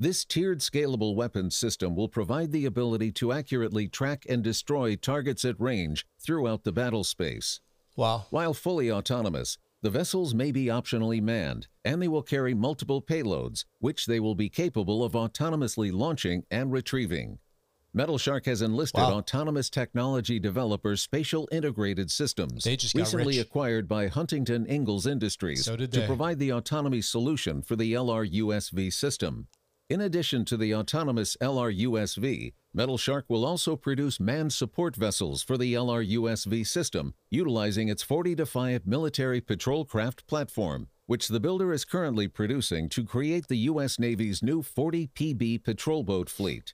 This 0.00 0.24
tiered 0.24 0.58
scalable 0.58 1.14
weapons 1.14 1.56
system 1.56 1.94
will 1.94 2.08
provide 2.08 2.50
the 2.50 2.66
ability 2.66 3.12
to 3.12 3.32
accurately 3.32 3.86
track 3.88 4.24
and 4.28 4.42
destroy 4.42 4.96
targets 4.96 5.44
at 5.44 5.60
range 5.60 6.06
throughout 6.20 6.64
the 6.64 6.72
battle 6.72 7.04
space. 7.04 7.60
Wow. 7.94 8.26
While 8.30 8.54
fully 8.54 8.90
autonomous, 8.90 9.58
the 9.82 9.90
vessels 9.90 10.34
may 10.34 10.50
be 10.50 10.64
optionally 10.66 11.22
manned, 11.22 11.68
and 11.84 12.00
they 12.02 12.08
will 12.08 12.22
carry 12.22 12.54
multiple 12.54 13.02
payloads, 13.02 13.64
which 13.78 14.06
they 14.06 14.18
will 14.18 14.34
be 14.34 14.48
capable 14.48 15.04
of 15.04 15.12
autonomously 15.12 15.92
launching 15.92 16.44
and 16.50 16.72
retrieving. 16.72 17.38
Metal 17.94 18.16
Shark 18.16 18.46
has 18.46 18.62
enlisted 18.62 19.02
Wow. 19.02 19.18
autonomous 19.18 19.68
technology 19.68 20.38
developer 20.38 20.96
Spatial 20.96 21.46
Integrated 21.52 22.10
Systems, 22.10 22.64
recently 22.66 23.36
rich. 23.36 23.46
acquired 23.46 23.86
by 23.86 24.06
Huntington 24.08 24.66
Ingalls 24.66 25.06
Industries, 25.06 25.64
So 25.66 25.76
to 25.76 26.06
provide 26.06 26.38
the 26.38 26.50
autonomy 26.52 27.02
solution 27.02 27.60
for 27.60 27.76
the 27.76 27.92
LRUSV 27.92 28.90
system. 28.92 29.46
In 29.92 30.00
addition 30.00 30.46
to 30.46 30.56
the 30.56 30.74
autonomous 30.74 31.36
LRUSV, 31.42 32.54
Metal 32.72 32.96
Shark 32.96 33.26
will 33.28 33.44
also 33.44 33.76
produce 33.76 34.18
manned 34.18 34.54
support 34.54 34.96
vessels 34.96 35.42
for 35.42 35.58
the 35.58 35.74
LRUSV 35.74 36.66
system, 36.66 37.12
utilizing 37.30 37.90
its 37.90 38.02
40 38.02 38.36
to 38.36 38.46
5 38.46 38.86
military 38.86 39.42
patrol 39.42 39.84
craft 39.84 40.26
platform, 40.26 40.88
which 41.04 41.28
the 41.28 41.40
builder 41.40 41.74
is 41.74 41.84
currently 41.84 42.26
producing 42.26 42.88
to 42.88 43.04
create 43.04 43.48
the 43.48 43.68
U.S. 43.68 43.98
Navy's 43.98 44.42
new 44.42 44.62
40 44.62 45.10
PB 45.14 45.62
patrol 45.62 46.02
boat 46.02 46.30
fleet. 46.30 46.72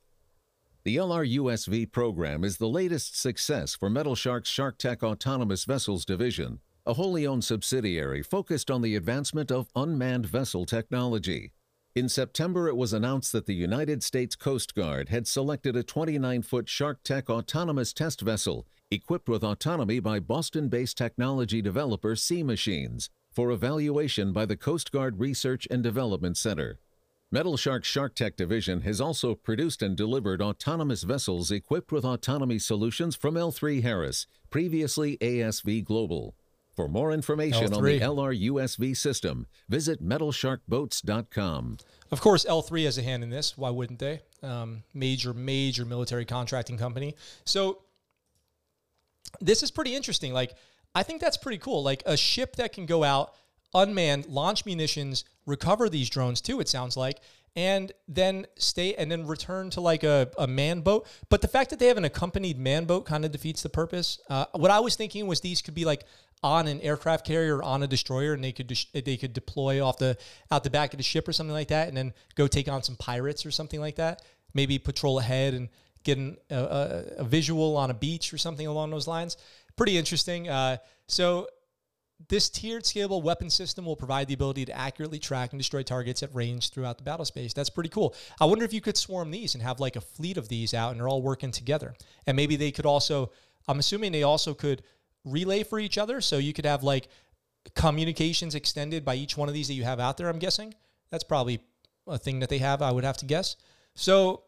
The 0.84 0.94
LRUSV 0.98 1.90
program 1.90 2.44
is 2.44 2.58
the 2.58 2.68
latest 2.68 3.20
success 3.20 3.74
for 3.74 3.90
Metal 3.90 4.14
Shark's 4.14 4.48
SharkTech 4.48 5.02
Autonomous 5.02 5.64
Vessels 5.64 6.04
Division, 6.04 6.60
a 6.86 6.92
wholly 6.92 7.26
owned 7.26 7.42
subsidiary 7.42 8.22
focused 8.22 8.70
on 8.70 8.80
the 8.80 8.94
advancement 8.94 9.50
of 9.50 9.70
unmanned 9.74 10.26
vessel 10.26 10.64
technology. 10.64 11.50
In 11.98 12.08
September, 12.08 12.68
it 12.68 12.76
was 12.76 12.92
announced 12.92 13.32
that 13.32 13.46
the 13.46 13.56
United 13.56 14.04
States 14.04 14.36
Coast 14.36 14.76
Guard 14.76 15.08
had 15.08 15.26
selected 15.26 15.74
a 15.74 15.82
29 15.82 16.42
foot 16.42 16.66
SharkTech 16.66 17.28
autonomous 17.28 17.92
test 17.92 18.20
vessel 18.20 18.68
equipped 18.88 19.28
with 19.28 19.42
autonomy 19.42 19.98
by 19.98 20.20
Boston 20.20 20.68
based 20.68 20.96
technology 20.96 21.60
developer 21.60 22.14
Sea 22.14 22.44
Machines 22.44 23.10
for 23.32 23.50
evaluation 23.50 24.32
by 24.32 24.46
the 24.46 24.56
Coast 24.56 24.92
Guard 24.92 25.18
Research 25.18 25.66
and 25.72 25.82
Development 25.82 26.36
Center. 26.36 26.78
Metal 27.32 27.56
Shark 27.56 27.82
SharkTech 27.82 28.36
division 28.36 28.82
has 28.82 29.00
also 29.00 29.34
produced 29.34 29.82
and 29.82 29.96
delivered 29.96 30.40
autonomous 30.40 31.02
vessels 31.02 31.50
equipped 31.50 31.90
with 31.90 32.04
autonomy 32.04 32.60
solutions 32.60 33.16
from 33.16 33.34
L3 33.34 33.82
Harris, 33.82 34.28
previously 34.50 35.18
ASV 35.20 35.82
Global. 35.82 36.36
For 36.78 36.86
more 36.86 37.10
information 37.10 37.74
on 37.74 37.82
the 37.82 37.98
LRUSV 37.98 38.96
system, 38.96 39.48
visit 39.68 40.00
metalsharkboats.com. 40.00 41.78
Of 42.12 42.20
course, 42.20 42.44
L3 42.44 42.84
has 42.84 42.96
a 42.96 43.02
hand 43.02 43.24
in 43.24 43.30
this. 43.30 43.58
Why 43.58 43.70
wouldn't 43.70 43.98
they? 43.98 44.20
Um, 44.44 44.84
major, 44.94 45.34
major 45.34 45.84
military 45.84 46.24
contracting 46.24 46.78
company. 46.78 47.16
So 47.44 47.80
this 49.40 49.64
is 49.64 49.72
pretty 49.72 49.96
interesting. 49.96 50.32
Like, 50.32 50.54
I 50.94 51.02
think 51.02 51.20
that's 51.20 51.36
pretty 51.36 51.58
cool. 51.58 51.82
Like 51.82 52.04
a 52.06 52.16
ship 52.16 52.54
that 52.54 52.72
can 52.72 52.86
go 52.86 53.02
out 53.02 53.34
unmanned, 53.74 54.26
launch 54.26 54.64
munitions, 54.64 55.24
recover 55.46 55.88
these 55.88 56.08
drones 56.08 56.40
too. 56.40 56.60
It 56.60 56.68
sounds 56.68 56.96
like, 56.96 57.18
and 57.56 57.90
then 58.06 58.46
stay 58.56 58.94
and 58.94 59.10
then 59.10 59.26
return 59.26 59.68
to 59.70 59.80
like 59.80 60.04
a, 60.04 60.30
a 60.38 60.46
man 60.46 60.80
boat. 60.80 61.08
But 61.28 61.40
the 61.40 61.48
fact 61.48 61.70
that 61.70 61.80
they 61.80 61.86
have 61.86 61.96
an 61.96 62.04
accompanied 62.04 62.56
man 62.56 62.84
boat 62.84 63.04
kind 63.04 63.24
of 63.24 63.32
defeats 63.32 63.62
the 63.62 63.68
purpose. 63.68 64.20
Uh, 64.30 64.44
what 64.52 64.70
I 64.70 64.78
was 64.78 64.94
thinking 64.94 65.26
was 65.26 65.40
these 65.40 65.60
could 65.60 65.74
be 65.74 65.84
like 65.84 66.04
on 66.42 66.66
an 66.66 66.80
aircraft 66.80 67.26
carrier 67.26 67.62
on 67.62 67.82
a 67.82 67.86
destroyer, 67.86 68.32
and 68.32 68.42
they 68.42 68.52
could 68.52 68.66
dis- 68.66 68.86
they 68.92 69.16
could 69.16 69.32
deploy 69.32 69.84
off 69.84 69.98
the 69.98 70.16
out 70.50 70.64
the 70.64 70.70
back 70.70 70.92
of 70.92 70.98
the 70.98 71.02
ship 71.02 71.26
or 71.26 71.32
something 71.32 71.54
like 71.54 71.68
that, 71.68 71.88
and 71.88 71.96
then 71.96 72.12
go 72.34 72.46
take 72.46 72.68
on 72.68 72.82
some 72.82 72.96
pirates 72.96 73.44
or 73.44 73.50
something 73.50 73.80
like 73.80 73.96
that. 73.96 74.22
Maybe 74.54 74.78
patrol 74.78 75.18
ahead 75.18 75.54
and 75.54 75.68
get 76.04 76.18
an, 76.18 76.36
a, 76.50 76.56
a, 76.56 77.04
a 77.18 77.24
visual 77.24 77.76
on 77.76 77.90
a 77.90 77.94
beach 77.94 78.32
or 78.32 78.38
something 78.38 78.66
along 78.66 78.90
those 78.90 79.06
lines. 79.06 79.36
Pretty 79.76 79.98
interesting. 79.98 80.48
Uh, 80.48 80.78
so 81.06 81.48
this 82.28 82.48
tiered 82.48 82.82
scalable 82.82 83.22
weapon 83.22 83.48
system 83.48 83.84
will 83.84 83.96
provide 83.96 84.26
the 84.26 84.34
ability 84.34 84.64
to 84.64 84.76
accurately 84.76 85.18
track 85.18 85.52
and 85.52 85.60
destroy 85.60 85.82
targets 85.82 86.22
at 86.22 86.34
range 86.34 86.70
throughout 86.70 86.98
the 86.98 87.04
battle 87.04 87.24
space. 87.24 87.52
That's 87.52 87.70
pretty 87.70 87.90
cool. 87.90 88.14
I 88.40 88.44
wonder 88.44 88.64
if 88.64 88.72
you 88.72 88.80
could 88.80 88.96
swarm 88.96 89.30
these 89.30 89.54
and 89.54 89.62
have 89.62 89.78
like 89.78 89.94
a 89.94 90.00
fleet 90.00 90.36
of 90.36 90.48
these 90.48 90.74
out 90.74 90.90
and 90.90 91.00
they're 91.00 91.08
all 91.08 91.22
working 91.22 91.52
together. 91.52 91.94
And 92.26 92.36
maybe 92.36 92.56
they 92.56 92.72
could 92.72 92.86
also, 92.86 93.30
I'm 93.68 93.78
assuming 93.78 94.10
they 94.10 94.24
also 94.24 94.52
could 94.52 94.82
relay 95.24 95.62
for 95.62 95.78
each 95.78 95.98
other. 95.98 96.20
So 96.20 96.38
you 96.38 96.52
could 96.52 96.66
have 96.66 96.82
like 96.82 97.08
communications 97.74 98.54
extended 98.54 99.04
by 99.04 99.14
each 99.14 99.36
one 99.36 99.48
of 99.48 99.54
these 99.54 99.68
that 99.68 99.74
you 99.74 99.84
have 99.84 100.00
out 100.00 100.16
there, 100.16 100.28
I'm 100.28 100.38
guessing. 100.38 100.74
That's 101.10 101.24
probably 101.24 101.60
a 102.06 102.18
thing 102.18 102.40
that 102.40 102.48
they 102.48 102.58
have, 102.58 102.82
I 102.82 102.92
would 102.92 103.04
have 103.04 103.18
to 103.18 103.26
guess. 103.26 103.56
So 103.94 104.42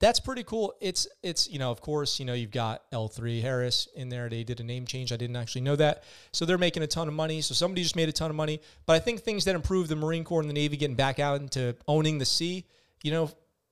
that's 0.00 0.18
pretty 0.18 0.42
cool. 0.44 0.74
It's 0.80 1.06
it's 1.22 1.48
you 1.48 1.58
know 1.58 1.70
of 1.70 1.80
course 1.82 2.18
you 2.18 2.24
know 2.24 2.32
you've 2.32 2.50
got 2.50 2.90
L3 2.90 3.42
Harris 3.42 3.86
in 3.94 4.08
there. 4.08 4.28
They 4.28 4.44
did 4.44 4.58
a 4.58 4.64
name 4.64 4.86
change. 4.86 5.12
I 5.12 5.16
didn't 5.16 5.36
actually 5.36 5.60
know 5.60 5.76
that. 5.76 6.04
So 6.32 6.44
they're 6.44 6.58
making 6.58 6.82
a 6.82 6.86
ton 6.86 7.06
of 7.06 7.14
money. 7.14 7.42
So 7.42 7.54
somebody 7.54 7.82
just 7.82 7.96
made 7.96 8.08
a 8.08 8.12
ton 8.12 8.30
of 8.30 8.36
money. 8.36 8.60
But 8.86 8.94
I 8.94 8.98
think 8.98 9.20
things 9.20 9.44
that 9.44 9.54
improve 9.54 9.88
the 9.88 9.96
Marine 9.96 10.24
Corps 10.24 10.40
and 10.40 10.48
the 10.48 10.54
Navy 10.54 10.78
getting 10.78 10.96
back 10.96 11.18
out 11.18 11.40
into 11.40 11.76
owning 11.86 12.18
the 12.18 12.24
sea, 12.24 12.66
you 13.02 13.10
know, 13.12 13.30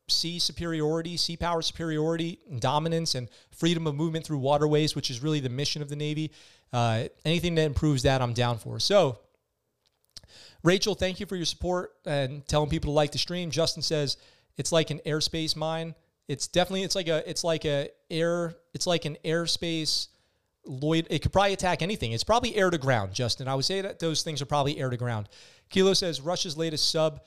sea 0.09 0.39
superiority, 0.39 1.17
sea 1.17 1.37
power 1.37 1.63
superiority, 1.63 2.39
dominance, 2.59 3.15
and 3.15 3.29
freedom 3.51 3.87
of 3.87 3.95
movement 3.95 4.25
through 4.27 4.39
waterways, 4.39 4.95
which 4.95 5.11
is 5.11 5.23
really 5.23 5.41
the 5.41 5.49
mission 5.49 5.83
of 5.83 5.89
the 5.89 5.97
Navy. 5.97 6.33
Uh, 6.73 7.05
anything 7.25 7.55
that 7.55 7.63
improves 7.63 8.03
that, 8.03 8.23
I'm 8.23 8.33
down 8.33 8.59
for. 8.59 8.79
So. 8.81 9.19
Rachel, 10.65 10.97
thank 10.97 11.21
you 11.21 11.27
for 11.27 11.37
your 11.37 11.45
support 11.45 11.93
and 12.05 12.47
telling 12.49 12.69
people 12.69 12.93
to 12.93 12.95
like 12.95 13.13
the 13.13 13.19
stream. 13.19 13.49
Justin 13.49 13.81
says 13.81 14.17
it's 14.57 14.73
like 14.73 14.91
an 14.91 15.01
airspace 15.07 15.55
mine. 15.55 15.95
It's 16.27 16.49
definitely 16.49 16.83
it's 16.83 16.97
like 16.97 17.07
a 17.07 17.29
it's 17.31 17.45
like 17.45 17.65
a 17.65 17.91
air 18.11 18.57
it's 18.75 18.87
like 18.87 19.05
an 19.05 19.17
airspace 19.25 20.09
Lloyd, 20.69 21.07
it 21.11 21.21
could 21.21 21.33
probably 21.33 21.55
attack 21.55 21.83
anything. 21.83 22.13
It's 22.13 22.25
probably 22.25 22.55
air 22.55 22.71
to 22.71 22.79
ground, 22.79 23.15
Justin. 23.15 23.49
I 23.49 23.55
would 23.55 23.65
say 23.65 23.81
that 23.81 23.99
those 23.99 24.23
things 24.23 24.43
are 24.43 24.47
probably 24.47 24.79
air 24.79 24.91
to 24.91 24.97
ground. 24.97 25.29
Kilo 25.71 25.95
says 25.95 26.21
Russia's 26.21 26.57
latest 26.57 26.91
sub 26.91 27.21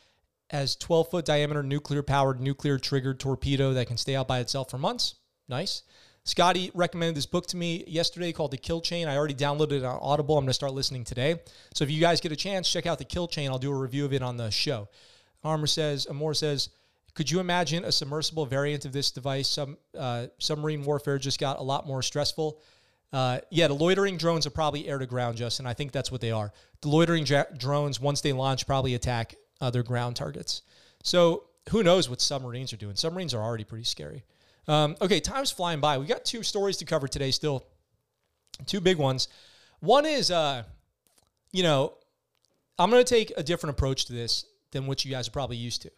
has 0.52 0.76
12 0.76 1.10
foot 1.10 1.26
diameter 1.26 1.64
nuclear 1.64 2.04
powered, 2.04 2.42
nuclear 2.42 2.78
triggered 2.78 3.20
torpedo 3.20 3.74
that 3.74 3.88
can 3.88 3.96
stay 3.96 4.16
out 4.16 4.28
by 4.28 4.40
itself 4.40 4.70
for 4.70 4.78
months. 4.78 5.16
Nice. 5.48 5.84
Scotty 6.24 6.72
recommended 6.76 7.16
this 7.16 7.26
book 7.26 7.48
to 7.48 7.58
me 7.58 7.86
yesterday 7.88 8.34
called 8.34 8.52
The 8.52 8.58
Kill 8.58 8.82
Chain. 8.82 9.08
I 9.08 9.16
already 9.16 9.34
downloaded 9.34 9.72
it 9.72 9.84
on 9.84 9.98
Audible. 10.02 10.38
I'm 10.38 10.44
going 10.44 10.50
to 10.50 10.54
start 10.54 10.74
listening 10.74 11.06
today. 11.06 11.40
So 11.74 11.84
if 11.84 11.90
you 11.90 12.02
guys 12.02 12.22
get 12.22 12.34
a 12.34 12.36
chance, 12.36 12.70
check 12.70 12.86
out 12.86 13.00
The 13.00 13.06
Kill 13.06 13.28
Chain. 13.28 13.50
I'll 13.50 13.58
do 13.58 13.72
a 13.72 13.78
review 13.78 14.06
of 14.06 14.14
it 14.14 14.22
on 14.22 14.38
the 14.38 14.52
show. 14.52 14.90
Armor 15.44 15.68
says, 15.68 16.06
Amor 16.10 16.34
says, 16.34 16.70
could 17.14 17.32
you 17.32 17.40
imagine 17.40 17.86
a 17.86 17.92
submersible 17.92 18.46
variant 18.46 18.86
of 18.86 18.92
this 18.92 19.10
device? 19.10 19.48
Some 19.48 19.78
uh, 19.98 20.28
submarine 20.38 20.84
warfare 20.84 21.18
just 21.18 21.40
got 21.40 21.60
a 21.60 21.64
lot 21.64 21.88
more 21.88 22.02
stressful. 22.02 22.62
Uh, 23.14 23.40
yeah, 23.50 23.68
the 23.68 23.74
loitering 23.74 24.18
drones 24.18 24.46
are 24.46 24.52
probably 24.52 24.88
air 24.88 24.98
to 24.98 25.06
ground, 25.06 25.38
Justin. 25.38 25.66
I 25.66 25.74
think 25.74 25.92
that's 25.92 26.12
what 26.12 26.22
they 26.22 26.32
are. 26.32 26.54
The 26.82 26.90
loitering 26.90 27.24
dra- 27.24 27.48
drones, 27.58 28.00
once 28.00 28.22
they 28.22 28.32
launch, 28.32 28.68
probably 28.68 28.96
attack 28.96 29.36
other 29.62 29.84
ground 29.84 30.16
targets. 30.16 30.64
So 31.04 31.46
who 31.70 31.84
knows 31.84 32.10
what 32.10 32.20
submarines 32.20 32.74
are 32.74 32.78
doing? 32.78 32.96
Submarines 32.96 33.34
are 33.34 33.42
already 33.42 33.64
pretty 33.64 33.86
scary. 33.86 34.24
Um, 34.68 34.96
okay, 35.02 35.20
time's 35.20 35.52
flying 35.52 35.80
by. 35.80 35.98
We 35.98 36.06
got 36.06 36.26
two 36.26 36.44
stories 36.44 36.78
to 36.78 36.86
cover 36.86 37.08
today 37.08 37.32
still. 37.32 37.66
Two 38.66 38.82
big 38.82 38.98
ones. 38.98 39.28
One 39.80 40.06
is, 40.06 40.30
uh, 40.30 40.64
you 41.52 41.64
know, 41.64 41.94
I'm 42.78 42.90
going 42.90 43.04
to 43.04 43.10
take 43.10 43.32
a 43.38 43.44
different 43.44 43.76
approach 43.76 44.06
to 44.06 44.14
this 44.14 44.46
than 44.72 44.88
what 44.88 45.04
you 45.06 45.12
guys 45.12 45.28
are 45.28 45.32
probably 45.32 45.58
used 45.58 45.82
to. 45.84 45.92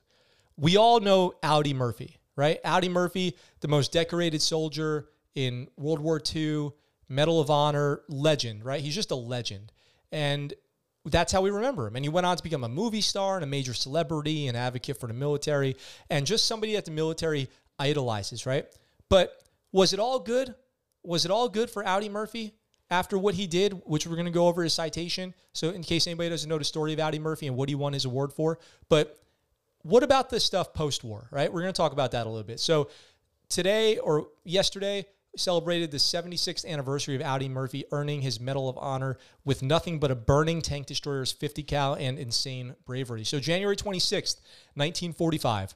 We 0.57 0.77
all 0.77 0.99
know 0.99 1.33
Audie 1.43 1.73
Murphy, 1.73 2.17
right? 2.35 2.59
Audie 2.63 2.89
Murphy, 2.89 3.35
the 3.61 3.67
most 3.67 3.91
decorated 3.91 4.41
soldier 4.41 5.09
in 5.35 5.67
World 5.77 5.99
War 5.99 6.21
II, 6.33 6.71
Medal 7.09 7.39
of 7.39 7.49
Honor 7.49 8.01
legend, 8.07 8.63
right? 8.63 8.81
He's 8.81 8.95
just 8.95 9.11
a 9.11 9.15
legend. 9.15 9.71
And 10.11 10.53
that's 11.05 11.31
how 11.31 11.41
we 11.41 11.49
remember 11.49 11.87
him. 11.87 11.95
And 11.95 12.05
he 12.05 12.09
went 12.09 12.25
on 12.25 12.37
to 12.37 12.43
become 12.43 12.63
a 12.63 12.69
movie 12.69 13.01
star 13.01 13.35
and 13.35 13.43
a 13.43 13.47
major 13.47 13.73
celebrity 13.73 14.47
and 14.47 14.55
advocate 14.55 14.99
for 14.99 15.07
the 15.07 15.13
military 15.13 15.75
and 16.09 16.25
just 16.25 16.45
somebody 16.45 16.73
that 16.73 16.85
the 16.85 16.91
military 16.91 17.49
idolizes, 17.77 18.45
right? 18.45 18.65
But 19.09 19.43
was 19.71 19.93
it 19.93 19.99
all 19.99 20.19
good? 20.19 20.55
Was 21.03 21.25
it 21.25 21.31
all 21.31 21.49
good 21.49 21.69
for 21.69 21.85
Audie 21.85 22.09
Murphy 22.09 22.53
after 22.89 23.17
what 23.17 23.35
he 23.35 23.47
did, 23.47 23.73
which 23.85 24.07
we're 24.07 24.15
going 24.15 24.25
to 24.25 24.31
go 24.31 24.47
over 24.47 24.63
his 24.63 24.73
citation? 24.73 25.33
So, 25.51 25.71
in 25.71 25.83
case 25.83 26.07
anybody 26.07 26.29
doesn't 26.29 26.49
know 26.49 26.57
the 26.57 26.63
story 26.63 26.93
of 26.93 26.99
Audie 26.99 27.19
Murphy 27.19 27.47
and 27.47 27.57
what 27.57 27.67
he 27.67 27.75
won 27.75 27.91
his 27.91 28.05
award 28.05 28.31
for, 28.31 28.59
but 28.87 29.19
what 29.81 30.03
about 30.03 30.29
the 30.29 30.39
stuff 30.39 30.73
post 30.73 31.03
war, 31.03 31.27
right? 31.31 31.51
We're 31.51 31.61
going 31.61 31.73
to 31.73 31.77
talk 31.77 31.91
about 31.91 32.11
that 32.11 32.25
a 32.25 32.29
little 32.29 32.45
bit. 32.45 32.61
So, 32.61 32.89
today 33.49 33.97
or 33.97 34.27
yesterday, 34.45 35.05
celebrated 35.35 35.91
the 35.91 35.97
76th 35.97 36.65
anniversary 36.65 37.15
of 37.15 37.21
Audie 37.21 37.49
Murphy 37.49 37.85
earning 37.91 38.21
his 38.21 38.39
Medal 38.39 38.69
of 38.69 38.77
Honor 38.77 39.17
with 39.43 39.63
nothing 39.63 39.99
but 39.99 40.11
a 40.11 40.15
burning 40.15 40.61
tank 40.61 40.85
destroyer's 40.85 41.31
50 41.31 41.63
cal 41.63 41.95
and 41.95 42.19
insane 42.19 42.75
bravery. 42.85 43.23
So 43.23 43.39
January 43.39 43.75
26th, 43.75 44.41
1945, 44.75 45.73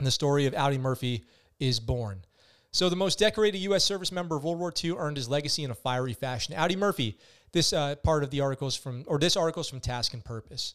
the 0.00 0.10
story 0.10 0.46
of 0.46 0.54
Audie 0.54 0.78
Murphy 0.78 1.24
is 1.60 1.80
born. 1.80 2.22
So 2.70 2.88
the 2.88 2.96
most 2.96 3.18
decorated 3.18 3.58
U.S. 3.58 3.84
service 3.84 4.12
member 4.12 4.36
of 4.36 4.44
World 4.44 4.58
War 4.58 4.72
II 4.84 4.92
earned 4.92 5.16
his 5.16 5.28
legacy 5.28 5.64
in 5.64 5.70
a 5.70 5.74
fiery 5.74 6.12
fashion. 6.12 6.54
Audie 6.54 6.76
Murphy. 6.76 7.18
This 7.52 7.72
uh, 7.72 7.94
part 7.96 8.22
of 8.22 8.30
the 8.30 8.42
articles 8.42 8.76
from, 8.76 9.04
or 9.06 9.18
this 9.18 9.34
article 9.34 9.62
is 9.62 9.68
from 9.68 9.80
Task 9.80 10.12
and 10.12 10.22
Purpose. 10.22 10.74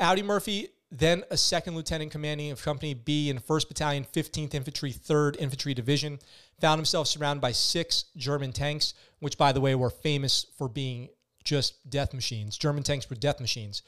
Audie 0.00 0.24
Murphy, 0.24 0.70
then 0.90 1.22
a 1.30 1.36
second 1.36 1.76
lieutenant 1.76 2.10
commanding 2.10 2.50
of 2.50 2.62
Company 2.62 2.94
B 2.94 3.30
in 3.30 3.38
1st 3.38 3.68
Battalion, 3.68 4.06
15th 4.12 4.54
Infantry, 4.54 4.92
3rd 4.92 5.36
Infantry 5.38 5.72
Division, 5.72 6.18
found 6.60 6.78
himself 6.78 7.08
surrounded 7.08 7.40
by 7.40 7.52
six 7.52 8.04
German 8.16 8.52
tanks, 8.52 8.94
which, 9.18 9.38
by 9.38 9.52
the 9.52 9.60
way, 9.60 9.74
were 9.74 9.90
famous 9.90 10.46
for 10.56 10.68
being 10.68 11.08
just 11.44 11.88
death 11.88 12.12
machines. 12.12 12.58
German 12.58 12.82
tanks 12.82 13.08
were 13.08 13.16
death 13.16 13.40
machines. 13.40 13.82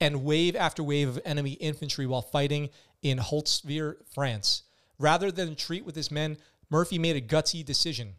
And 0.00 0.24
wave 0.24 0.56
after 0.56 0.82
wave 0.82 1.08
of 1.08 1.20
enemy 1.24 1.52
infantry 1.52 2.06
while 2.06 2.22
fighting 2.22 2.70
in 3.02 3.18
Holtzwihr, 3.18 3.96
France. 4.12 4.62
Rather 4.98 5.30
than 5.30 5.50
retreat 5.50 5.84
with 5.84 5.94
his 5.94 6.10
men, 6.10 6.36
Murphy 6.68 6.98
made 6.98 7.16
a 7.16 7.20
gutsy 7.20 7.64
decision. 7.64 8.14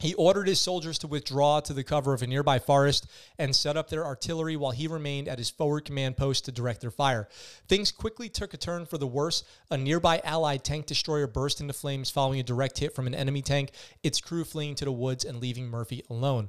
He 0.00 0.14
ordered 0.14 0.48
his 0.48 0.58
soldiers 0.58 0.98
to 1.00 1.06
withdraw 1.06 1.60
to 1.60 1.74
the 1.74 1.84
cover 1.84 2.14
of 2.14 2.22
a 2.22 2.26
nearby 2.26 2.58
forest 2.58 3.06
and 3.38 3.54
set 3.54 3.76
up 3.76 3.90
their 3.90 4.06
artillery 4.06 4.56
while 4.56 4.70
he 4.72 4.86
remained 4.86 5.28
at 5.28 5.38
his 5.38 5.50
forward 5.50 5.84
command 5.84 6.16
post 6.16 6.46
to 6.46 6.52
direct 6.52 6.80
their 6.80 6.90
fire. 6.90 7.28
Things 7.68 7.92
quickly 7.92 8.30
took 8.30 8.54
a 8.54 8.56
turn 8.56 8.86
for 8.86 8.96
the 8.96 9.06
worse. 9.06 9.44
A 9.70 9.76
nearby 9.76 10.22
Allied 10.24 10.64
tank 10.64 10.86
destroyer 10.86 11.26
burst 11.26 11.60
into 11.60 11.74
flames 11.74 12.10
following 12.10 12.40
a 12.40 12.44
direct 12.44 12.78
hit 12.78 12.94
from 12.94 13.06
an 13.06 13.14
enemy 13.14 13.42
tank, 13.42 13.72
its 14.02 14.22
crew 14.22 14.44
fleeing 14.44 14.74
to 14.76 14.86
the 14.86 14.92
woods 14.92 15.24
and 15.24 15.38
leaving 15.38 15.68
Murphy 15.68 16.02
alone. 16.08 16.48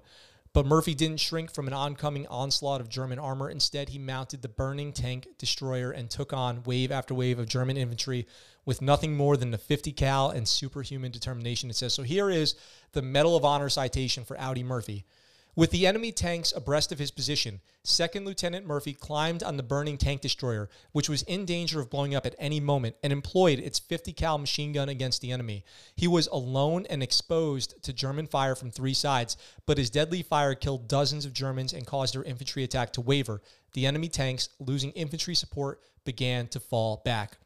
But 0.53 0.65
Murphy 0.65 0.93
didn't 0.93 1.21
shrink 1.21 1.53
from 1.53 1.67
an 1.67 1.73
oncoming 1.73 2.27
onslaught 2.27 2.81
of 2.81 2.89
German 2.89 3.19
armor. 3.19 3.49
Instead, 3.49 3.89
he 3.89 3.99
mounted 3.99 4.41
the 4.41 4.49
burning 4.49 4.91
tank 4.91 5.27
destroyer 5.37 5.91
and 5.91 6.09
took 6.09 6.33
on 6.33 6.63
wave 6.63 6.91
after 6.91 7.13
wave 7.13 7.39
of 7.39 7.47
German 7.47 7.77
infantry 7.77 8.27
with 8.65 8.81
nothing 8.81 9.15
more 9.15 9.37
than 9.37 9.51
the 9.51 9.57
50 9.57 9.93
cal 9.93 10.29
and 10.29 10.47
superhuman 10.47 11.11
determination. 11.11 11.69
It 11.69 11.77
says 11.77 11.93
so. 11.93 12.03
Here 12.03 12.29
is 12.29 12.55
the 12.93 13.01
Medal 13.01 13.35
of 13.35 13.45
Honor 13.45 13.69
citation 13.69 14.25
for 14.25 14.39
Audie 14.39 14.63
Murphy. 14.63 15.05
With 15.53 15.71
the 15.71 15.85
enemy 15.85 16.13
tanks 16.13 16.53
abreast 16.55 16.93
of 16.93 16.99
his 16.99 17.11
position, 17.11 17.59
Second 17.83 18.25
Lieutenant 18.25 18.65
Murphy 18.65 18.93
climbed 18.93 19.43
on 19.43 19.57
the 19.57 19.63
burning 19.63 19.97
tank 19.97 20.21
destroyer, 20.21 20.69
which 20.93 21.09
was 21.09 21.23
in 21.23 21.45
danger 21.45 21.81
of 21.81 21.89
blowing 21.89 22.15
up 22.15 22.25
at 22.25 22.35
any 22.39 22.61
moment, 22.61 22.95
and 23.03 23.11
employed 23.11 23.59
its 23.59 23.77
50 23.77 24.13
cal 24.13 24.37
machine 24.37 24.71
gun 24.71 24.87
against 24.87 25.19
the 25.19 25.31
enemy. 25.31 25.65
He 25.93 26.07
was 26.07 26.27
alone 26.27 26.85
and 26.89 27.03
exposed 27.03 27.83
to 27.83 27.91
German 27.91 28.27
fire 28.27 28.55
from 28.55 28.71
three 28.71 28.93
sides, 28.93 29.35
but 29.65 29.77
his 29.77 29.89
deadly 29.89 30.23
fire 30.23 30.55
killed 30.55 30.87
dozens 30.87 31.25
of 31.25 31.33
Germans 31.33 31.73
and 31.73 31.85
caused 31.85 32.15
their 32.15 32.23
infantry 32.23 32.63
attack 32.63 32.93
to 32.93 33.01
waver. 33.01 33.41
The 33.73 33.85
enemy 33.85 34.07
tanks, 34.07 34.47
losing 34.59 34.91
infantry 34.91 35.35
support, 35.35 35.81
began 36.05 36.47
to 36.47 36.61
fall 36.61 37.01
back. 37.03 37.37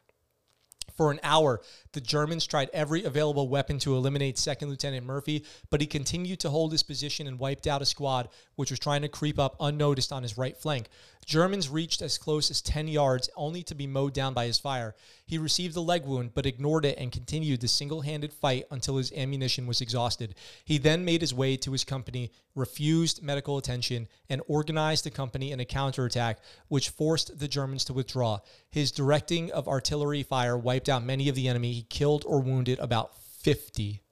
For 0.96 1.10
an 1.10 1.20
hour, 1.22 1.60
the 1.92 2.00
Germans 2.00 2.46
tried 2.46 2.70
every 2.72 3.04
available 3.04 3.48
weapon 3.48 3.78
to 3.80 3.96
eliminate 3.96 4.38
Second 4.38 4.70
Lieutenant 4.70 5.04
Murphy, 5.04 5.44
but 5.70 5.80
he 5.80 5.86
continued 5.86 6.40
to 6.40 6.50
hold 6.50 6.72
his 6.72 6.82
position 6.82 7.26
and 7.26 7.38
wiped 7.38 7.66
out 7.66 7.82
a 7.82 7.86
squad 7.86 8.28
which 8.54 8.70
was 8.70 8.80
trying 8.80 9.02
to 9.02 9.08
creep 9.08 9.38
up 9.38 9.56
unnoticed 9.60 10.12
on 10.12 10.22
his 10.22 10.38
right 10.38 10.56
flank. 10.56 10.88
Germans 11.26 11.68
reached 11.68 12.02
as 12.02 12.18
close 12.18 12.52
as 12.52 12.62
10 12.62 12.86
yards, 12.86 13.28
only 13.36 13.64
to 13.64 13.74
be 13.74 13.86
mowed 13.86 14.14
down 14.14 14.32
by 14.32 14.46
his 14.46 14.58
fire. 14.58 14.94
He 15.26 15.38
received 15.38 15.76
a 15.76 15.80
leg 15.80 16.06
wound, 16.06 16.30
but 16.34 16.46
ignored 16.46 16.84
it 16.84 16.98
and 16.98 17.10
continued 17.10 17.60
the 17.60 17.68
single 17.68 18.00
handed 18.00 18.32
fight 18.32 18.64
until 18.70 18.96
his 18.96 19.12
ammunition 19.12 19.66
was 19.66 19.80
exhausted. 19.80 20.36
He 20.64 20.78
then 20.78 21.04
made 21.04 21.20
his 21.20 21.34
way 21.34 21.56
to 21.56 21.72
his 21.72 21.82
company, 21.82 22.30
refused 22.54 23.24
medical 23.24 23.58
attention, 23.58 24.06
and 24.30 24.40
organized 24.46 25.04
the 25.04 25.10
company 25.10 25.50
in 25.50 25.58
a 25.58 25.64
counterattack, 25.64 26.38
which 26.68 26.90
forced 26.90 27.38
the 27.38 27.48
Germans 27.48 27.84
to 27.86 27.92
withdraw. 27.92 28.38
His 28.70 28.92
directing 28.92 29.50
of 29.50 29.66
artillery 29.66 30.22
fire 30.22 30.56
wiped 30.56 30.85
out 30.88 31.04
many 31.04 31.28
of 31.28 31.34
the 31.34 31.48
enemy. 31.48 31.72
He 31.72 31.82
killed 31.82 32.24
or 32.26 32.40
wounded 32.40 32.78
about 32.78 33.16
50. 33.16 34.02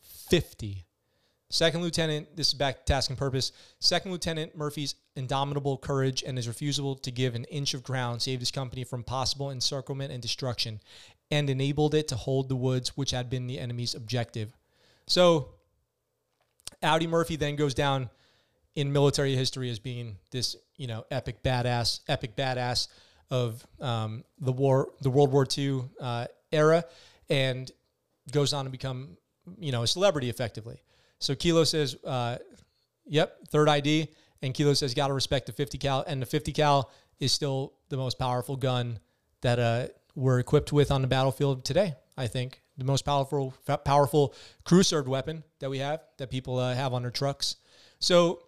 50. 0.00 0.84
Second 1.52 1.82
Lieutenant, 1.82 2.36
this 2.36 2.48
is 2.48 2.54
back 2.54 2.78
to 2.78 2.84
task 2.84 3.10
and 3.10 3.18
purpose. 3.18 3.50
Second 3.80 4.12
Lieutenant 4.12 4.56
Murphy's 4.56 4.94
indomitable 5.16 5.76
courage 5.76 6.22
and 6.24 6.38
his 6.38 6.46
refusal 6.46 6.94
to 6.94 7.10
give 7.10 7.34
an 7.34 7.44
inch 7.46 7.74
of 7.74 7.82
ground 7.82 8.22
saved 8.22 8.40
his 8.40 8.52
company 8.52 8.84
from 8.84 9.02
possible 9.02 9.50
encirclement 9.50 10.12
and 10.12 10.22
destruction 10.22 10.80
and 11.30 11.50
enabled 11.50 11.94
it 11.94 12.06
to 12.08 12.16
hold 12.16 12.48
the 12.48 12.56
woods, 12.56 12.96
which 12.96 13.10
had 13.10 13.28
been 13.28 13.48
the 13.48 13.58
enemy's 13.58 13.96
objective. 13.96 14.56
So, 15.08 15.48
Audie 16.82 17.08
Murphy 17.08 17.34
then 17.34 17.56
goes 17.56 17.74
down 17.74 18.10
in 18.76 18.92
military 18.92 19.34
history 19.34 19.70
as 19.70 19.80
being 19.80 20.18
this, 20.30 20.54
you 20.76 20.86
know, 20.86 21.04
epic 21.10 21.42
badass, 21.42 22.00
epic 22.08 22.36
badass 22.36 22.86
of 23.30 23.64
um, 23.80 24.24
the 24.40 24.52
war, 24.52 24.90
the 25.00 25.10
World 25.10 25.32
War 25.32 25.46
II 25.56 25.82
uh, 26.00 26.26
era, 26.52 26.84
and 27.28 27.70
goes 28.32 28.52
on 28.52 28.64
to 28.64 28.70
become, 28.70 29.16
you 29.58 29.72
know, 29.72 29.82
a 29.82 29.86
celebrity 29.86 30.28
effectively. 30.30 30.82
So 31.18 31.34
Kilo 31.34 31.64
says, 31.64 31.96
uh, 32.04 32.38
"Yep, 33.06 33.48
third 33.48 33.68
ID," 33.68 34.08
and 34.42 34.54
Kilo 34.54 34.74
says, 34.74 34.94
"Got 34.94 35.08
to 35.08 35.14
respect 35.14 35.46
the 35.46 35.52
50 35.52 35.78
cal." 35.78 36.04
And 36.06 36.20
the 36.20 36.26
50 36.26 36.52
cal 36.52 36.90
is 37.18 37.32
still 37.32 37.74
the 37.88 37.96
most 37.96 38.18
powerful 38.18 38.56
gun 38.56 38.98
that 39.42 39.58
uh, 39.58 39.86
we're 40.14 40.38
equipped 40.38 40.72
with 40.72 40.90
on 40.90 41.02
the 41.02 41.08
battlefield 41.08 41.64
today. 41.64 41.94
I 42.16 42.26
think 42.26 42.62
the 42.76 42.84
most 42.84 43.02
powerful, 43.02 43.54
powerful 43.84 44.34
crew 44.64 44.82
served 44.82 45.08
weapon 45.08 45.44
that 45.60 45.70
we 45.70 45.78
have 45.78 46.00
that 46.18 46.30
people 46.30 46.58
uh, 46.58 46.74
have 46.74 46.92
on 46.92 47.02
their 47.02 47.10
trucks. 47.10 47.56
So, 47.98 48.42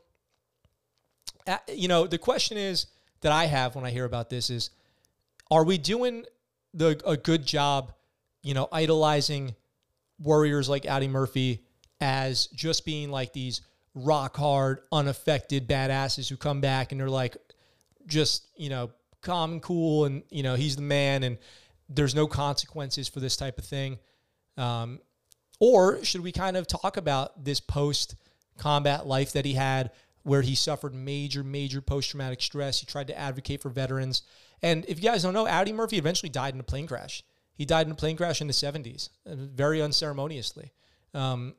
uh, 1.46 1.58
you 1.68 1.88
know, 1.88 2.06
the 2.06 2.18
question 2.18 2.56
is 2.56 2.86
that 3.22 3.32
I 3.32 3.46
have 3.46 3.74
when 3.74 3.84
I 3.84 3.90
hear 3.90 4.04
about 4.04 4.30
this 4.30 4.50
is, 4.50 4.70
are 5.50 5.64
we 5.64 5.78
doing 5.78 6.24
the 6.74 7.00
a 7.06 7.16
good 7.16 7.44
job, 7.44 7.92
you 8.42 8.54
know, 8.54 8.68
idolizing 8.70 9.54
warriors 10.18 10.68
like 10.68 10.86
Audie 10.88 11.08
Murphy? 11.08 11.64
as 12.02 12.48
just 12.48 12.84
being 12.84 13.12
like 13.12 13.32
these 13.32 13.60
rock 13.94 14.36
hard, 14.36 14.80
unaffected 14.90 15.68
badasses 15.68 16.28
who 16.28 16.36
come 16.36 16.60
back 16.60 16.90
and 16.90 17.00
they're 17.00 17.08
like 17.08 17.36
just, 18.06 18.48
you 18.56 18.68
know, 18.68 18.90
calm 19.20 19.52
and 19.52 19.62
cool 19.62 20.04
and, 20.04 20.24
you 20.28 20.42
know, 20.42 20.56
he's 20.56 20.74
the 20.74 20.82
man 20.82 21.22
and 21.22 21.38
there's 21.88 22.14
no 22.14 22.26
consequences 22.26 23.08
for 23.08 23.20
this 23.20 23.36
type 23.36 23.56
of 23.56 23.64
thing. 23.64 23.98
Um, 24.56 24.98
or 25.60 26.04
should 26.04 26.22
we 26.22 26.32
kind 26.32 26.56
of 26.56 26.66
talk 26.66 26.96
about 26.96 27.44
this 27.44 27.60
post 27.60 28.16
combat 28.58 29.06
life 29.06 29.32
that 29.34 29.44
he 29.44 29.52
had, 29.52 29.92
where 30.22 30.42
he 30.42 30.54
suffered 30.54 30.94
major, 30.94 31.42
major 31.42 31.80
post 31.80 32.10
traumatic 32.10 32.40
stress. 32.40 32.80
He 32.80 32.86
tried 32.86 33.08
to 33.08 33.18
advocate 33.18 33.60
for 33.60 33.70
veterans. 33.70 34.22
And 34.62 34.84
if 34.86 35.02
you 35.02 35.08
guys 35.08 35.22
don't 35.22 35.34
know, 35.34 35.46
Audie 35.46 35.72
Murphy 35.72 35.98
eventually 35.98 36.30
died 36.30 36.54
in 36.54 36.60
a 36.60 36.64
plane 36.64 36.86
crash. 36.86 37.22
He 37.54 37.64
died 37.64 37.86
in 37.86 37.92
a 37.92 37.96
plane 37.96 38.16
crash 38.16 38.40
in 38.40 38.46
the 38.46 38.52
70s, 38.52 39.08
uh, 39.26 39.34
very 39.34 39.82
unceremoniously. 39.82 40.72
Um, 41.14 41.54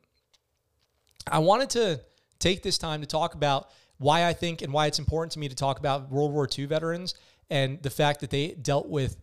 I 1.30 1.38
wanted 1.38 1.70
to 1.70 2.00
take 2.38 2.62
this 2.62 2.78
time 2.78 3.00
to 3.00 3.06
talk 3.06 3.34
about 3.34 3.70
why 3.98 4.26
I 4.26 4.32
think 4.32 4.62
and 4.62 4.72
why 4.72 4.86
it's 4.86 4.98
important 4.98 5.32
to 5.32 5.38
me 5.38 5.48
to 5.48 5.54
talk 5.54 5.78
about 5.78 6.10
World 6.10 6.32
War 6.32 6.48
II 6.58 6.66
veterans 6.66 7.14
and 7.50 7.82
the 7.82 7.90
fact 7.90 8.20
that 8.20 8.30
they 8.30 8.48
dealt 8.48 8.88
with, 8.88 9.16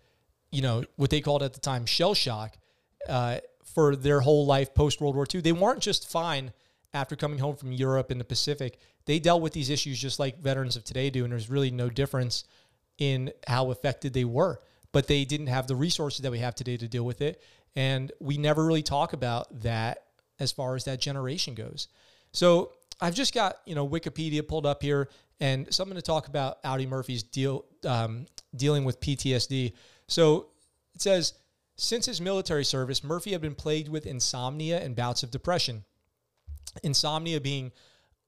you 0.51 0.61
know, 0.61 0.83
what 0.95 1.09
they 1.09 1.21
called 1.21 1.43
at 1.43 1.53
the 1.53 1.59
time 1.59 1.85
shell 1.85 2.13
shock 2.13 2.57
uh, 3.09 3.39
for 3.63 3.95
their 3.95 4.21
whole 4.21 4.45
life 4.45 4.73
post 4.73 5.01
World 5.01 5.15
War 5.15 5.25
II. 5.33 5.41
They 5.41 5.51
weren't 5.51 5.81
just 5.81 6.09
fine 6.09 6.53
after 6.93 7.15
coming 7.15 7.39
home 7.39 7.55
from 7.55 7.71
Europe 7.71 8.11
and 8.11 8.19
the 8.19 8.25
Pacific. 8.25 8.79
They 9.05 9.19
dealt 9.19 9.41
with 9.41 9.53
these 9.53 9.69
issues 9.69 9.99
just 9.99 10.19
like 10.19 10.39
veterans 10.39 10.75
of 10.75 10.83
today 10.83 11.09
do, 11.09 11.23
and 11.23 11.31
there's 11.31 11.49
really 11.49 11.71
no 11.71 11.89
difference 11.89 12.43
in 12.97 13.31
how 13.47 13.71
affected 13.71 14.13
they 14.13 14.25
were. 14.25 14.59
But 14.91 15.07
they 15.07 15.25
didn't 15.25 15.47
have 15.47 15.67
the 15.67 15.75
resources 15.75 16.21
that 16.21 16.31
we 16.31 16.39
have 16.39 16.55
today 16.55 16.77
to 16.77 16.87
deal 16.87 17.05
with 17.05 17.21
it. 17.21 17.41
And 17.75 18.11
we 18.19 18.37
never 18.37 18.65
really 18.65 18.83
talk 18.83 19.13
about 19.13 19.61
that 19.61 20.03
as 20.39 20.51
far 20.51 20.75
as 20.75 20.83
that 20.85 20.99
generation 20.99 21.55
goes. 21.55 21.87
So 22.33 22.73
I've 22.99 23.15
just 23.15 23.33
got, 23.33 23.57
you 23.65 23.75
know, 23.75 23.87
Wikipedia 23.87 24.45
pulled 24.47 24.65
up 24.65 24.81
here 24.81 25.09
and 25.39 25.73
something 25.73 25.95
to 25.95 26.01
talk 26.01 26.27
about 26.27 26.59
Audie 26.63 26.85
Murphy's 26.85 27.23
deal 27.23 27.65
um, 27.85 28.25
dealing 28.55 28.83
with 28.83 28.99
PTSD. 28.99 29.73
So 30.07 30.47
it 30.93 31.01
says, 31.01 31.33
since 31.77 32.05
his 32.05 32.21
military 32.21 32.65
service, 32.65 33.03
Murphy 33.03 33.31
had 33.31 33.41
been 33.41 33.55
plagued 33.55 33.89
with 33.89 34.05
insomnia 34.05 34.79
and 34.79 34.95
bouts 34.95 35.23
of 35.23 35.31
depression. 35.31 35.83
Insomnia 36.83 37.41
being 37.41 37.71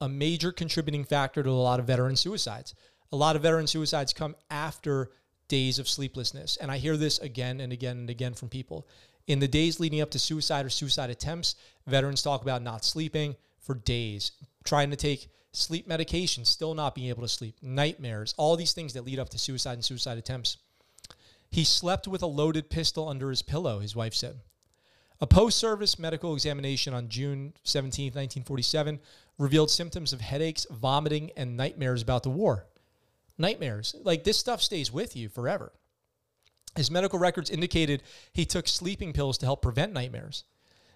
a 0.04 0.10
major 0.10 0.52
contributing 0.52 1.06
factor 1.06 1.42
to 1.42 1.50
a 1.50 1.52
lot 1.52 1.80
of 1.80 1.88
veteran 1.88 2.18
suicides. 2.18 2.76
A 3.14 3.16
lot 3.16 3.38
of 3.38 3.42
veteran 3.42 3.68
suicides 3.68 4.12
come 4.12 4.36
after 4.52 5.12
days 5.48 5.80
of 5.80 5.88
sleeplessness. 5.88 6.58
And 6.58 6.70
I 6.70 6.78
hear 6.78 6.98
this 6.98 7.20
again 7.20 7.62
and 7.62 7.72
again 7.72 8.00
and 8.00 8.10
again 8.10 8.34
from 8.34 8.50
people. 8.50 8.86
In 9.28 9.40
the 9.40 9.48
days 9.48 9.80
leading 9.80 10.02
up 10.02 10.12
to 10.12 10.20
suicide 10.20 10.66
or 10.66 10.70
suicide 10.70 11.10
attempts, 11.10 11.56
veterans 11.88 12.22
talk 12.22 12.42
about 12.42 12.62
not 12.62 12.84
sleeping 12.84 13.38
for 13.62 13.76
days, 13.76 14.34
trying 14.66 14.90
to 14.90 14.98
take 14.98 15.30
sleep 15.54 15.88
medication, 15.88 16.44
still 16.44 16.76
not 16.76 16.96
being 16.96 17.08
able 17.08 17.22
to 17.22 17.30
sleep, 17.30 17.56
nightmares, 17.62 18.34
all 18.38 18.58
these 18.58 18.74
things 18.74 18.92
that 18.94 19.06
lead 19.06 19.20
up 19.20 19.30
to 19.30 19.40
suicide 19.40 19.76
and 19.76 19.86
suicide 19.86 20.18
attempts. 20.18 20.58
He 21.50 21.64
slept 21.64 22.10
with 22.10 22.24
a 22.24 22.28
loaded 22.28 22.70
pistol 22.70 23.08
under 23.08 23.30
his 23.30 23.42
pillow, 23.42 23.80
his 23.80 23.96
wife 23.96 24.16
said. 24.16 24.42
A 25.22 25.28
post 25.28 25.58
service 25.58 25.98
medical 25.98 26.34
examination 26.34 26.94
on 26.94 27.08
June 27.08 27.54
17, 27.64 28.08
1947, 28.08 29.00
revealed 29.38 29.72
symptoms 29.72 30.14
of 30.14 30.22
headaches, 30.22 30.68
vomiting, 30.70 31.32
and 31.36 31.58
nightmares 31.58 32.02
about 32.02 32.24
the 32.24 32.30
war. 32.30 32.68
Nightmares. 33.38 33.96
Like 34.04 34.24
this 34.24 34.38
stuff 34.38 34.62
stays 34.62 34.92
with 34.92 35.16
you 35.16 35.30
forever. 35.30 35.72
His 36.76 36.92
medical 36.92 37.20
records 37.20 37.50
indicated 37.50 38.04
he 38.32 38.46
took 38.46 38.68
sleeping 38.68 39.14
pills 39.14 39.38
to 39.40 39.46
help 39.46 39.62
prevent 39.62 39.94
nightmares. 39.94 40.44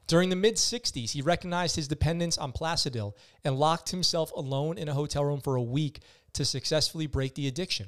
During 0.07 0.29
the 0.29 0.35
mid 0.35 0.55
60s, 0.55 1.11
he 1.11 1.21
recognized 1.21 1.75
his 1.75 1.87
dependence 1.87 2.37
on 2.37 2.53
Placidil 2.53 3.13
and 3.43 3.59
locked 3.59 3.89
himself 3.89 4.31
alone 4.31 4.77
in 4.77 4.87
a 4.87 4.93
hotel 4.93 5.25
room 5.25 5.41
for 5.41 5.55
a 5.55 5.61
week 5.61 6.01
to 6.33 6.45
successfully 6.45 7.07
break 7.07 7.35
the 7.35 7.47
addiction. 7.47 7.87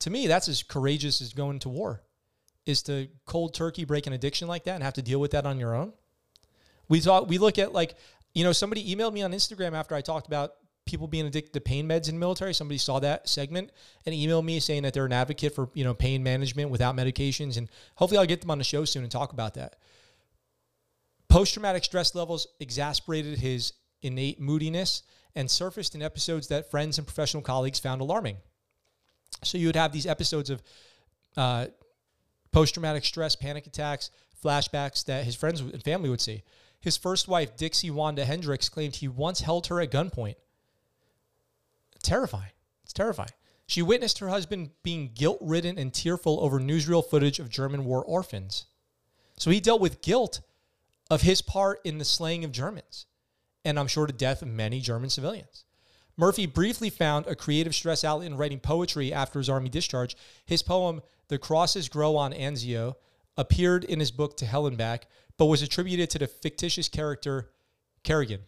To 0.00 0.10
me, 0.10 0.26
that's 0.26 0.48
as 0.48 0.62
courageous 0.62 1.20
as 1.20 1.32
going 1.32 1.58
to 1.60 1.68
war 1.68 2.02
is 2.66 2.82
to 2.82 3.08
cold 3.26 3.54
turkey 3.54 3.84
break 3.84 4.06
an 4.06 4.12
addiction 4.12 4.48
like 4.48 4.64
that 4.64 4.74
and 4.74 4.82
have 4.82 4.94
to 4.94 5.02
deal 5.02 5.20
with 5.20 5.32
that 5.32 5.46
on 5.46 5.58
your 5.58 5.74
own. 5.74 5.92
We 6.88 7.00
talk 7.00 7.28
we 7.28 7.38
look 7.38 7.58
at 7.58 7.72
like, 7.72 7.94
you 8.34 8.44
know, 8.44 8.52
somebody 8.52 8.94
emailed 8.94 9.12
me 9.12 9.22
on 9.22 9.32
Instagram 9.32 9.72
after 9.72 9.94
I 9.94 10.00
talked 10.00 10.26
about 10.26 10.54
people 10.86 11.06
being 11.06 11.26
addicted 11.26 11.52
to 11.52 11.60
pain 11.60 11.88
meds 11.88 12.08
in 12.08 12.16
the 12.16 12.20
military. 12.20 12.52
Somebody 12.52 12.78
saw 12.78 12.98
that 13.00 13.28
segment 13.28 13.70
and 14.04 14.14
emailed 14.14 14.44
me 14.44 14.60
saying 14.60 14.82
that 14.82 14.92
they're 14.92 15.06
an 15.06 15.12
advocate 15.12 15.54
for, 15.54 15.70
you 15.74 15.84
know, 15.84 15.94
pain 15.94 16.22
management 16.22 16.70
without 16.70 16.94
medications. 16.94 17.56
And 17.56 17.68
hopefully 17.94 18.18
I'll 18.18 18.26
get 18.26 18.40
them 18.40 18.50
on 18.50 18.58
the 18.58 18.64
show 18.64 18.84
soon 18.84 19.02
and 19.02 19.10
talk 19.10 19.32
about 19.32 19.54
that. 19.54 19.76
Post 21.28 21.54
traumatic 21.54 21.84
stress 21.84 22.14
levels 22.14 22.46
exasperated 22.60 23.38
his 23.38 23.72
innate 24.02 24.40
moodiness 24.40 25.02
and 25.34 25.50
surfaced 25.50 25.94
in 25.94 26.02
episodes 26.02 26.48
that 26.48 26.70
friends 26.70 26.98
and 26.98 27.06
professional 27.06 27.42
colleagues 27.42 27.78
found 27.78 28.00
alarming. 28.00 28.36
So 29.42 29.58
you 29.58 29.66
would 29.66 29.76
have 29.76 29.92
these 29.92 30.06
episodes 30.06 30.50
of 30.50 30.62
uh, 31.36 31.66
post 32.52 32.74
traumatic 32.74 33.04
stress, 33.04 33.34
panic 33.34 33.66
attacks, 33.66 34.10
flashbacks 34.44 35.04
that 35.06 35.24
his 35.24 35.34
friends 35.34 35.60
and 35.60 35.82
family 35.82 36.10
would 36.10 36.20
see. 36.20 36.42
His 36.84 36.98
first 36.98 37.28
wife, 37.28 37.56
Dixie 37.56 37.90
Wanda 37.90 38.26
Hendrix, 38.26 38.68
claimed 38.68 38.96
he 38.96 39.08
once 39.08 39.40
held 39.40 39.68
her 39.68 39.80
at 39.80 39.90
gunpoint. 39.90 40.34
Terrifying. 42.02 42.50
It's 42.82 42.92
terrifying. 42.92 43.30
She 43.66 43.80
witnessed 43.80 44.18
her 44.18 44.28
husband 44.28 44.68
being 44.82 45.12
guilt 45.14 45.38
ridden 45.40 45.78
and 45.78 45.94
tearful 45.94 46.38
over 46.40 46.60
newsreel 46.60 47.02
footage 47.02 47.38
of 47.38 47.48
German 47.48 47.86
war 47.86 48.04
orphans. 48.04 48.66
So 49.38 49.50
he 49.50 49.60
dealt 49.60 49.80
with 49.80 50.02
guilt 50.02 50.42
of 51.10 51.22
his 51.22 51.40
part 51.40 51.80
in 51.84 51.96
the 51.96 52.04
slaying 52.04 52.44
of 52.44 52.52
Germans, 52.52 53.06
and 53.64 53.78
I'm 53.78 53.86
sure 53.86 54.06
the 54.06 54.12
death 54.12 54.42
of 54.42 54.48
many 54.48 54.80
German 54.80 55.08
civilians. 55.08 55.64
Murphy 56.18 56.44
briefly 56.44 56.90
found 56.90 57.26
a 57.26 57.34
creative 57.34 57.74
stress 57.74 58.04
outlet 58.04 58.26
in 58.26 58.36
writing 58.36 58.60
poetry 58.60 59.10
after 59.10 59.38
his 59.38 59.48
army 59.48 59.70
discharge. 59.70 60.18
His 60.44 60.62
poem, 60.62 61.00
The 61.28 61.38
Crosses 61.38 61.88
Grow 61.88 62.14
on 62.16 62.34
Anzio, 62.34 62.96
appeared 63.38 63.84
in 63.84 64.00
his 64.00 64.10
book 64.10 64.36
To 64.36 64.44
Hell 64.44 64.66
and 64.66 64.76
Back, 64.76 65.06
but 65.36 65.46
was 65.46 65.62
attributed 65.62 66.10
to 66.10 66.18
the 66.18 66.26
fictitious 66.26 66.88
character 66.88 67.50
Kerrigan. 68.02 68.40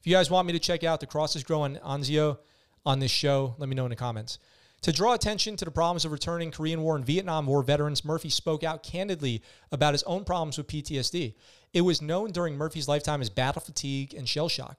If 0.00 0.06
you 0.06 0.12
guys 0.12 0.30
want 0.30 0.46
me 0.46 0.52
to 0.52 0.58
check 0.58 0.84
out 0.84 1.00
The 1.00 1.06
Crosses 1.06 1.42
Grow 1.42 1.62
on 1.62 1.76
Anzio 1.76 2.38
on 2.86 2.98
this 2.98 3.10
show, 3.10 3.54
let 3.58 3.68
me 3.68 3.74
know 3.74 3.84
in 3.84 3.90
the 3.90 3.96
comments. 3.96 4.38
To 4.82 4.92
draw 4.92 5.12
attention 5.12 5.56
to 5.56 5.64
the 5.64 5.72
problems 5.72 6.04
of 6.04 6.12
returning 6.12 6.52
Korean 6.52 6.82
War 6.82 6.94
and 6.94 7.04
Vietnam 7.04 7.46
War 7.46 7.62
veterans, 7.62 8.04
Murphy 8.04 8.30
spoke 8.30 8.62
out 8.62 8.84
candidly 8.84 9.42
about 9.72 9.94
his 9.94 10.04
own 10.04 10.24
problems 10.24 10.56
with 10.56 10.68
PTSD. 10.68 11.34
It 11.72 11.80
was 11.80 12.00
known 12.00 12.30
during 12.30 12.56
Murphy's 12.56 12.86
lifetime 12.86 13.20
as 13.20 13.28
battle 13.28 13.60
fatigue 13.60 14.14
and 14.14 14.28
shell 14.28 14.48
shock. 14.48 14.78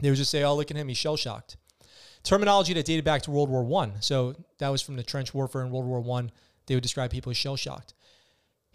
They 0.00 0.10
would 0.10 0.18
just 0.18 0.30
say, 0.30 0.42
oh, 0.42 0.54
look 0.54 0.70
at 0.70 0.76
him, 0.76 0.88
he's 0.88 0.98
shell 0.98 1.16
shocked. 1.16 1.56
Terminology 2.22 2.74
that 2.74 2.84
dated 2.84 3.04
back 3.04 3.22
to 3.22 3.30
World 3.30 3.48
War 3.48 3.64
One. 3.64 3.94
So 4.00 4.34
that 4.58 4.68
was 4.68 4.82
from 4.82 4.96
the 4.96 5.02
trench 5.02 5.32
warfare 5.32 5.62
in 5.62 5.70
World 5.70 5.86
War 5.86 6.00
One. 6.00 6.30
They 6.66 6.74
would 6.74 6.82
describe 6.82 7.10
people 7.10 7.30
as 7.30 7.36
shell 7.36 7.56
shocked. 7.56 7.94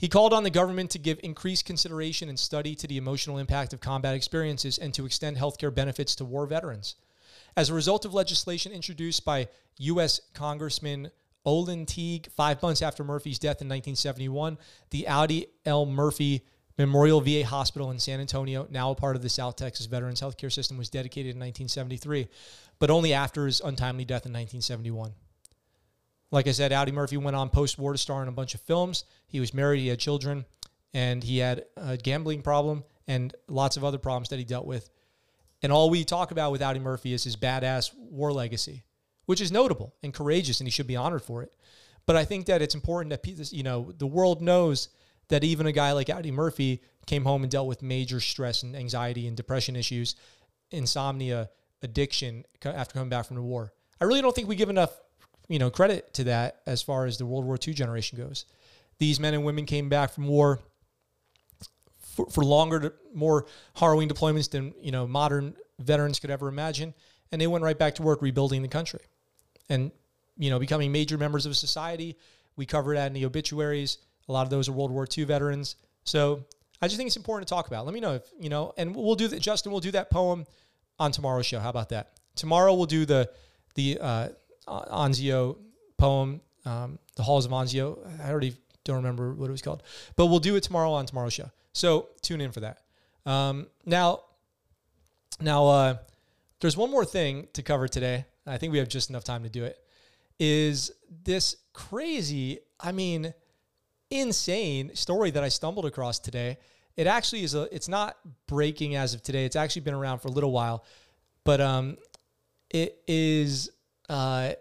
He 0.02 0.10
called 0.10 0.34
on 0.34 0.42
the 0.42 0.50
government 0.50 0.90
to 0.92 0.98
give 0.98 1.20
increased 1.22 1.66
consideration 1.66 2.28
and 2.28 2.40
study 2.40 2.74
to 2.74 2.88
the 2.88 2.98
emotional 2.98 3.38
impact 3.38 3.72
of 3.72 3.82
combat 3.82 4.16
experiences 4.16 4.80
and 4.80 4.92
to 4.96 5.06
extend 5.06 5.38
healthcare 5.38 5.74
benefits 5.74 6.16
to 6.16 6.26
war 6.26 6.48
veterans. 6.48 6.96
As 7.56 7.70
a 7.70 7.76
result 7.76 8.04
of 8.04 8.12
legislation 8.12 8.72
introduced 8.72 9.24
by 9.24 9.48
U.S. 9.78 10.20
Congressman 10.34 11.12
Olin 11.46 11.86
Teague 11.86 12.32
five 12.36 12.64
months 12.64 12.82
after 12.82 13.04
Murphy's 13.04 13.38
death 13.38 13.62
in 13.62 13.68
1971, 13.68 14.58
the 14.90 15.08
Audie 15.08 15.46
L. 15.68 15.86
Murphy 15.86 16.48
Memorial 16.80 17.22
VA 17.22 17.46
Hospital 17.46 17.92
in 17.92 18.00
San 18.00 18.20
Antonio, 18.20 18.66
now 18.72 18.90
a 18.90 18.96
part 18.96 19.16
of 19.16 19.22
the 19.22 19.30
South 19.30 19.56
Texas 19.56 19.86
Veterans 19.86 20.20
Healthcare 20.20 20.52
System, 20.52 20.80
was 20.80 20.90
dedicated 20.90 21.36
in 21.36 21.40
1973, 21.40 22.28
but 22.80 22.90
only 22.90 23.14
after 23.14 23.46
his 23.46 23.62
untimely 23.62 24.04
death 24.04 24.26
in 24.26 24.32
1971. 24.32 25.14
Like 26.32 26.48
I 26.48 26.52
said, 26.52 26.72
Audie 26.72 26.94
Murphy 26.94 27.18
went 27.18 27.36
on 27.36 27.50
post 27.50 27.78
war 27.78 27.92
to 27.92 27.98
star 27.98 28.24
in 28.24 28.30
a 28.30 28.32
bunch 28.32 28.56
of 28.56 28.62
films. 28.62 29.04
He 29.28 29.40
was 29.40 29.54
married, 29.54 29.82
he 29.82 29.90
had 29.90 30.00
children, 30.00 30.46
and 30.94 31.24
he 31.24 31.40
had 31.40 31.66
a 31.76 31.98
gambling 31.98 32.42
problem 32.42 32.84
and 33.08 33.36
lots 33.48 33.78
of 33.78 33.84
other 33.84 33.98
problems 33.98 34.30
that 34.30 34.40
he 34.40 34.46
dealt 34.46 34.66
with. 34.66 34.90
And 35.62 35.72
all 35.72 35.90
we 35.90 36.04
talk 36.04 36.32
about 36.32 36.52
with 36.52 36.62
Audie 36.62 36.80
Murphy 36.80 37.14
is 37.14 37.24
his 37.24 37.36
badass 37.36 37.94
war 37.96 38.32
legacy, 38.32 38.84
which 39.26 39.42
is 39.42 39.52
notable 39.52 39.94
and 40.02 40.14
courageous, 40.14 40.60
and 40.60 40.68
he 40.68 40.72
should 40.72 40.88
be 40.88 40.96
honored 40.96 41.22
for 41.22 41.44
it. 41.44 41.52
But 42.06 42.16
I 42.16 42.26
think 42.26 42.48
that 42.48 42.62
it's 42.62 42.76
important 42.76 43.10
that 43.12 43.54
you 43.54 43.64
know 43.64 43.92
the 43.98 44.08
world 44.08 44.42
knows 44.42 44.90
that 45.28 45.44
even 45.44 45.66
a 45.66 45.72
guy 45.72 45.92
like 45.92 46.10
Audie 46.10 46.32
Murphy 46.32 46.82
came 47.06 47.24
home 47.24 47.44
and 47.44 47.52
dealt 47.52 47.68
with 47.68 47.82
major 47.82 48.20
stress 48.20 48.64
and 48.64 48.76
anxiety 48.76 49.28
and 49.28 49.38
depression 49.38 49.76
issues, 49.76 50.16
insomnia, 50.72 51.50
addiction 51.84 52.44
after 52.64 52.94
coming 52.94 53.10
back 53.10 53.26
from 53.26 53.36
the 53.36 53.42
war. 53.42 53.74
I 54.00 54.06
really 54.06 54.22
don't 54.22 54.36
think 54.36 54.48
we 54.48 54.56
give 54.56 54.70
enough, 54.70 55.00
you 55.52 55.60
know, 55.60 55.70
credit 55.70 56.14
to 56.14 56.24
that 56.24 56.62
as 56.66 56.82
far 56.82 57.06
as 57.06 57.18
the 57.18 57.26
World 57.26 57.44
War 57.44 57.58
II 57.68 57.74
generation 57.74 58.18
goes. 58.18 58.46
These 59.00 59.20
men 59.20 59.34
and 59.34 59.44
women 59.44 59.66
came 59.66 59.90
back 59.90 60.14
from 60.14 60.28
war 60.28 60.60
for, 62.00 62.26
for 62.28 62.44
longer, 62.44 62.96
more 63.14 63.46
harrowing 63.76 64.08
deployments 64.08 64.50
than 64.50 64.74
you 64.82 64.92
know 64.92 65.06
modern 65.06 65.56
veterans 65.80 66.20
could 66.20 66.30
ever 66.30 66.48
imagine, 66.48 66.94
and 67.32 67.42
they 67.42 67.48
went 67.48 67.66
right 67.66 67.78
back 67.78 67.96
to 67.96 68.02
work 68.02 68.22
rebuilding 68.22 68.62
the 68.62 68.70
country, 68.70 69.02
and 69.68 69.92
you 70.38 70.50
know 70.50 70.58
becoming 70.58 70.90
major 70.90 71.18
members 71.18 71.46
of 71.46 71.58
society. 71.58 72.18
We 72.56 72.66
covered 72.66 72.96
that 72.96 73.08
in 73.08 73.14
the 73.14 73.26
obituaries. 73.26 73.98
A 74.30 74.32
lot 74.32 74.44
of 74.44 74.50
those 74.50 74.70
are 74.70 74.72
World 74.72 74.92
War 74.92 75.06
II 75.18 75.26
veterans. 75.26 75.76
So 76.06 76.46
I 76.82 76.88
just 76.88 76.96
think 76.96 77.08
it's 77.08 77.18
important 77.18 77.48
to 77.50 77.54
talk 77.54 77.68
about. 77.68 77.86
Let 77.86 77.94
me 77.94 78.00
know 78.00 78.16
if 78.16 78.24
you 78.40 78.50
know, 78.50 78.74
and 78.78 78.96
we'll 78.96 79.16
do 79.16 79.28
that. 79.28 79.42
Justin, 79.42 79.74
we'll 79.74 79.82
do 79.82 79.92
that 79.92 80.10
poem 80.10 80.46
on 80.98 81.12
tomorrow's 81.12 81.46
show. 81.46 81.60
How 81.60 81.70
about 81.70 81.90
that? 81.90 82.12
Tomorrow 82.36 82.74
we'll 82.74 82.86
do 82.86 83.06
the 83.06 83.30
the 83.76 83.98
uh, 84.00 84.30
Anzio 84.68 85.58
poem, 85.98 86.42
um, 86.66 87.00
the 87.16 87.24
Halls 87.24 87.46
of 87.46 87.52
Anzio. 87.52 88.00
I 88.22 88.30
already 88.30 88.56
don't 88.84 88.98
remember 88.98 89.34
what 89.34 89.48
it 89.48 89.52
was 89.52 89.62
called, 89.62 89.84
but 90.16 90.28
we'll 90.28 90.40
do 90.40 90.56
it 90.56 90.64
tomorrow 90.64 90.92
on 90.92 91.06
tomorrow's 91.06 91.34
show. 91.34 91.52
So 91.74 92.10
tune 92.22 92.42
in 92.42 92.52
for 92.52 92.62
that. 92.62 92.82
Um, 93.26 93.68
now, 93.86 94.22
Now, 95.40 95.68
uh, 95.68 95.98
there's 96.60 96.78
one 96.78 96.92
more 96.92 97.06
thing 97.06 97.48
to 97.54 97.64
cover 97.64 97.88
today. 97.88 98.26
I 98.46 98.58
think 98.58 98.72
we 98.72 98.78
have 98.78 98.88
just 98.88 99.10
enough 99.10 99.24
time 99.24 99.44
to 99.44 99.50
do 99.50 99.64
it. 99.64 99.78
Is 100.40 100.92
this 101.24 101.56
crazy, 101.74 102.60
I 102.80 102.92
mean, 102.92 103.34
insane 104.10 104.96
story 104.96 105.32
that 105.32 105.44
I 105.44 105.50
stumbled 105.50 105.86
across 105.86 106.20
today? 106.20 106.58
It 106.96 107.08
actually 107.08 107.44
is 107.44 107.56
a, 107.56 107.74
it's 107.74 107.88
not 107.88 108.18
breaking 108.46 108.96
as 108.96 109.16
of 109.16 109.24
today. 109.24 109.46
It's 109.46 109.56
actually 109.56 109.82
been 109.82 109.96
around 109.96 110.20
for 110.20 110.28
a 110.28 110.32
little 110.32 110.52
while, 110.52 110.84
but 111.44 111.60
um, 111.60 111.98
it 112.70 113.02
is, 113.08 113.72
uh, 114.12 114.54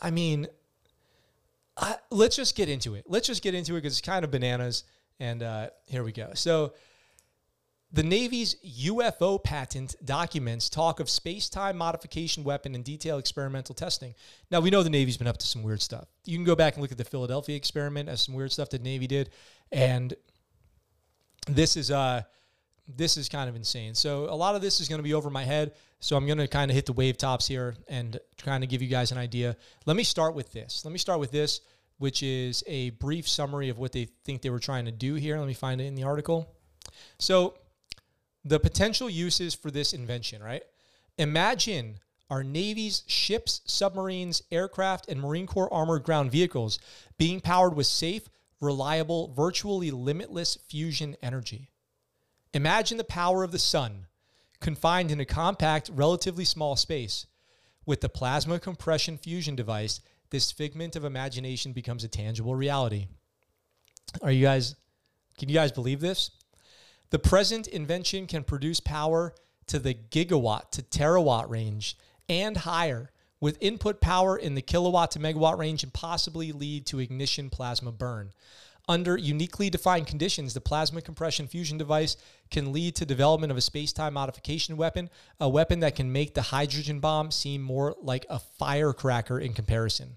I 0.00 0.10
mean, 0.10 0.46
I, 1.76 1.96
let's 2.10 2.34
just 2.34 2.56
get 2.56 2.70
into 2.70 2.94
it. 2.94 3.04
Let's 3.06 3.26
just 3.26 3.42
get 3.42 3.54
into 3.54 3.74
it 3.74 3.82
because 3.82 3.92
it's 3.92 4.06
kind 4.06 4.24
of 4.24 4.30
bananas. 4.30 4.84
And 5.20 5.42
uh, 5.42 5.70
here 5.86 6.02
we 6.02 6.12
go. 6.12 6.30
So, 6.34 6.72
the 7.92 8.02
Navy's 8.04 8.54
UFO 8.86 9.42
patent 9.42 9.96
documents 10.04 10.70
talk 10.70 11.00
of 11.00 11.10
space 11.10 11.48
time 11.48 11.76
modification 11.76 12.44
weapon 12.44 12.76
and 12.76 12.84
detailed 12.84 13.18
experimental 13.18 13.74
testing. 13.74 14.14
Now, 14.50 14.60
we 14.60 14.70
know 14.70 14.82
the 14.82 14.90
Navy's 14.90 15.16
been 15.16 15.26
up 15.26 15.38
to 15.38 15.46
some 15.46 15.62
weird 15.64 15.82
stuff. 15.82 16.06
You 16.24 16.38
can 16.38 16.44
go 16.44 16.54
back 16.54 16.74
and 16.74 16.82
look 16.82 16.92
at 16.92 16.98
the 16.98 17.04
Philadelphia 17.04 17.56
experiment 17.56 18.08
as 18.08 18.22
some 18.22 18.34
weird 18.34 18.52
stuff 18.52 18.70
that 18.70 18.82
Navy 18.82 19.08
did. 19.08 19.30
And 19.72 20.14
this 21.48 21.76
is 21.76 21.90
uh 21.90 22.22
this 22.96 23.16
is 23.16 23.28
kind 23.28 23.48
of 23.48 23.56
insane. 23.56 23.94
So 23.94 24.24
a 24.24 24.34
lot 24.34 24.54
of 24.54 24.62
this 24.62 24.80
is 24.80 24.88
going 24.88 24.98
to 24.98 25.02
be 25.02 25.14
over 25.14 25.30
my 25.30 25.44
head. 25.44 25.72
So 26.00 26.16
I'm 26.16 26.26
going 26.26 26.38
to 26.38 26.48
kind 26.48 26.70
of 26.70 26.74
hit 26.74 26.86
the 26.86 26.92
wave 26.92 27.18
tops 27.18 27.46
here 27.46 27.74
and 27.88 28.18
kind 28.38 28.64
of 28.64 28.70
give 28.70 28.82
you 28.82 28.88
guys 28.88 29.12
an 29.12 29.18
idea. 29.18 29.56
Let 29.86 29.96
me 29.96 30.02
start 30.02 30.34
with 30.34 30.52
this. 30.52 30.84
Let 30.84 30.92
me 30.92 30.98
start 30.98 31.20
with 31.20 31.30
this, 31.30 31.60
which 31.98 32.22
is 32.22 32.64
a 32.66 32.90
brief 32.90 33.28
summary 33.28 33.68
of 33.68 33.78
what 33.78 33.92
they 33.92 34.06
think 34.24 34.42
they 34.42 34.50
were 34.50 34.58
trying 34.58 34.86
to 34.86 34.92
do 34.92 35.14
here. 35.14 35.38
Let 35.38 35.46
me 35.46 35.54
find 35.54 35.80
it 35.80 35.84
in 35.84 35.94
the 35.94 36.04
article. 36.04 36.54
So 37.18 37.54
the 38.44 38.58
potential 38.58 39.10
uses 39.10 39.54
for 39.54 39.70
this 39.70 39.92
invention, 39.92 40.42
right? 40.42 40.62
Imagine 41.18 41.98
our 42.30 42.44
Navy's 42.44 43.02
ships, 43.06 43.60
submarines, 43.66 44.42
aircraft, 44.50 45.08
and 45.08 45.20
Marine 45.20 45.46
Corps 45.46 45.72
armored 45.72 46.04
ground 46.04 46.30
vehicles 46.30 46.78
being 47.18 47.40
powered 47.40 47.74
with 47.74 47.86
safe, 47.86 48.28
reliable, 48.60 49.32
virtually 49.34 49.90
limitless 49.90 50.56
fusion 50.68 51.16
energy. 51.22 51.69
Imagine 52.52 52.98
the 52.98 53.04
power 53.04 53.44
of 53.44 53.52
the 53.52 53.58
sun 53.58 54.06
confined 54.60 55.10
in 55.10 55.20
a 55.20 55.24
compact, 55.24 55.90
relatively 55.92 56.44
small 56.44 56.76
space. 56.76 57.26
With 57.86 58.00
the 58.00 58.08
plasma 58.08 58.58
compression 58.58 59.16
fusion 59.16 59.56
device, 59.56 60.00
this 60.30 60.52
figment 60.52 60.96
of 60.96 61.04
imagination 61.04 61.72
becomes 61.72 62.04
a 62.04 62.08
tangible 62.08 62.54
reality. 62.54 63.06
Are 64.22 64.30
you 64.30 64.44
guys, 64.44 64.74
can 65.38 65.48
you 65.48 65.54
guys 65.54 65.72
believe 65.72 66.00
this? 66.00 66.30
The 67.10 67.18
present 67.18 67.66
invention 67.66 68.26
can 68.26 68.44
produce 68.44 68.80
power 68.80 69.34
to 69.66 69.78
the 69.78 69.94
gigawatt 69.94 70.70
to 70.72 70.82
terawatt 70.82 71.48
range 71.48 71.96
and 72.28 72.56
higher, 72.56 73.10
with 73.40 73.56
input 73.60 74.00
power 74.00 74.36
in 74.36 74.54
the 74.54 74.62
kilowatt 74.62 75.12
to 75.12 75.18
megawatt 75.18 75.58
range 75.58 75.82
and 75.82 75.92
possibly 75.92 76.52
lead 76.52 76.86
to 76.86 76.98
ignition 76.98 77.48
plasma 77.48 77.90
burn. 77.90 78.32
Under 78.90 79.16
uniquely 79.16 79.70
defined 79.70 80.08
conditions, 80.08 80.52
the 80.52 80.60
plasma 80.60 81.00
compression 81.00 81.46
fusion 81.46 81.78
device 81.78 82.16
can 82.50 82.72
lead 82.72 82.96
to 82.96 83.06
development 83.06 83.52
of 83.52 83.56
a 83.56 83.60
space-time 83.60 84.14
modification 84.14 84.76
weapon, 84.76 85.10
a 85.38 85.48
weapon 85.48 85.78
that 85.78 85.94
can 85.94 86.10
make 86.10 86.34
the 86.34 86.42
hydrogen 86.42 86.98
bomb 86.98 87.30
seem 87.30 87.62
more 87.62 87.94
like 88.02 88.26
a 88.28 88.40
firecracker 88.40 89.38
in 89.38 89.52
comparison. 89.52 90.16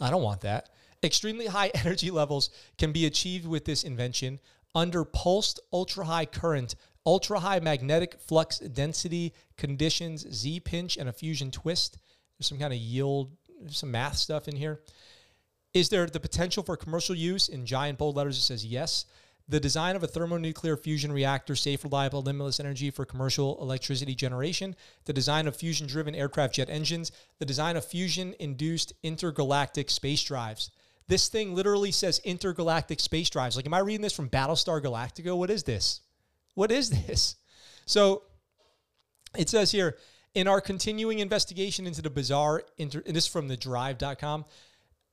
I 0.00 0.08
don't 0.08 0.22
want 0.22 0.40
that. 0.40 0.70
Extremely 1.02 1.48
high 1.48 1.68
energy 1.74 2.10
levels 2.10 2.48
can 2.78 2.92
be 2.92 3.04
achieved 3.04 3.46
with 3.46 3.66
this 3.66 3.82
invention 3.82 4.40
under 4.74 5.04
pulsed 5.04 5.60
ultra 5.74 6.06
high 6.06 6.24
current, 6.24 6.76
ultra 7.04 7.40
high 7.40 7.60
magnetic 7.60 8.18
flux 8.18 8.58
density 8.58 9.34
conditions, 9.58 10.26
Z 10.32 10.60
pinch, 10.60 10.96
and 10.96 11.10
a 11.10 11.12
fusion 11.12 11.50
twist. 11.50 11.98
There's 12.38 12.48
some 12.48 12.58
kind 12.58 12.72
of 12.72 12.78
yield, 12.78 13.36
some 13.68 13.90
math 13.90 14.16
stuff 14.16 14.48
in 14.48 14.56
here. 14.56 14.80
Is 15.72 15.88
there 15.88 16.06
the 16.06 16.20
potential 16.20 16.62
for 16.62 16.76
commercial 16.76 17.14
use? 17.14 17.48
In 17.48 17.64
giant 17.64 17.98
bold 17.98 18.16
letters, 18.16 18.38
it 18.38 18.42
says 18.42 18.66
yes. 18.66 19.04
The 19.48 19.60
design 19.60 19.96
of 19.96 20.02
a 20.04 20.06
thermonuclear 20.06 20.76
fusion 20.76 21.10
reactor, 21.10 21.56
safe, 21.56 21.82
reliable, 21.82 22.22
limitless 22.22 22.60
energy 22.60 22.90
for 22.90 23.04
commercial 23.04 23.60
electricity 23.60 24.14
generation. 24.14 24.76
The 25.06 25.12
design 25.12 25.48
of 25.48 25.56
fusion 25.56 25.88
driven 25.88 26.14
aircraft 26.14 26.54
jet 26.54 26.70
engines. 26.70 27.10
The 27.38 27.46
design 27.46 27.76
of 27.76 27.84
fusion 27.84 28.34
induced 28.38 28.92
intergalactic 29.02 29.90
space 29.90 30.22
drives. 30.22 30.70
This 31.08 31.28
thing 31.28 31.56
literally 31.56 31.90
says 31.90 32.20
intergalactic 32.20 33.00
space 33.00 33.28
drives. 33.28 33.56
Like, 33.56 33.66
am 33.66 33.74
I 33.74 33.80
reading 33.80 34.02
this 34.02 34.12
from 34.12 34.28
Battlestar 34.28 34.80
Galactica? 34.80 35.36
What 35.36 35.50
is 35.50 35.64
this? 35.64 36.02
What 36.54 36.70
is 36.70 36.90
this? 36.90 37.34
So 37.86 38.22
it 39.36 39.48
says 39.48 39.72
here 39.72 39.96
in 40.34 40.46
our 40.46 40.60
continuing 40.60 41.18
investigation 41.18 41.88
into 41.88 42.02
the 42.02 42.10
bizarre, 42.10 42.62
inter, 42.78 43.02
this 43.04 43.24
is 43.24 43.26
from 43.26 43.48
the 43.48 43.56
drive.com 43.56 44.44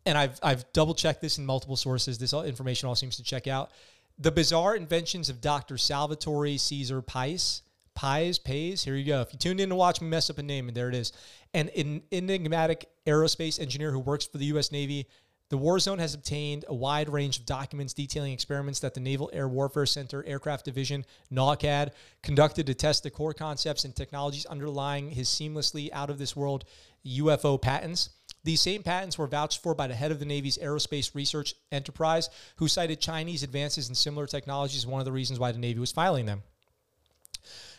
and 0.07 0.17
I've 0.17 0.39
I've 0.41 0.71
double 0.73 0.95
checked 0.95 1.21
this 1.21 1.37
in 1.37 1.45
multiple 1.45 1.75
sources. 1.75 2.17
This 2.17 2.33
information 2.33 2.87
all 2.87 2.95
seems 2.95 3.17
to 3.17 3.23
check 3.23 3.45
out. 3.45 3.71
The 4.17 4.31
bizarre 4.31 4.75
inventions 4.75 5.29
of 5.29 5.41
Dr. 5.41 5.77
Salvatore 5.77 6.57
Cezar 6.57 7.05
Pais. 7.05 7.61
Pies, 7.93 8.37
Pays. 8.37 8.83
Here 8.83 8.95
you 8.95 9.05
go. 9.05 9.21
If 9.21 9.33
you 9.33 9.39
tuned 9.39 9.59
in 9.59 9.69
to 9.69 9.75
watch 9.75 10.01
me 10.01 10.07
mess 10.07 10.29
up 10.29 10.37
a 10.37 10.43
name, 10.43 10.67
and 10.67 10.77
there 10.77 10.87
it 10.87 10.93
is. 10.93 11.13
An 11.55 11.69
en- 11.69 12.03
enigmatic 12.11 12.87
aerospace 13.07 13.59
engineer 13.59 13.91
who 13.91 13.99
works 13.99 14.27
for 14.27 14.37
the 14.37 14.45
U.S. 14.45 14.71
Navy. 14.71 15.07
The 15.49 15.57
war 15.57 15.79
zone 15.79 15.97
has 15.97 16.13
obtained 16.13 16.65
a 16.67 16.75
wide 16.75 17.09
range 17.09 17.39
of 17.39 17.45
documents 17.47 17.93
detailing 17.93 18.33
experiments 18.33 18.81
that 18.81 18.93
the 18.93 18.99
Naval 18.99 19.31
Air 19.33 19.47
Warfare 19.47 19.87
Center 19.87 20.23
Aircraft 20.27 20.65
Division, 20.65 21.05
NAWCAD, 21.31 21.91
conducted 22.21 22.67
to 22.67 22.75
test 22.75 23.01
the 23.01 23.09
core 23.09 23.33
concepts 23.33 23.83
and 23.83 23.95
technologies 23.95 24.45
underlying 24.45 25.09
his 25.09 25.27
seamlessly 25.27 25.89
out 25.91 26.11
of 26.11 26.19
this 26.19 26.35
world 26.35 26.65
UFO 27.03 27.59
patents. 27.59 28.09
These 28.47 28.61
same 28.61 28.81
patents 28.81 29.17
were 29.17 29.27
vouched 29.27 29.61
for 29.61 29.75
by 29.75 29.87
the 29.87 29.93
head 29.93 30.09
of 30.09 30.19
the 30.19 30.25
Navy's 30.25 30.57
aerospace 30.57 31.13
research 31.13 31.53
enterprise, 31.69 32.29
who 32.55 32.69
cited 32.69 33.01
Chinese 33.01 33.43
advances 33.43 33.89
in 33.89 33.95
similar 33.95 34.25
technologies 34.25 34.77
as 34.77 34.87
one 34.87 35.01
of 35.01 35.05
the 35.05 35.11
reasons 35.11 35.37
why 35.37 35.51
the 35.51 35.57
Navy 35.57 35.81
was 35.81 35.91
filing 35.91 36.27
them. 36.27 36.43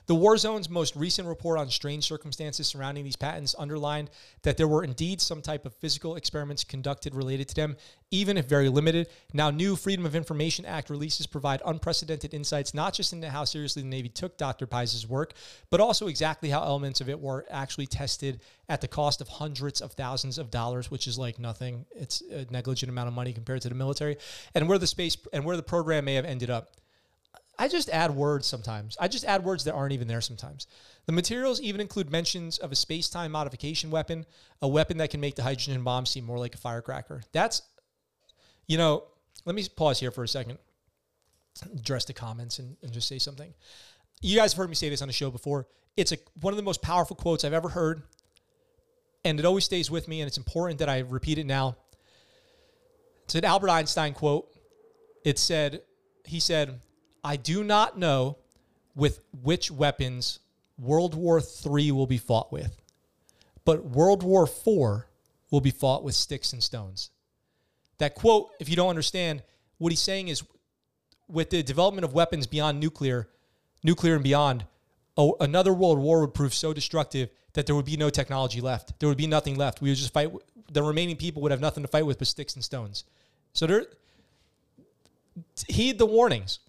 The 0.08 0.14
War 0.14 0.38
Zone's 0.38 0.70
most 0.70 0.96
recent 0.96 1.28
report 1.28 1.58
on 1.58 1.68
strange 1.68 2.04
circumstances 2.04 2.66
surrounding 2.66 3.04
these 3.04 3.14
patents 3.14 3.54
underlined 3.58 4.08
that 4.40 4.56
there 4.56 4.66
were 4.66 4.82
indeed 4.82 5.20
some 5.20 5.42
type 5.42 5.66
of 5.66 5.74
physical 5.74 6.16
experiments 6.16 6.64
conducted 6.64 7.14
related 7.14 7.46
to 7.48 7.54
them, 7.54 7.76
even 8.10 8.38
if 8.38 8.46
very 8.46 8.70
limited. 8.70 9.08
Now, 9.34 9.50
new 9.50 9.76
Freedom 9.76 10.06
of 10.06 10.16
Information 10.16 10.64
Act 10.64 10.88
releases 10.88 11.26
provide 11.26 11.60
unprecedented 11.62 12.32
insights 12.32 12.72
not 12.72 12.94
just 12.94 13.12
into 13.12 13.28
how 13.28 13.44
seriously 13.44 13.82
the 13.82 13.88
Navy 13.88 14.08
took 14.08 14.38
Dr. 14.38 14.66
Pies' 14.66 15.06
work, 15.06 15.34
but 15.68 15.78
also 15.78 16.06
exactly 16.06 16.48
how 16.48 16.62
elements 16.62 17.02
of 17.02 17.10
it 17.10 17.20
were 17.20 17.44
actually 17.50 17.86
tested 17.86 18.40
at 18.70 18.80
the 18.80 18.88
cost 18.88 19.20
of 19.20 19.28
hundreds 19.28 19.82
of 19.82 19.92
thousands 19.92 20.38
of 20.38 20.50
dollars, 20.50 20.90
which 20.90 21.06
is 21.06 21.18
like 21.18 21.38
nothing. 21.38 21.84
It's 21.94 22.22
a 22.22 22.46
negligent 22.50 22.88
amount 22.88 23.08
of 23.08 23.14
money 23.14 23.34
compared 23.34 23.60
to 23.60 23.68
the 23.68 23.74
military, 23.74 24.16
and 24.54 24.70
where 24.70 24.78
the 24.78 24.86
space 24.86 25.18
and 25.34 25.44
where 25.44 25.58
the 25.58 25.62
program 25.62 26.06
may 26.06 26.14
have 26.14 26.24
ended 26.24 26.48
up. 26.48 26.70
I 27.58 27.66
just 27.66 27.90
add 27.90 28.12
words 28.12 28.46
sometimes. 28.46 28.96
I 29.00 29.08
just 29.08 29.24
add 29.24 29.44
words 29.44 29.64
that 29.64 29.74
aren't 29.74 29.92
even 29.92 30.06
there 30.06 30.20
sometimes. 30.20 30.68
The 31.06 31.12
materials 31.12 31.60
even 31.60 31.80
include 31.80 32.10
mentions 32.10 32.58
of 32.58 32.70
a 32.70 32.76
space 32.76 33.08
time 33.08 33.32
modification 33.32 33.90
weapon, 33.90 34.26
a 34.62 34.68
weapon 34.68 34.98
that 34.98 35.10
can 35.10 35.20
make 35.20 35.34
the 35.34 35.42
hydrogen 35.42 35.82
bomb 35.82 36.06
seem 36.06 36.24
more 36.24 36.38
like 36.38 36.54
a 36.54 36.58
firecracker. 36.58 37.22
That's, 37.32 37.62
you 38.68 38.78
know, 38.78 39.04
let 39.44 39.56
me 39.56 39.66
pause 39.74 39.98
here 39.98 40.12
for 40.12 40.22
a 40.22 40.28
second, 40.28 40.58
address 41.74 42.04
the 42.04 42.12
comments 42.12 42.60
and, 42.60 42.76
and 42.82 42.92
just 42.92 43.08
say 43.08 43.18
something. 43.18 43.52
You 44.20 44.36
guys 44.36 44.52
have 44.52 44.58
heard 44.58 44.68
me 44.68 44.74
say 44.76 44.88
this 44.88 45.02
on 45.02 45.08
the 45.08 45.14
show 45.14 45.30
before. 45.30 45.66
It's 45.96 46.12
a, 46.12 46.18
one 46.40 46.52
of 46.52 46.56
the 46.56 46.62
most 46.62 46.80
powerful 46.80 47.16
quotes 47.16 47.44
I've 47.44 47.52
ever 47.52 47.68
heard, 47.68 48.02
and 49.24 49.40
it 49.40 49.44
always 49.44 49.64
stays 49.64 49.90
with 49.90 50.06
me, 50.06 50.20
and 50.20 50.28
it's 50.28 50.38
important 50.38 50.78
that 50.78 50.88
I 50.88 51.00
repeat 51.00 51.38
it 51.38 51.46
now. 51.46 51.76
It's 53.24 53.34
an 53.34 53.44
Albert 53.44 53.70
Einstein 53.70 54.14
quote. 54.14 54.48
It 55.24 55.38
said, 55.38 55.82
he 56.24 56.38
said, 56.38 56.80
I 57.22 57.36
do 57.36 57.64
not 57.64 57.98
know 57.98 58.38
with 58.94 59.20
which 59.42 59.70
weapons 59.70 60.40
World 60.78 61.14
War 61.14 61.40
III 61.40 61.92
will 61.92 62.06
be 62.06 62.18
fought 62.18 62.52
with, 62.52 62.80
but 63.64 63.84
World 63.84 64.22
War 64.22 64.44
IV 64.44 65.04
will 65.50 65.60
be 65.60 65.70
fought 65.70 66.02
with 66.04 66.14
sticks 66.14 66.52
and 66.52 66.62
stones. 66.62 67.10
That 67.98 68.14
quote, 68.14 68.50
if 68.60 68.68
you 68.68 68.76
don't 68.76 68.90
understand, 68.90 69.42
what 69.78 69.90
he's 69.90 70.00
saying 70.00 70.28
is 70.28 70.42
with 71.28 71.50
the 71.50 71.62
development 71.62 72.04
of 72.04 72.12
weapons 72.12 72.46
beyond 72.46 72.80
nuclear, 72.80 73.28
nuclear 73.82 74.14
and 74.14 74.24
beyond, 74.24 74.64
another 75.40 75.72
world 75.72 75.98
war 75.98 76.20
would 76.20 76.34
prove 76.34 76.54
so 76.54 76.72
destructive 76.72 77.28
that 77.54 77.66
there 77.66 77.74
would 77.74 77.84
be 77.84 77.96
no 77.96 78.10
technology 78.10 78.60
left. 78.60 78.98
There 79.00 79.08
would 79.08 79.18
be 79.18 79.26
nothing 79.26 79.56
left. 79.56 79.80
We 79.80 79.90
would 79.90 79.98
just 79.98 80.12
fight. 80.12 80.30
The 80.70 80.82
remaining 80.82 81.16
people 81.16 81.42
would 81.42 81.50
have 81.50 81.60
nothing 81.60 81.82
to 81.82 81.88
fight 81.88 82.06
with 82.06 82.18
but 82.18 82.28
sticks 82.28 82.54
and 82.54 82.64
stones. 82.64 83.04
So 83.52 83.66
there, 83.66 83.86
heed 85.66 85.98
the 85.98 86.06
warnings 86.06 86.60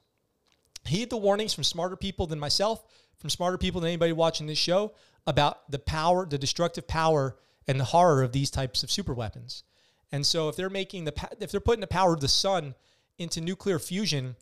heed 0.90 1.10
the 1.10 1.18
warnings 1.18 1.54
from 1.54 1.64
smarter 1.64 1.96
people 1.96 2.28
than 2.28 2.40
myself, 2.40 2.84
from 3.18 3.30
smarter 3.30 3.58
people 3.58 3.82
than 3.82 3.90
anybody 3.90 4.12
watching 4.12 4.48
this 4.48 4.58
show 4.58 4.94
about 5.28 5.70
the 5.72 5.80
power, 5.80 6.26
the 6.26 6.38
destructive 6.38 6.88
power, 6.88 7.38
and 7.68 7.80
the 7.80 7.86
horror 7.86 8.24
of 8.24 8.32
these 8.32 8.50
types 8.50 8.84
of 8.84 8.92
super 8.92 9.14
weapons. 9.14 9.64
And 10.12 10.26
so, 10.26 10.50
if 10.50 10.56
they're 10.56 10.70
making 10.70 11.06
the 11.06 11.14
if 11.40 11.52
they're 11.52 11.60
putting 11.60 11.82
the 11.82 11.88
power 11.88 12.14
of 12.14 12.20
the 12.20 12.28
sun 12.28 12.74
into 13.18 13.42
nuclear 13.42 13.80
fusion 13.80 14.36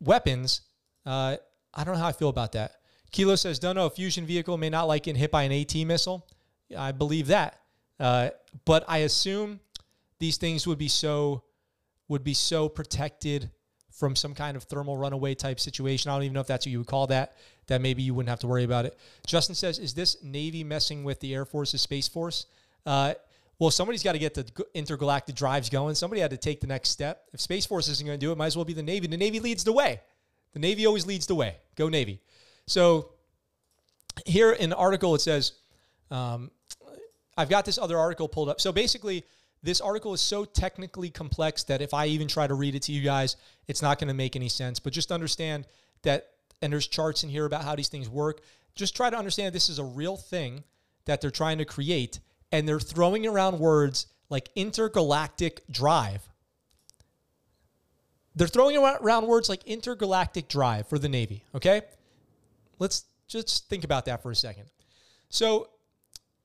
weapons, 0.00 0.62
uh, 1.04 1.36
I 1.74 1.84
don't 1.84 1.94
know 1.94 2.00
how 2.00 2.08
I 2.08 2.12
feel 2.12 2.28
about 2.28 2.52
that. 2.52 2.76
Kilo 3.12 3.36
says, 3.36 3.58
don't 3.58 3.76
know, 3.76 3.86
a 3.86 3.90
fusion 3.90 4.26
vehicle 4.26 4.56
may 4.56 4.70
not 4.70 4.84
like 4.84 5.04
getting 5.04 5.20
hit 5.20 5.30
by 5.30 5.44
an 5.44 5.52
AT 5.52 5.74
missile. 5.86 6.26
I 6.76 6.92
believe 6.92 7.28
that. 7.28 7.60
Uh, 7.98 8.30
but 8.64 8.84
I 8.88 8.98
assume 8.98 9.60
these 10.18 10.36
things 10.36 10.66
would 10.66 10.78
be 10.78 10.88
so 10.88 11.44
would 12.08 12.24
be 12.24 12.34
so 12.34 12.68
protected 12.68 13.50
from 13.96 14.14
some 14.14 14.34
kind 14.34 14.56
of 14.56 14.64
thermal 14.64 14.96
runaway 14.96 15.34
type 15.34 15.58
situation. 15.58 16.10
I 16.10 16.14
don't 16.14 16.24
even 16.24 16.34
know 16.34 16.40
if 16.40 16.46
that's 16.46 16.66
what 16.66 16.70
you 16.70 16.78
would 16.78 16.86
call 16.86 17.06
that. 17.08 17.32
That 17.66 17.80
maybe 17.80 18.02
you 18.02 18.14
wouldn't 18.14 18.28
have 18.28 18.40
to 18.40 18.46
worry 18.46 18.64
about 18.64 18.84
it. 18.84 18.96
Justin 19.26 19.54
says, 19.54 19.78
"Is 19.78 19.94
this 19.94 20.22
Navy 20.22 20.62
messing 20.62 21.02
with 21.02 21.20
the 21.20 21.34
Air 21.34 21.44
Force's 21.44 21.80
Space 21.80 22.06
Force?" 22.06 22.46
Uh, 22.84 23.14
well, 23.58 23.70
somebody's 23.70 24.02
got 24.02 24.12
to 24.12 24.18
get 24.18 24.34
the 24.34 24.66
intergalactic 24.74 25.34
drives 25.34 25.70
going. 25.70 25.94
Somebody 25.94 26.20
had 26.20 26.30
to 26.30 26.36
take 26.36 26.60
the 26.60 26.66
next 26.66 26.90
step. 26.90 27.24
If 27.32 27.40
Space 27.40 27.64
Force 27.64 27.88
isn't 27.88 28.06
going 28.06 28.18
to 28.18 28.24
do 28.24 28.30
it, 28.30 28.36
might 28.36 28.46
as 28.46 28.56
well 28.56 28.66
be 28.66 28.74
the 28.74 28.82
Navy. 28.82 29.06
The 29.06 29.16
Navy 29.16 29.40
leads 29.40 29.64
the 29.64 29.72
way. 29.72 30.00
The 30.52 30.58
Navy 30.58 30.86
always 30.86 31.06
leads 31.06 31.26
the 31.26 31.34
way. 31.34 31.56
Go 31.74 31.88
Navy. 31.88 32.20
So 32.66 33.12
here 34.26 34.52
in 34.52 34.70
the 34.70 34.76
article, 34.76 35.14
it 35.14 35.20
says, 35.20 35.52
um, 36.10 36.50
I've 37.36 37.48
got 37.48 37.64
this 37.64 37.78
other 37.78 37.98
article 37.98 38.28
pulled 38.28 38.48
up. 38.48 38.60
So 38.60 38.72
basically, 38.72 39.24
this 39.66 39.80
article 39.80 40.14
is 40.14 40.20
so 40.20 40.44
technically 40.44 41.10
complex 41.10 41.64
that 41.64 41.82
if 41.82 41.92
I 41.92 42.06
even 42.06 42.28
try 42.28 42.46
to 42.46 42.54
read 42.54 42.76
it 42.76 42.82
to 42.82 42.92
you 42.92 43.02
guys, 43.02 43.36
it's 43.66 43.82
not 43.82 43.98
going 43.98 44.06
to 44.08 44.14
make 44.14 44.36
any 44.36 44.48
sense. 44.48 44.78
But 44.78 44.92
just 44.92 45.10
understand 45.10 45.66
that, 46.02 46.28
and 46.62 46.72
there's 46.72 46.86
charts 46.86 47.24
in 47.24 47.30
here 47.30 47.44
about 47.44 47.64
how 47.64 47.74
these 47.74 47.88
things 47.88 48.08
work. 48.08 48.42
Just 48.76 48.94
try 48.94 49.10
to 49.10 49.16
understand 49.18 49.52
this 49.52 49.68
is 49.68 49.80
a 49.80 49.84
real 49.84 50.16
thing 50.16 50.62
that 51.06 51.20
they're 51.20 51.32
trying 51.32 51.58
to 51.58 51.64
create, 51.64 52.20
and 52.52 52.68
they're 52.68 52.78
throwing 52.78 53.26
around 53.26 53.58
words 53.58 54.06
like 54.30 54.50
intergalactic 54.54 55.66
drive. 55.68 56.28
They're 58.36 58.46
throwing 58.46 58.76
around 58.76 59.26
words 59.26 59.48
like 59.48 59.64
intergalactic 59.64 60.46
drive 60.46 60.86
for 60.86 60.98
the 60.98 61.08
Navy, 61.08 61.42
okay? 61.56 61.82
Let's 62.78 63.04
just 63.26 63.68
think 63.68 63.82
about 63.82 64.04
that 64.04 64.22
for 64.22 64.30
a 64.30 64.36
second. 64.36 64.66
So, 65.28 65.70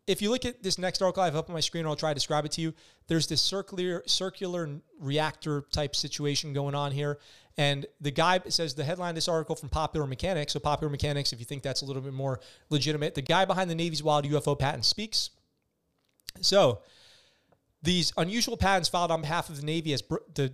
if 0.08 0.22
you 0.22 0.30
look 0.30 0.46
at 0.46 0.64
this 0.64 0.78
next 0.78 1.02
article 1.02 1.22
I 1.22 1.26
have 1.26 1.36
up 1.36 1.50
on 1.50 1.54
my 1.54 1.60
screen, 1.60 1.86
I'll 1.86 1.96
try 1.96 2.12
to 2.12 2.16
describe 2.16 2.46
it 2.46 2.52
to 2.54 2.62
you. 2.62 2.74
There's 3.08 3.28
this 3.28 3.42
circular 3.42 4.04
circular 4.06 4.82
reactor 5.00 5.66
type 5.72 5.96
situation 5.96 6.54
going 6.54 6.76
on 6.76 6.92
here. 6.92 7.20
And 7.58 7.86
the 8.00 8.12
guy 8.12 8.40
says 8.48 8.74
the 8.74 8.84
headline 8.84 9.10
of 9.10 9.16
this 9.16 9.28
article 9.28 9.56
from 9.56 9.70
Popular 9.70 10.08
Mechanics. 10.08 10.54
So 10.54 10.60
Popular 10.60 10.90
Mechanics, 10.90 11.34
if 11.34 11.40
you 11.40 11.46
think 11.46 11.64
that's 11.64 11.82
a 11.82 11.86
little 11.86 12.02
bit 12.02 12.14
more 12.14 12.40
legitimate, 12.70 13.16
the 13.16 13.22
guy 13.22 13.46
behind 13.46 13.70
the 13.70 13.76
Navy's 13.76 14.02
wild 14.02 14.26
UFO 14.26 14.58
patent 14.58 14.86
speaks. 14.86 15.32
So 16.40 16.82
these 17.84 18.14
unusual 18.18 18.58
patents 18.58 18.90
filed 18.90 19.12
on 19.12 19.22
behalf 19.22 19.50
of 19.50 19.60
the 19.60 19.66
Navy 19.66 19.94
as 19.94 20.02
bro- 20.02 20.20
the 20.34 20.54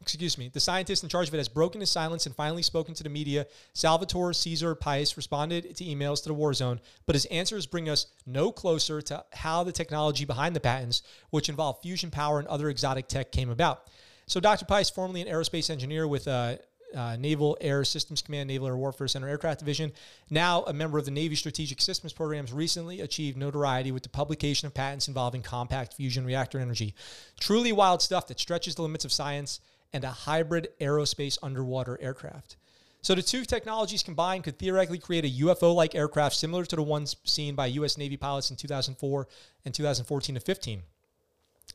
excuse 0.00 0.38
me, 0.38 0.48
the 0.48 0.60
scientist 0.60 1.02
in 1.02 1.08
charge 1.08 1.28
of 1.28 1.34
it 1.34 1.38
has 1.38 1.48
broken 1.48 1.80
his 1.80 1.90
silence 1.90 2.26
and 2.26 2.34
finally 2.34 2.62
spoken 2.62 2.94
to 2.94 3.02
the 3.02 3.08
media. 3.08 3.46
Salvatore 3.72 4.32
Cezar 4.32 4.78
Pius 4.78 5.16
responded 5.16 5.74
to 5.76 5.84
emails 5.84 6.22
to 6.22 6.28
the 6.28 6.34
war 6.34 6.54
zone, 6.54 6.80
but 7.06 7.14
his 7.14 7.24
answers 7.26 7.66
bring 7.66 7.88
us 7.88 8.06
no 8.26 8.52
closer 8.52 9.00
to 9.02 9.24
how 9.32 9.64
the 9.64 9.72
technology 9.72 10.24
behind 10.24 10.54
the 10.54 10.60
patents, 10.60 11.02
which 11.30 11.48
involve 11.48 11.80
fusion 11.82 12.10
power 12.10 12.38
and 12.38 12.48
other 12.48 12.68
exotic 12.68 13.08
tech, 13.08 13.32
came 13.32 13.50
about. 13.50 13.88
So, 14.26 14.40
Dr. 14.40 14.64
Pius, 14.64 14.90
formerly 14.90 15.22
an 15.22 15.28
aerospace 15.28 15.70
engineer 15.70 16.06
with 16.06 16.26
uh, 16.26 16.56
uh, 16.94 17.16
Naval 17.16 17.56
Air 17.60 17.84
Systems 17.84 18.22
Command, 18.22 18.48
Naval 18.48 18.68
Air 18.68 18.76
Warfare 18.76 19.08
Center 19.08 19.28
Aircraft 19.28 19.60
Division, 19.60 19.92
now 20.30 20.62
a 20.64 20.72
member 20.72 20.98
of 20.98 21.04
the 21.04 21.10
Navy 21.10 21.34
Strategic 21.34 21.80
Systems 21.80 22.12
Programs, 22.12 22.52
recently 22.52 23.00
achieved 23.00 23.36
notoriety 23.36 23.92
with 23.92 24.02
the 24.02 24.08
publication 24.08 24.66
of 24.66 24.74
patents 24.74 25.08
involving 25.08 25.42
compact 25.42 25.94
fusion 25.94 26.24
reactor 26.24 26.58
energy. 26.58 26.94
Truly 27.40 27.72
wild 27.72 28.02
stuff 28.02 28.26
that 28.28 28.40
stretches 28.40 28.74
the 28.74 28.82
limits 28.82 29.04
of 29.04 29.12
science 29.12 29.60
and 29.92 30.04
a 30.04 30.10
hybrid 30.10 30.68
aerospace 30.80 31.38
underwater 31.42 31.98
aircraft. 32.00 32.56
So 33.02 33.14
the 33.14 33.22
two 33.22 33.44
technologies 33.44 34.02
combined 34.02 34.44
could 34.44 34.58
theoretically 34.58 34.98
create 34.98 35.24
a 35.24 35.44
UFO-like 35.44 35.94
aircraft 35.94 36.34
similar 36.34 36.64
to 36.64 36.76
the 36.76 36.82
ones 36.82 37.16
seen 37.24 37.54
by 37.54 37.66
U.S. 37.66 37.96
Navy 37.96 38.16
pilots 38.16 38.50
in 38.50 38.56
2004 38.56 39.28
and 39.64 39.72
2014 39.72 40.34
to 40.34 40.40
15. 40.40 40.82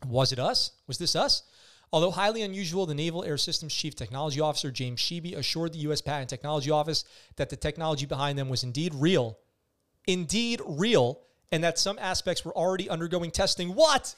Was 0.08 0.32
it 0.34 0.40
us? 0.40 0.72
Was 0.88 0.98
this 0.98 1.16
us? 1.16 1.44
Although 1.94 2.12
highly 2.12 2.42
unusual, 2.42 2.86
the 2.86 2.96
Naval 2.96 3.24
Air 3.24 3.38
Systems 3.38 3.74
Chief 3.74 3.96
Technology 3.96 4.40
Officer 4.40 4.72
James 4.72 5.00
Sheehy 5.00 5.36
assured 5.36 5.74
the 5.74 5.80
U.S. 5.80 6.02
Patent 6.02 6.30
Technology 6.30 6.72
Office 6.72 7.04
that 7.36 7.50
the 7.50 7.58
technology 7.58 8.06
behind 8.06 8.38
them 8.38 8.50
was 8.50 8.64
indeed 8.64 8.94
real, 8.96 9.38
indeed 10.08 10.62
real, 10.66 11.22
and 11.52 11.64
that 11.64 11.78
some 11.78 12.00
aspects 12.00 12.46
were 12.46 12.56
already 12.56 12.90
undergoing 12.90 13.30
testing. 13.30 13.76
What? 13.76 14.16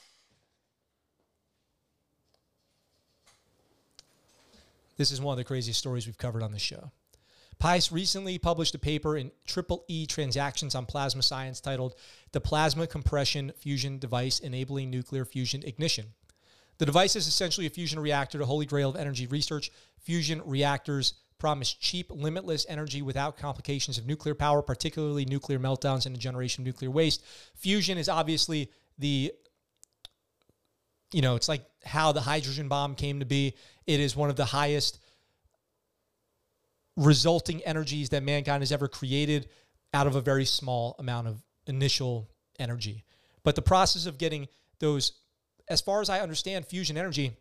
This 4.96 5.10
is 5.10 5.20
one 5.20 5.32
of 5.32 5.38
the 5.38 5.44
craziest 5.44 5.78
stories 5.78 6.06
we've 6.06 6.18
covered 6.18 6.42
on 6.42 6.52
the 6.52 6.58
show. 6.58 6.90
Pice 7.58 7.92
recently 7.92 8.38
published 8.38 8.74
a 8.74 8.78
paper 8.78 9.16
in 9.16 9.30
Triple 9.46 9.84
E 9.88 10.06
Transactions 10.06 10.74
on 10.74 10.86
Plasma 10.86 11.22
Science 11.22 11.60
titled 11.60 11.94
The 12.32 12.40
Plasma 12.40 12.86
Compression 12.86 13.52
Fusion 13.56 13.98
Device 13.98 14.40
Enabling 14.40 14.90
Nuclear 14.90 15.24
Fusion 15.24 15.62
Ignition. 15.64 16.06
The 16.78 16.86
device 16.86 17.14
is 17.14 17.28
essentially 17.28 17.66
a 17.66 17.70
fusion 17.70 18.00
reactor, 18.00 18.38
the 18.38 18.46
holy 18.46 18.66
grail 18.66 18.90
of 18.90 18.96
energy 18.96 19.26
research. 19.26 19.70
Fusion 20.00 20.42
reactors 20.44 21.14
promise 21.38 21.72
cheap, 21.72 22.10
limitless 22.10 22.66
energy 22.68 23.02
without 23.02 23.36
complications 23.36 23.98
of 23.98 24.06
nuclear 24.06 24.34
power, 24.34 24.62
particularly 24.62 25.24
nuclear 25.24 25.58
meltdowns 25.58 26.06
and 26.06 26.14
the 26.14 26.20
generation 26.20 26.62
of 26.62 26.66
nuclear 26.66 26.90
waste. 26.90 27.22
Fusion 27.54 27.98
is 27.98 28.08
obviously 28.08 28.70
the 28.98 29.32
you 31.12 31.22
know, 31.22 31.36
it's 31.36 31.48
like 31.48 31.64
how 31.84 32.10
the 32.10 32.20
hydrogen 32.20 32.66
bomb 32.66 32.96
came 32.96 33.20
to 33.20 33.24
be. 33.24 33.54
It 33.86 34.00
is 34.00 34.16
one 34.16 34.30
of 34.30 34.36
the 34.36 34.46
highest 34.46 34.98
resulting 36.96 37.62
energies 37.62 38.10
that 38.10 38.22
mankind 38.22 38.62
has 38.62 38.72
ever 38.72 38.88
created 38.88 39.48
out 39.92 40.06
of 40.06 40.16
a 40.16 40.20
very 40.20 40.44
small 40.44 40.96
amount 40.98 41.28
of 41.28 41.42
initial 41.66 42.28
energy. 42.58 43.04
But 43.42 43.56
the 43.56 43.62
process 43.62 44.06
of 44.06 44.18
getting 44.18 44.48
those, 44.80 45.12
as 45.68 45.80
far 45.80 46.00
as 46.00 46.08
I 46.08 46.20
understand 46.20 46.66
fusion 46.66 46.96
energy, 46.96 47.36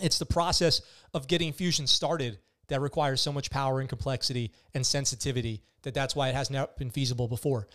it's 0.00 0.18
the 0.18 0.26
process 0.26 0.80
of 1.12 1.26
getting 1.26 1.52
fusion 1.52 1.86
started 1.86 2.38
that 2.68 2.80
requires 2.80 3.20
so 3.20 3.32
much 3.32 3.50
power 3.50 3.80
and 3.80 3.88
complexity 3.88 4.52
and 4.74 4.86
sensitivity 4.86 5.62
that 5.82 5.94
that's 5.94 6.16
why 6.16 6.28
it 6.28 6.34
has 6.34 6.50
not 6.50 6.76
been 6.76 6.90
feasible 6.90 7.28
before. 7.28 7.68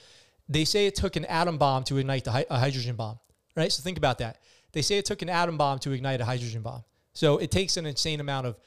They 0.50 0.66
say 0.66 0.88
it 0.88 0.96
took 0.96 1.16
an 1.16 1.26
atom 1.26 1.58
bomb 1.58 1.84
to 1.86 1.98
ignite 1.98 2.24
the, 2.24 2.46
a 2.50 2.58
hydrogen 2.58 2.96
bomb, 2.96 3.20
right? 3.56 3.72
So 3.72 3.84
think 3.84 3.98
about 3.98 4.20
that. 4.20 4.40
They 4.72 4.82
say 4.82 4.98
it 4.98 5.06
took 5.06 5.22
an 5.22 5.30
atom 5.30 5.58
bomb 5.58 5.80
to 5.80 5.92
ignite 5.92 6.22
a 6.22 6.26
hydrogen 6.26 6.62
bomb. 6.62 6.84
So 7.18 7.40
it 7.40 7.50
takes 7.50 7.78
an 7.78 7.88
insane 7.88 8.20
amount 8.20 8.46
of, 8.46 8.58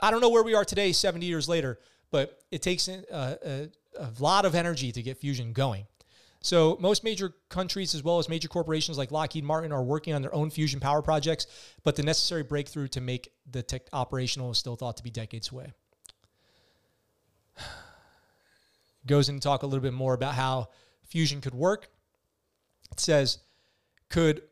I 0.00 0.10
don't 0.10 0.20
know 0.20 0.30
where 0.30 0.42
we 0.42 0.52
are 0.52 0.64
today, 0.64 0.90
70 0.90 1.26
years 1.26 1.48
later, 1.48 1.78
but 2.10 2.40
it 2.50 2.60
takes 2.60 2.88
a, 2.88 3.04
a, 3.08 3.14
uh, 3.14 3.36
uh, 3.46 3.66
a 4.00 4.10
lot 4.20 4.44
of 4.44 4.56
energy 4.56 4.90
to 4.90 5.00
get 5.00 5.16
fusion 5.18 5.52
going. 5.52 5.86
So 6.40 6.76
most 6.80 7.04
major 7.04 7.36
countries, 7.50 7.94
as 7.94 8.02
well 8.02 8.18
as 8.18 8.28
major 8.28 8.48
corporations 8.48 8.98
like 8.98 9.12
Lockheed 9.12 9.44
Martin, 9.44 9.70
are 9.70 9.84
working 9.84 10.12
on 10.12 10.22
their 10.22 10.34
own 10.34 10.50
fusion 10.50 10.80
power 10.80 11.02
projects, 11.02 11.46
but 11.84 11.94
the 11.94 12.02
necessary 12.02 12.42
breakthrough 12.42 12.88
to 12.88 13.00
make 13.00 13.30
the 13.48 13.62
tech 13.62 13.82
operational 13.92 14.50
is 14.50 14.58
still 14.58 14.74
thought 14.74 14.96
to 14.96 15.04
be 15.04 15.10
decades 15.10 15.52
away. 15.52 15.72
Goes 19.06 19.28
in 19.28 19.36
to 19.36 19.40
talk 19.40 19.62
a 19.62 19.66
little 19.66 19.82
bit 19.82 19.94
more 19.94 20.14
about 20.14 20.34
how 20.34 20.70
fusion 21.04 21.40
could 21.40 21.54
work. 21.54 21.90
It 22.90 22.98
says, 22.98 23.38
could 24.08 24.42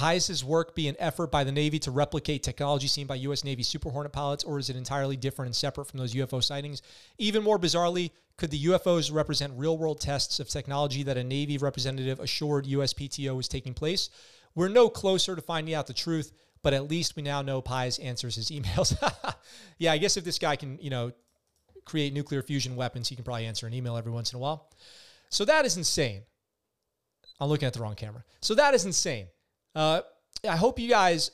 Pius's 0.00 0.42
work 0.42 0.74
be 0.74 0.88
an 0.88 0.96
effort 0.98 1.30
by 1.30 1.44
the 1.44 1.52
Navy 1.52 1.78
to 1.80 1.90
replicate 1.90 2.42
technology 2.42 2.86
seen 2.86 3.06
by 3.06 3.16
U.S. 3.16 3.44
Navy 3.44 3.62
Super 3.62 3.90
Hornet 3.90 4.12
pilots, 4.12 4.44
or 4.44 4.58
is 4.58 4.70
it 4.70 4.76
entirely 4.76 5.14
different 5.14 5.48
and 5.48 5.54
separate 5.54 5.84
from 5.84 5.98
those 5.98 6.14
UFO 6.14 6.42
sightings? 6.42 6.80
Even 7.18 7.42
more 7.42 7.58
bizarrely, 7.58 8.10
could 8.38 8.50
the 8.50 8.64
UFOs 8.64 9.12
represent 9.12 9.52
real 9.56 9.76
world 9.76 10.00
tests 10.00 10.40
of 10.40 10.48
technology 10.48 11.02
that 11.02 11.18
a 11.18 11.22
Navy 11.22 11.58
representative 11.58 12.18
assured 12.18 12.64
USPTO 12.64 13.36
was 13.36 13.46
taking 13.46 13.74
place? 13.74 14.08
We're 14.54 14.68
no 14.68 14.88
closer 14.88 15.36
to 15.36 15.42
finding 15.42 15.74
out 15.74 15.86
the 15.86 15.92
truth, 15.92 16.32
but 16.62 16.72
at 16.72 16.88
least 16.88 17.14
we 17.14 17.22
now 17.22 17.42
know 17.42 17.60
Pies 17.60 17.98
answers 17.98 18.36
his 18.36 18.50
emails. 18.50 18.96
yeah, 19.78 19.92
I 19.92 19.98
guess 19.98 20.16
if 20.16 20.24
this 20.24 20.38
guy 20.38 20.56
can, 20.56 20.78
you 20.80 20.88
know, 20.88 21.12
create 21.84 22.14
nuclear 22.14 22.40
fusion 22.40 22.74
weapons, 22.74 23.06
he 23.06 23.16
can 23.16 23.24
probably 23.24 23.44
answer 23.44 23.66
an 23.66 23.74
email 23.74 23.98
every 23.98 24.12
once 24.12 24.32
in 24.32 24.38
a 24.38 24.40
while. 24.40 24.70
So 25.28 25.44
that 25.44 25.66
is 25.66 25.76
insane. 25.76 26.22
I'm 27.38 27.50
looking 27.50 27.66
at 27.66 27.74
the 27.74 27.80
wrong 27.80 27.96
camera. 27.96 28.24
So 28.40 28.54
that 28.54 28.72
is 28.72 28.86
insane. 28.86 29.26
Uh, 29.74 30.00
I 30.48 30.56
hope 30.56 30.78
you 30.78 30.88
guys 30.88 31.30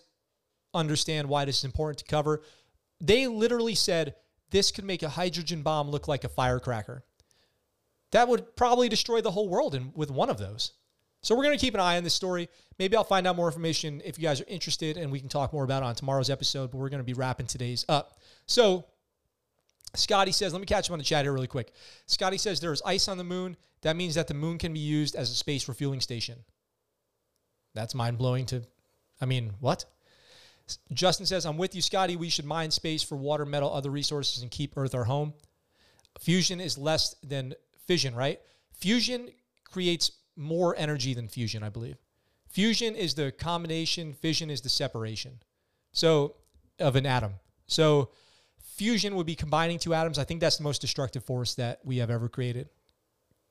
understand 0.75 1.29
why 1.29 1.45
this 1.45 1.59
is 1.59 1.65
important 1.65 1.99
to 1.99 2.05
cover. 2.05 2.43
They 3.01 3.27
literally 3.27 3.75
said 3.75 4.15
this 4.51 4.71
could 4.71 4.85
make 4.85 5.03
a 5.03 5.09
hydrogen 5.09 5.63
bomb 5.63 5.91
look 5.91 6.09
like 6.09 6.25
a 6.25 6.29
firecracker. 6.29 7.05
That 8.13 8.29
would 8.29 8.57
probably 8.57 8.89
destroy 8.89 9.21
the 9.21 9.31
whole 9.31 9.49
world 9.49 9.75
in, 9.75 9.93
with 9.95 10.11
one 10.11 10.31
of 10.31 10.39
those. 10.39 10.73
So 11.23 11.35
we're 11.35 11.43
going 11.43 11.59
to 11.59 11.61
keep 11.61 11.75
an 11.75 11.81
eye 11.81 11.97
on 11.97 12.05
this 12.05 12.15
story. 12.15 12.49
Maybe 12.79 12.97
I'll 12.97 13.05
find 13.05 13.27
out 13.27 13.37
more 13.37 13.49
information 13.49 14.01
if 14.05 14.19
you 14.19 14.23
guys 14.23 14.41
are 14.41 14.47
interested 14.47 14.97
and 14.97 15.11
we 15.11 15.19
can 15.19 15.29
talk 15.29 15.53
more 15.53 15.65
about 15.65 15.83
it 15.83 15.87
on 15.87 15.95
tomorrow's 15.95 16.31
episode, 16.31 16.71
but 16.71 16.79
we're 16.79 16.89
going 16.89 17.01
to 17.01 17.05
be 17.05 17.15
wrapping 17.15 17.47
today's 17.47 17.85
up. 17.89 18.21
So 18.47 18.87
Scotty 19.95 20.31
says, 20.31 20.53
let 20.53 20.61
me 20.61 20.67
catch 20.67 20.89
him 20.89 20.93
on 20.93 20.99
the 20.99 21.05
chat 21.05 21.25
here 21.25 21.33
really 21.33 21.47
quick. 21.49 21.73
Scotty 22.07 22.39
says 22.39 22.61
there 22.61 22.73
is 22.73 22.83
ice 22.87 23.09
on 23.09 23.19
the 23.19 23.25
moon. 23.25 23.57
That 23.83 23.97
means 23.97 24.15
that 24.15 24.29
the 24.29 24.35
moon 24.35 24.59
can 24.59 24.73
be 24.73 24.79
used 24.79 25.17
as 25.17 25.31
a 25.31 25.35
space 25.35 25.69
refueling 25.69 26.01
station. 26.01 26.37
That's 27.77 27.95
mind 27.95 28.19
blowing 28.19 28.47
to, 28.47 28.63
I 29.21 29.27
mean, 29.27 29.53
what? 29.61 29.85
Justin 30.93 31.27
says, 31.27 31.47
I'm 31.47 31.59
with 31.59 31.75
you, 31.75 31.83
Scotty. 31.83 32.17
We 32.17 32.29
should 32.29 32.45
mine 32.45 32.71
space 32.71 33.03
for 33.03 33.17
water, 33.17 33.47
metal, 33.47 33.73
other 33.73 33.91
resources 33.91 34.43
and 34.43 34.51
keep 34.51 34.77
Earth 34.77 34.95
our 34.95 35.05
home. 35.05 35.35
fusion 36.19 36.61
is 36.61 36.77
less 36.77 37.15
than 37.23 37.55
fission, 37.87 38.15
right? 38.15 38.41
Fusion 38.73 39.31
creates 39.65 40.11
more 40.37 40.75
energy 40.77 41.15
than 41.15 41.29
fusion, 41.29 41.63
I 41.63 41.69
believe. 41.69 41.97
Fusion 42.49 42.95
is 42.95 43.15
the 43.15 43.33
combination, 43.33 44.13
fission 44.13 44.51
is 44.51 44.61
the 44.61 44.69
separation. 44.69 45.41
So, 45.93 46.37
of 46.79 46.97
an 46.97 47.07
atom. 47.07 47.35
So, 47.67 48.11
fusion 48.61 49.15
would 49.17 49.27
be 49.27 49.35
combining 49.35 49.79
two 49.79 49.95
atoms. 49.95 50.19
I 50.19 50.25
think 50.25 50.41
that's 50.41 50.57
the 50.57 50.65
most 50.65 50.81
destructive 50.81 51.25
force 51.25 51.55
that 51.55 51.81
we 51.85 51.99
have 51.99 52.11
ever 52.11 52.29
created. 52.29 52.69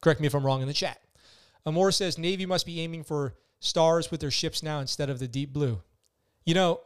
Correct 0.01 0.19
me 0.19 0.28
if 0.28 0.36
I'm 0.36 0.45
wrong 0.45 0.61
in 0.61 0.67
the 0.67 0.73
chat. 0.73 0.99
Amor 1.65 1.91
says 1.91 2.17
Navy 2.17 2.45
must 2.45 2.65
be 2.65 2.82
aiming 2.82 3.03
for 3.03 3.34
stars 3.66 4.11
with 4.11 4.20
their 4.22 4.32
ships 4.32 4.61
now 4.61 4.80
instead 4.80 5.09
of 5.09 5.20
the 5.20 5.28
deep 5.28 5.51
blue. 5.51 5.82
You 6.45 6.53
know, 6.53 6.82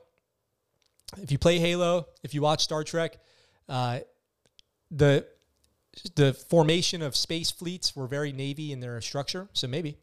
if 1.18 1.32
you 1.32 1.38
play 1.38 1.60
Halo, 1.60 2.08
if 2.24 2.34
you 2.34 2.42
watch 2.42 2.64
Star 2.64 2.84
Trek, 2.84 3.18
uh, 3.68 4.00
the 4.90 5.26
the 6.16 6.34
formation 6.34 7.02
of 7.02 7.16
space 7.16 7.52
fleets 7.52 7.96
were 7.96 8.08
very 8.08 8.32
Navy 8.32 8.72
in 8.72 8.80
their 8.80 9.02
structure. 9.02 9.50
So 9.54 9.68
maybe. 9.68 9.98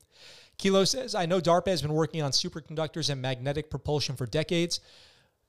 Kilo 0.58 0.84
says, 0.84 1.14
I 1.14 1.26
know 1.26 1.40
DARPA 1.40 1.68
has 1.68 1.82
been 1.82 1.92
working 1.92 2.22
on 2.22 2.32
superconductors 2.32 3.10
and 3.10 3.20
magnetic 3.20 3.70
propulsion 3.70 4.16
for 4.16 4.26
decades. 4.26 4.80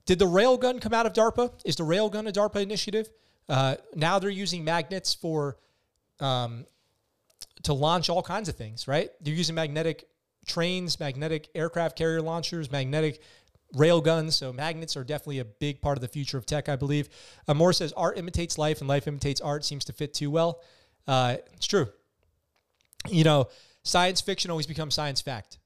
Did 0.04 0.18
the 0.18 0.26
railgun 0.26 0.80
come 0.80 0.94
out 0.94 1.06
of 1.06 1.12
DARPA? 1.12 1.52
Is 1.64 1.76
the 1.76 1.84
railgun 1.84 2.28
a 2.28 2.32
DARPA 2.32 2.62
initiative? 2.62 3.10
Uh, 3.48 3.76
now 3.94 4.18
they're 4.18 4.30
using 4.30 4.64
magnets 4.64 5.14
for 5.14 5.56
um, 6.20 6.66
to 7.62 7.72
launch 7.72 8.10
all 8.10 8.22
kinds 8.22 8.48
of 8.48 8.56
things, 8.56 8.86
right? 8.86 9.10
They're 9.20 9.34
using 9.34 9.54
magnetic 9.54 10.08
trains, 10.48 10.98
magnetic 10.98 11.48
aircraft 11.54 11.96
carrier 11.96 12.20
launchers, 12.22 12.70
magnetic 12.70 13.22
rail 13.74 14.00
guns. 14.00 14.36
So 14.36 14.52
magnets 14.52 14.96
are 14.96 15.04
definitely 15.04 15.40
a 15.40 15.44
big 15.44 15.80
part 15.80 15.96
of 15.96 16.02
the 16.02 16.08
future 16.08 16.38
of 16.38 16.46
tech, 16.46 16.68
I 16.68 16.76
believe. 16.76 17.08
Uh, 17.46 17.54
Moore 17.54 17.72
says 17.72 17.92
art 17.96 18.18
imitates 18.18 18.58
life 18.58 18.80
and 18.80 18.88
life 18.88 19.06
imitates 19.06 19.40
art 19.40 19.64
seems 19.64 19.84
to 19.86 19.92
fit 19.92 20.14
too 20.14 20.30
well. 20.30 20.60
Uh, 21.06 21.36
it's 21.54 21.66
true. 21.66 21.86
You 23.08 23.24
know, 23.24 23.48
science 23.84 24.20
fiction 24.20 24.50
always 24.50 24.66
becomes 24.66 24.94
science 24.94 25.20
fact. 25.20 25.58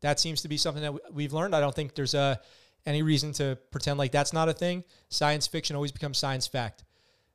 That 0.00 0.20
seems 0.20 0.42
to 0.42 0.48
be 0.48 0.56
something 0.56 0.82
that 0.82 1.14
we've 1.14 1.32
learned. 1.32 1.54
I 1.54 1.60
don't 1.60 1.74
think 1.74 1.94
there's 1.94 2.14
uh, 2.14 2.36
any 2.84 3.02
reason 3.02 3.32
to 3.34 3.58
pretend 3.70 3.98
like 3.98 4.12
that's 4.12 4.32
not 4.32 4.48
a 4.48 4.52
thing. 4.52 4.84
Science 5.08 5.46
fiction 5.46 5.76
always 5.76 5.92
becomes 5.92 6.18
science 6.18 6.46
fact. 6.46 6.84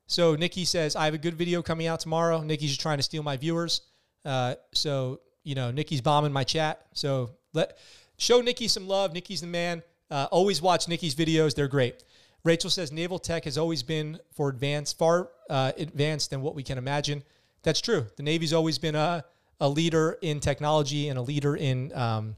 So 0.07 0.35
Nikki 0.35 0.65
says, 0.65 0.95
I 0.95 1.05
have 1.05 1.13
a 1.13 1.19
good 1.19 1.35
video 1.35 1.61
coming 1.61 1.87
out 1.87 1.99
tomorrow. 1.99 2.41
Nikki's 2.41 2.69
just 2.69 2.81
trying 2.81 2.97
to 2.97 3.03
steal 3.03 3.23
my 3.23 3.37
viewers. 3.37 3.81
Uh, 4.25 4.55
so, 4.73 5.21
you 5.49 5.55
know, 5.55 5.71
Nikki's 5.71 6.01
bombing 6.01 6.31
my 6.31 6.43
chat. 6.43 6.85
So 6.93 7.31
let 7.53 7.75
show 8.17 8.39
Nikki 8.39 8.67
some 8.67 8.87
love. 8.87 9.13
Nikki's 9.13 9.41
the 9.41 9.47
man. 9.47 9.81
Uh, 10.11 10.27
always 10.31 10.61
watch 10.61 10.87
Nikki's 10.87 11.15
videos. 11.15 11.55
They're 11.55 11.67
great. 11.67 12.03
Rachel 12.43 12.69
says 12.69 12.91
naval 12.91 13.17
tech 13.17 13.45
has 13.45 13.57
always 13.57 13.81
been 13.81 14.19
for 14.31 14.49
advanced, 14.49 14.99
far 14.99 15.29
uh, 15.49 15.71
advanced 15.75 16.29
than 16.29 16.41
what 16.43 16.53
we 16.53 16.61
can 16.61 16.77
imagine. 16.77 17.23
That's 17.63 17.81
true. 17.81 18.05
The 18.15 18.21
Navy's 18.21 18.53
always 18.53 18.77
been 18.77 18.93
a, 18.93 19.25
a 19.59 19.67
leader 19.67 20.19
in 20.21 20.39
technology 20.39 21.09
and 21.09 21.17
a 21.17 21.21
leader 21.23 21.55
in 21.55 21.91
um, 21.95 22.35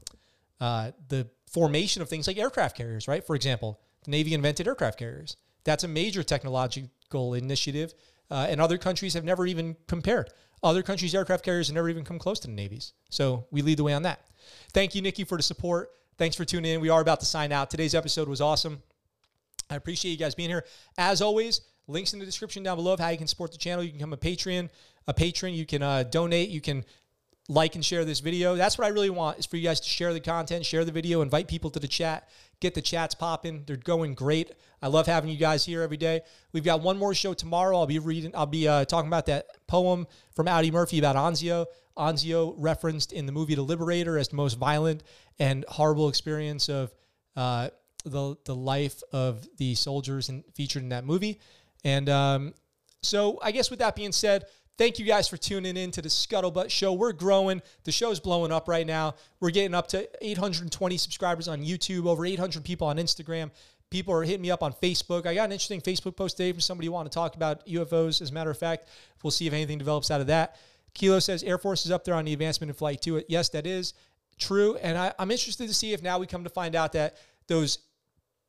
uh, 0.58 0.92
the 1.08 1.28
formation 1.50 2.00
of 2.00 2.08
things 2.08 2.26
like 2.26 2.38
aircraft 2.38 2.78
carriers, 2.78 3.06
right? 3.08 3.24
For 3.24 3.36
example, 3.36 3.78
the 4.04 4.10
Navy 4.10 4.32
invented 4.32 4.66
aircraft 4.66 4.98
carriers. 4.98 5.36
That's 5.64 5.84
a 5.84 5.88
major 5.88 6.22
technological 6.22 7.34
initiative, 7.34 7.92
uh, 8.30 8.46
and 8.48 8.58
other 8.58 8.78
countries 8.78 9.12
have 9.12 9.24
never 9.24 9.46
even 9.46 9.76
compared. 9.86 10.30
Other 10.62 10.82
countries' 10.82 11.14
aircraft 11.14 11.44
carriers 11.44 11.68
have 11.68 11.74
never 11.74 11.88
even 11.88 12.04
come 12.04 12.18
close 12.18 12.38
to 12.40 12.46
the 12.46 12.52
Navy's. 12.52 12.92
So 13.10 13.46
we 13.50 13.62
lead 13.62 13.78
the 13.78 13.84
way 13.84 13.94
on 13.94 14.02
that. 14.02 14.20
Thank 14.72 14.94
you, 14.94 15.02
Nikki, 15.02 15.24
for 15.24 15.36
the 15.36 15.42
support. 15.42 15.90
Thanks 16.18 16.36
for 16.36 16.44
tuning 16.44 16.74
in. 16.74 16.80
We 16.80 16.88
are 16.88 17.00
about 17.00 17.20
to 17.20 17.26
sign 17.26 17.52
out. 17.52 17.70
Today's 17.70 17.94
episode 17.94 18.28
was 18.28 18.40
awesome. 18.40 18.82
I 19.70 19.76
appreciate 19.76 20.12
you 20.12 20.18
guys 20.18 20.34
being 20.34 20.50
here. 20.50 20.64
As 20.98 21.20
always, 21.22 21.62
links 21.88 22.12
in 22.12 22.18
the 22.18 22.26
description 22.26 22.62
down 22.62 22.76
below 22.76 22.92
of 22.92 23.00
how 23.00 23.08
you 23.08 23.18
can 23.18 23.26
support 23.26 23.50
the 23.52 23.58
channel. 23.58 23.82
You 23.82 23.90
can 23.90 23.98
become 23.98 24.12
a 24.12 24.16
Patreon, 24.16 24.68
a 25.08 25.14
patron. 25.14 25.54
You 25.54 25.66
can 25.66 25.82
uh, 25.82 26.04
donate. 26.04 26.50
You 26.50 26.60
can 26.60 26.84
like 27.48 27.74
and 27.74 27.84
share 27.84 28.04
this 28.04 28.20
video. 28.20 28.54
That's 28.54 28.78
what 28.78 28.86
I 28.86 28.90
really 28.90 29.10
want 29.10 29.38
is 29.38 29.46
for 29.46 29.56
you 29.56 29.64
guys 29.64 29.80
to 29.80 29.88
share 29.88 30.12
the 30.12 30.20
content, 30.20 30.64
share 30.64 30.84
the 30.84 30.92
video, 30.92 31.22
invite 31.22 31.48
people 31.48 31.70
to 31.70 31.80
the 31.80 31.88
chat, 31.88 32.28
get 32.62 32.74
the 32.74 32.80
chats 32.80 33.14
popping. 33.14 33.64
They're 33.66 33.76
going 33.76 34.14
great. 34.14 34.52
I 34.80 34.86
love 34.86 35.06
having 35.06 35.28
you 35.28 35.36
guys 35.36 35.66
here 35.66 35.82
every 35.82 35.96
day. 35.96 36.22
We've 36.52 36.64
got 36.64 36.80
one 36.80 36.96
more 36.96 37.12
show 37.12 37.34
tomorrow. 37.34 37.76
I'll 37.76 37.86
be 37.86 37.98
reading. 37.98 38.30
I'll 38.34 38.46
be 38.46 38.66
uh, 38.66 38.84
talking 38.84 39.08
about 39.08 39.26
that 39.26 39.46
poem 39.66 40.06
from 40.34 40.48
Audie 40.48 40.70
Murphy 40.70 40.98
about 40.98 41.16
Anzio. 41.16 41.66
Anzio 41.98 42.54
referenced 42.56 43.12
in 43.12 43.26
the 43.26 43.32
movie 43.32 43.56
The 43.56 43.62
Liberator 43.62 44.16
as 44.16 44.28
the 44.28 44.36
most 44.36 44.54
violent 44.54 45.02
and 45.38 45.64
horrible 45.68 46.08
experience 46.08 46.68
of 46.68 46.94
uh, 47.36 47.68
the 48.04 48.36
the 48.44 48.54
life 48.54 49.02
of 49.12 49.46
the 49.58 49.74
soldiers 49.74 50.28
and 50.28 50.44
featured 50.54 50.82
in 50.82 50.88
that 50.90 51.04
movie. 51.04 51.40
And 51.84 52.08
um, 52.08 52.54
so, 53.02 53.40
I 53.42 53.50
guess 53.50 53.70
with 53.70 53.80
that 53.80 53.96
being 53.96 54.12
said, 54.12 54.44
thank 54.78 54.98
you 54.98 55.04
guys 55.04 55.28
for 55.28 55.36
tuning 55.36 55.76
in 55.76 55.90
to 55.92 56.02
the 56.02 56.08
Scuttlebutt 56.08 56.70
Show. 56.70 56.92
We're 56.92 57.12
growing. 57.12 57.62
The 57.84 57.92
show's 57.92 58.20
blowing 58.20 58.52
up 58.52 58.68
right 58.68 58.86
now. 58.86 59.14
We're 59.40 59.50
getting 59.50 59.74
up 59.74 59.88
to 59.88 60.08
820 60.24 60.96
subscribers 60.96 61.48
on 61.48 61.62
YouTube, 61.62 62.06
over 62.06 62.24
800 62.24 62.64
people 62.64 62.86
on 62.86 62.96
Instagram. 62.96 63.50
People 63.90 64.14
are 64.14 64.22
hitting 64.22 64.42
me 64.42 64.50
up 64.50 64.62
on 64.62 64.72
Facebook. 64.72 65.26
I 65.26 65.34
got 65.34 65.44
an 65.44 65.52
interesting 65.52 65.80
Facebook 65.80 66.16
post 66.16 66.38
today 66.38 66.52
from 66.52 66.60
somebody 66.60 66.86
who 66.86 66.92
wanted 66.92 67.12
to 67.12 67.14
talk 67.14 67.36
about 67.36 67.66
UFOs. 67.66 68.22
As 68.22 68.30
a 68.30 68.32
matter 68.32 68.50
of 68.50 68.58
fact, 68.58 68.88
we'll 69.22 69.30
see 69.30 69.46
if 69.46 69.52
anything 69.52 69.78
develops 69.78 70.10
out 70.10 70.20
of 70.20 70.28
that. 70.28 70.56
Kilo 70.94 71.18
says 71.18 71.42
Air 71.42 71.58
Force 71.58 71.84
is 71.84 71.90
up 71.90 72.04
there 72.04 72.14
on 72.14 72.24
the 72.24 72.32
advancement 72.32 72.70
in 72.70 72.74
flight 72.74 73.02
too. 73.02 73.22
Yes, 73.28 73.50
that 73.50 73.66
is 73.66 73.94
true. 74.38 74.76
And 74.76 74.96
I, 74.96 75.12
I'm 75.18 75.30
interested 75.30 75.68
to 75.68 75.74
see 75.74 75.92
if 75.92 76.02
now 76.02 76.18
we 76.18 76.26
come 76.26 76.44
to 76.44 76.50
find 76.50 76.74
out 76.74 76.92
that 76.92 77.16
those 77.48 77.78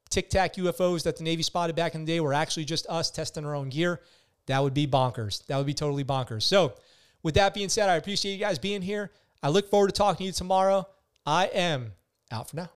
Tic 0.10 0.30
Tac 0.30 0.56
UFOs 0.56 1.04
that 1.04 1.18
the 1.18 1.24
Navy 1.24 1.44
spotted 1.44 1.76
back 1.76 1.96
in 1.96 2.06
the 2.06 2.12
day 2.14 2.20
were 2.20 2.34
actually 2.34 2.66
just 2.66 2.86
us 2.88 3.12
testing 3.12 3.46
our 3.46 3.56
own 3.56 3.70
gear. 3.70 4.02
That 4.48 4.62
would 4.64 4.74
be 4.74 4.88
bonkers. 4.88 5.46
That 5.48 5.58
would 5.58 5.66
be 5.66 5.74
totally 5.74 6.04
bonkers. 6.04 6.44
So, 6.44 6.74
with 7.22 7.36
that 7.36 7.54
being 7.54 7.70
said, 7.70 7.90
I 7.90 7.96
appreciate 7.96 8.34
you 8.34 8.40
guys 8.40 8.60
being 8.60 8.82
here. 8.82 9.12
I 9.42 9.50
look 9.50 9.70
forward 9.70 9.88
to 9.88 9.94
talking 9.94 10.18
to 10.20 10.24
you 10.26 10.32
tomorrow. 10.32 10.88
I 11.26 11.46
am 11.46 11.94
out 12.32 12.50
for 12.50 12.58
now. 12.58 12.70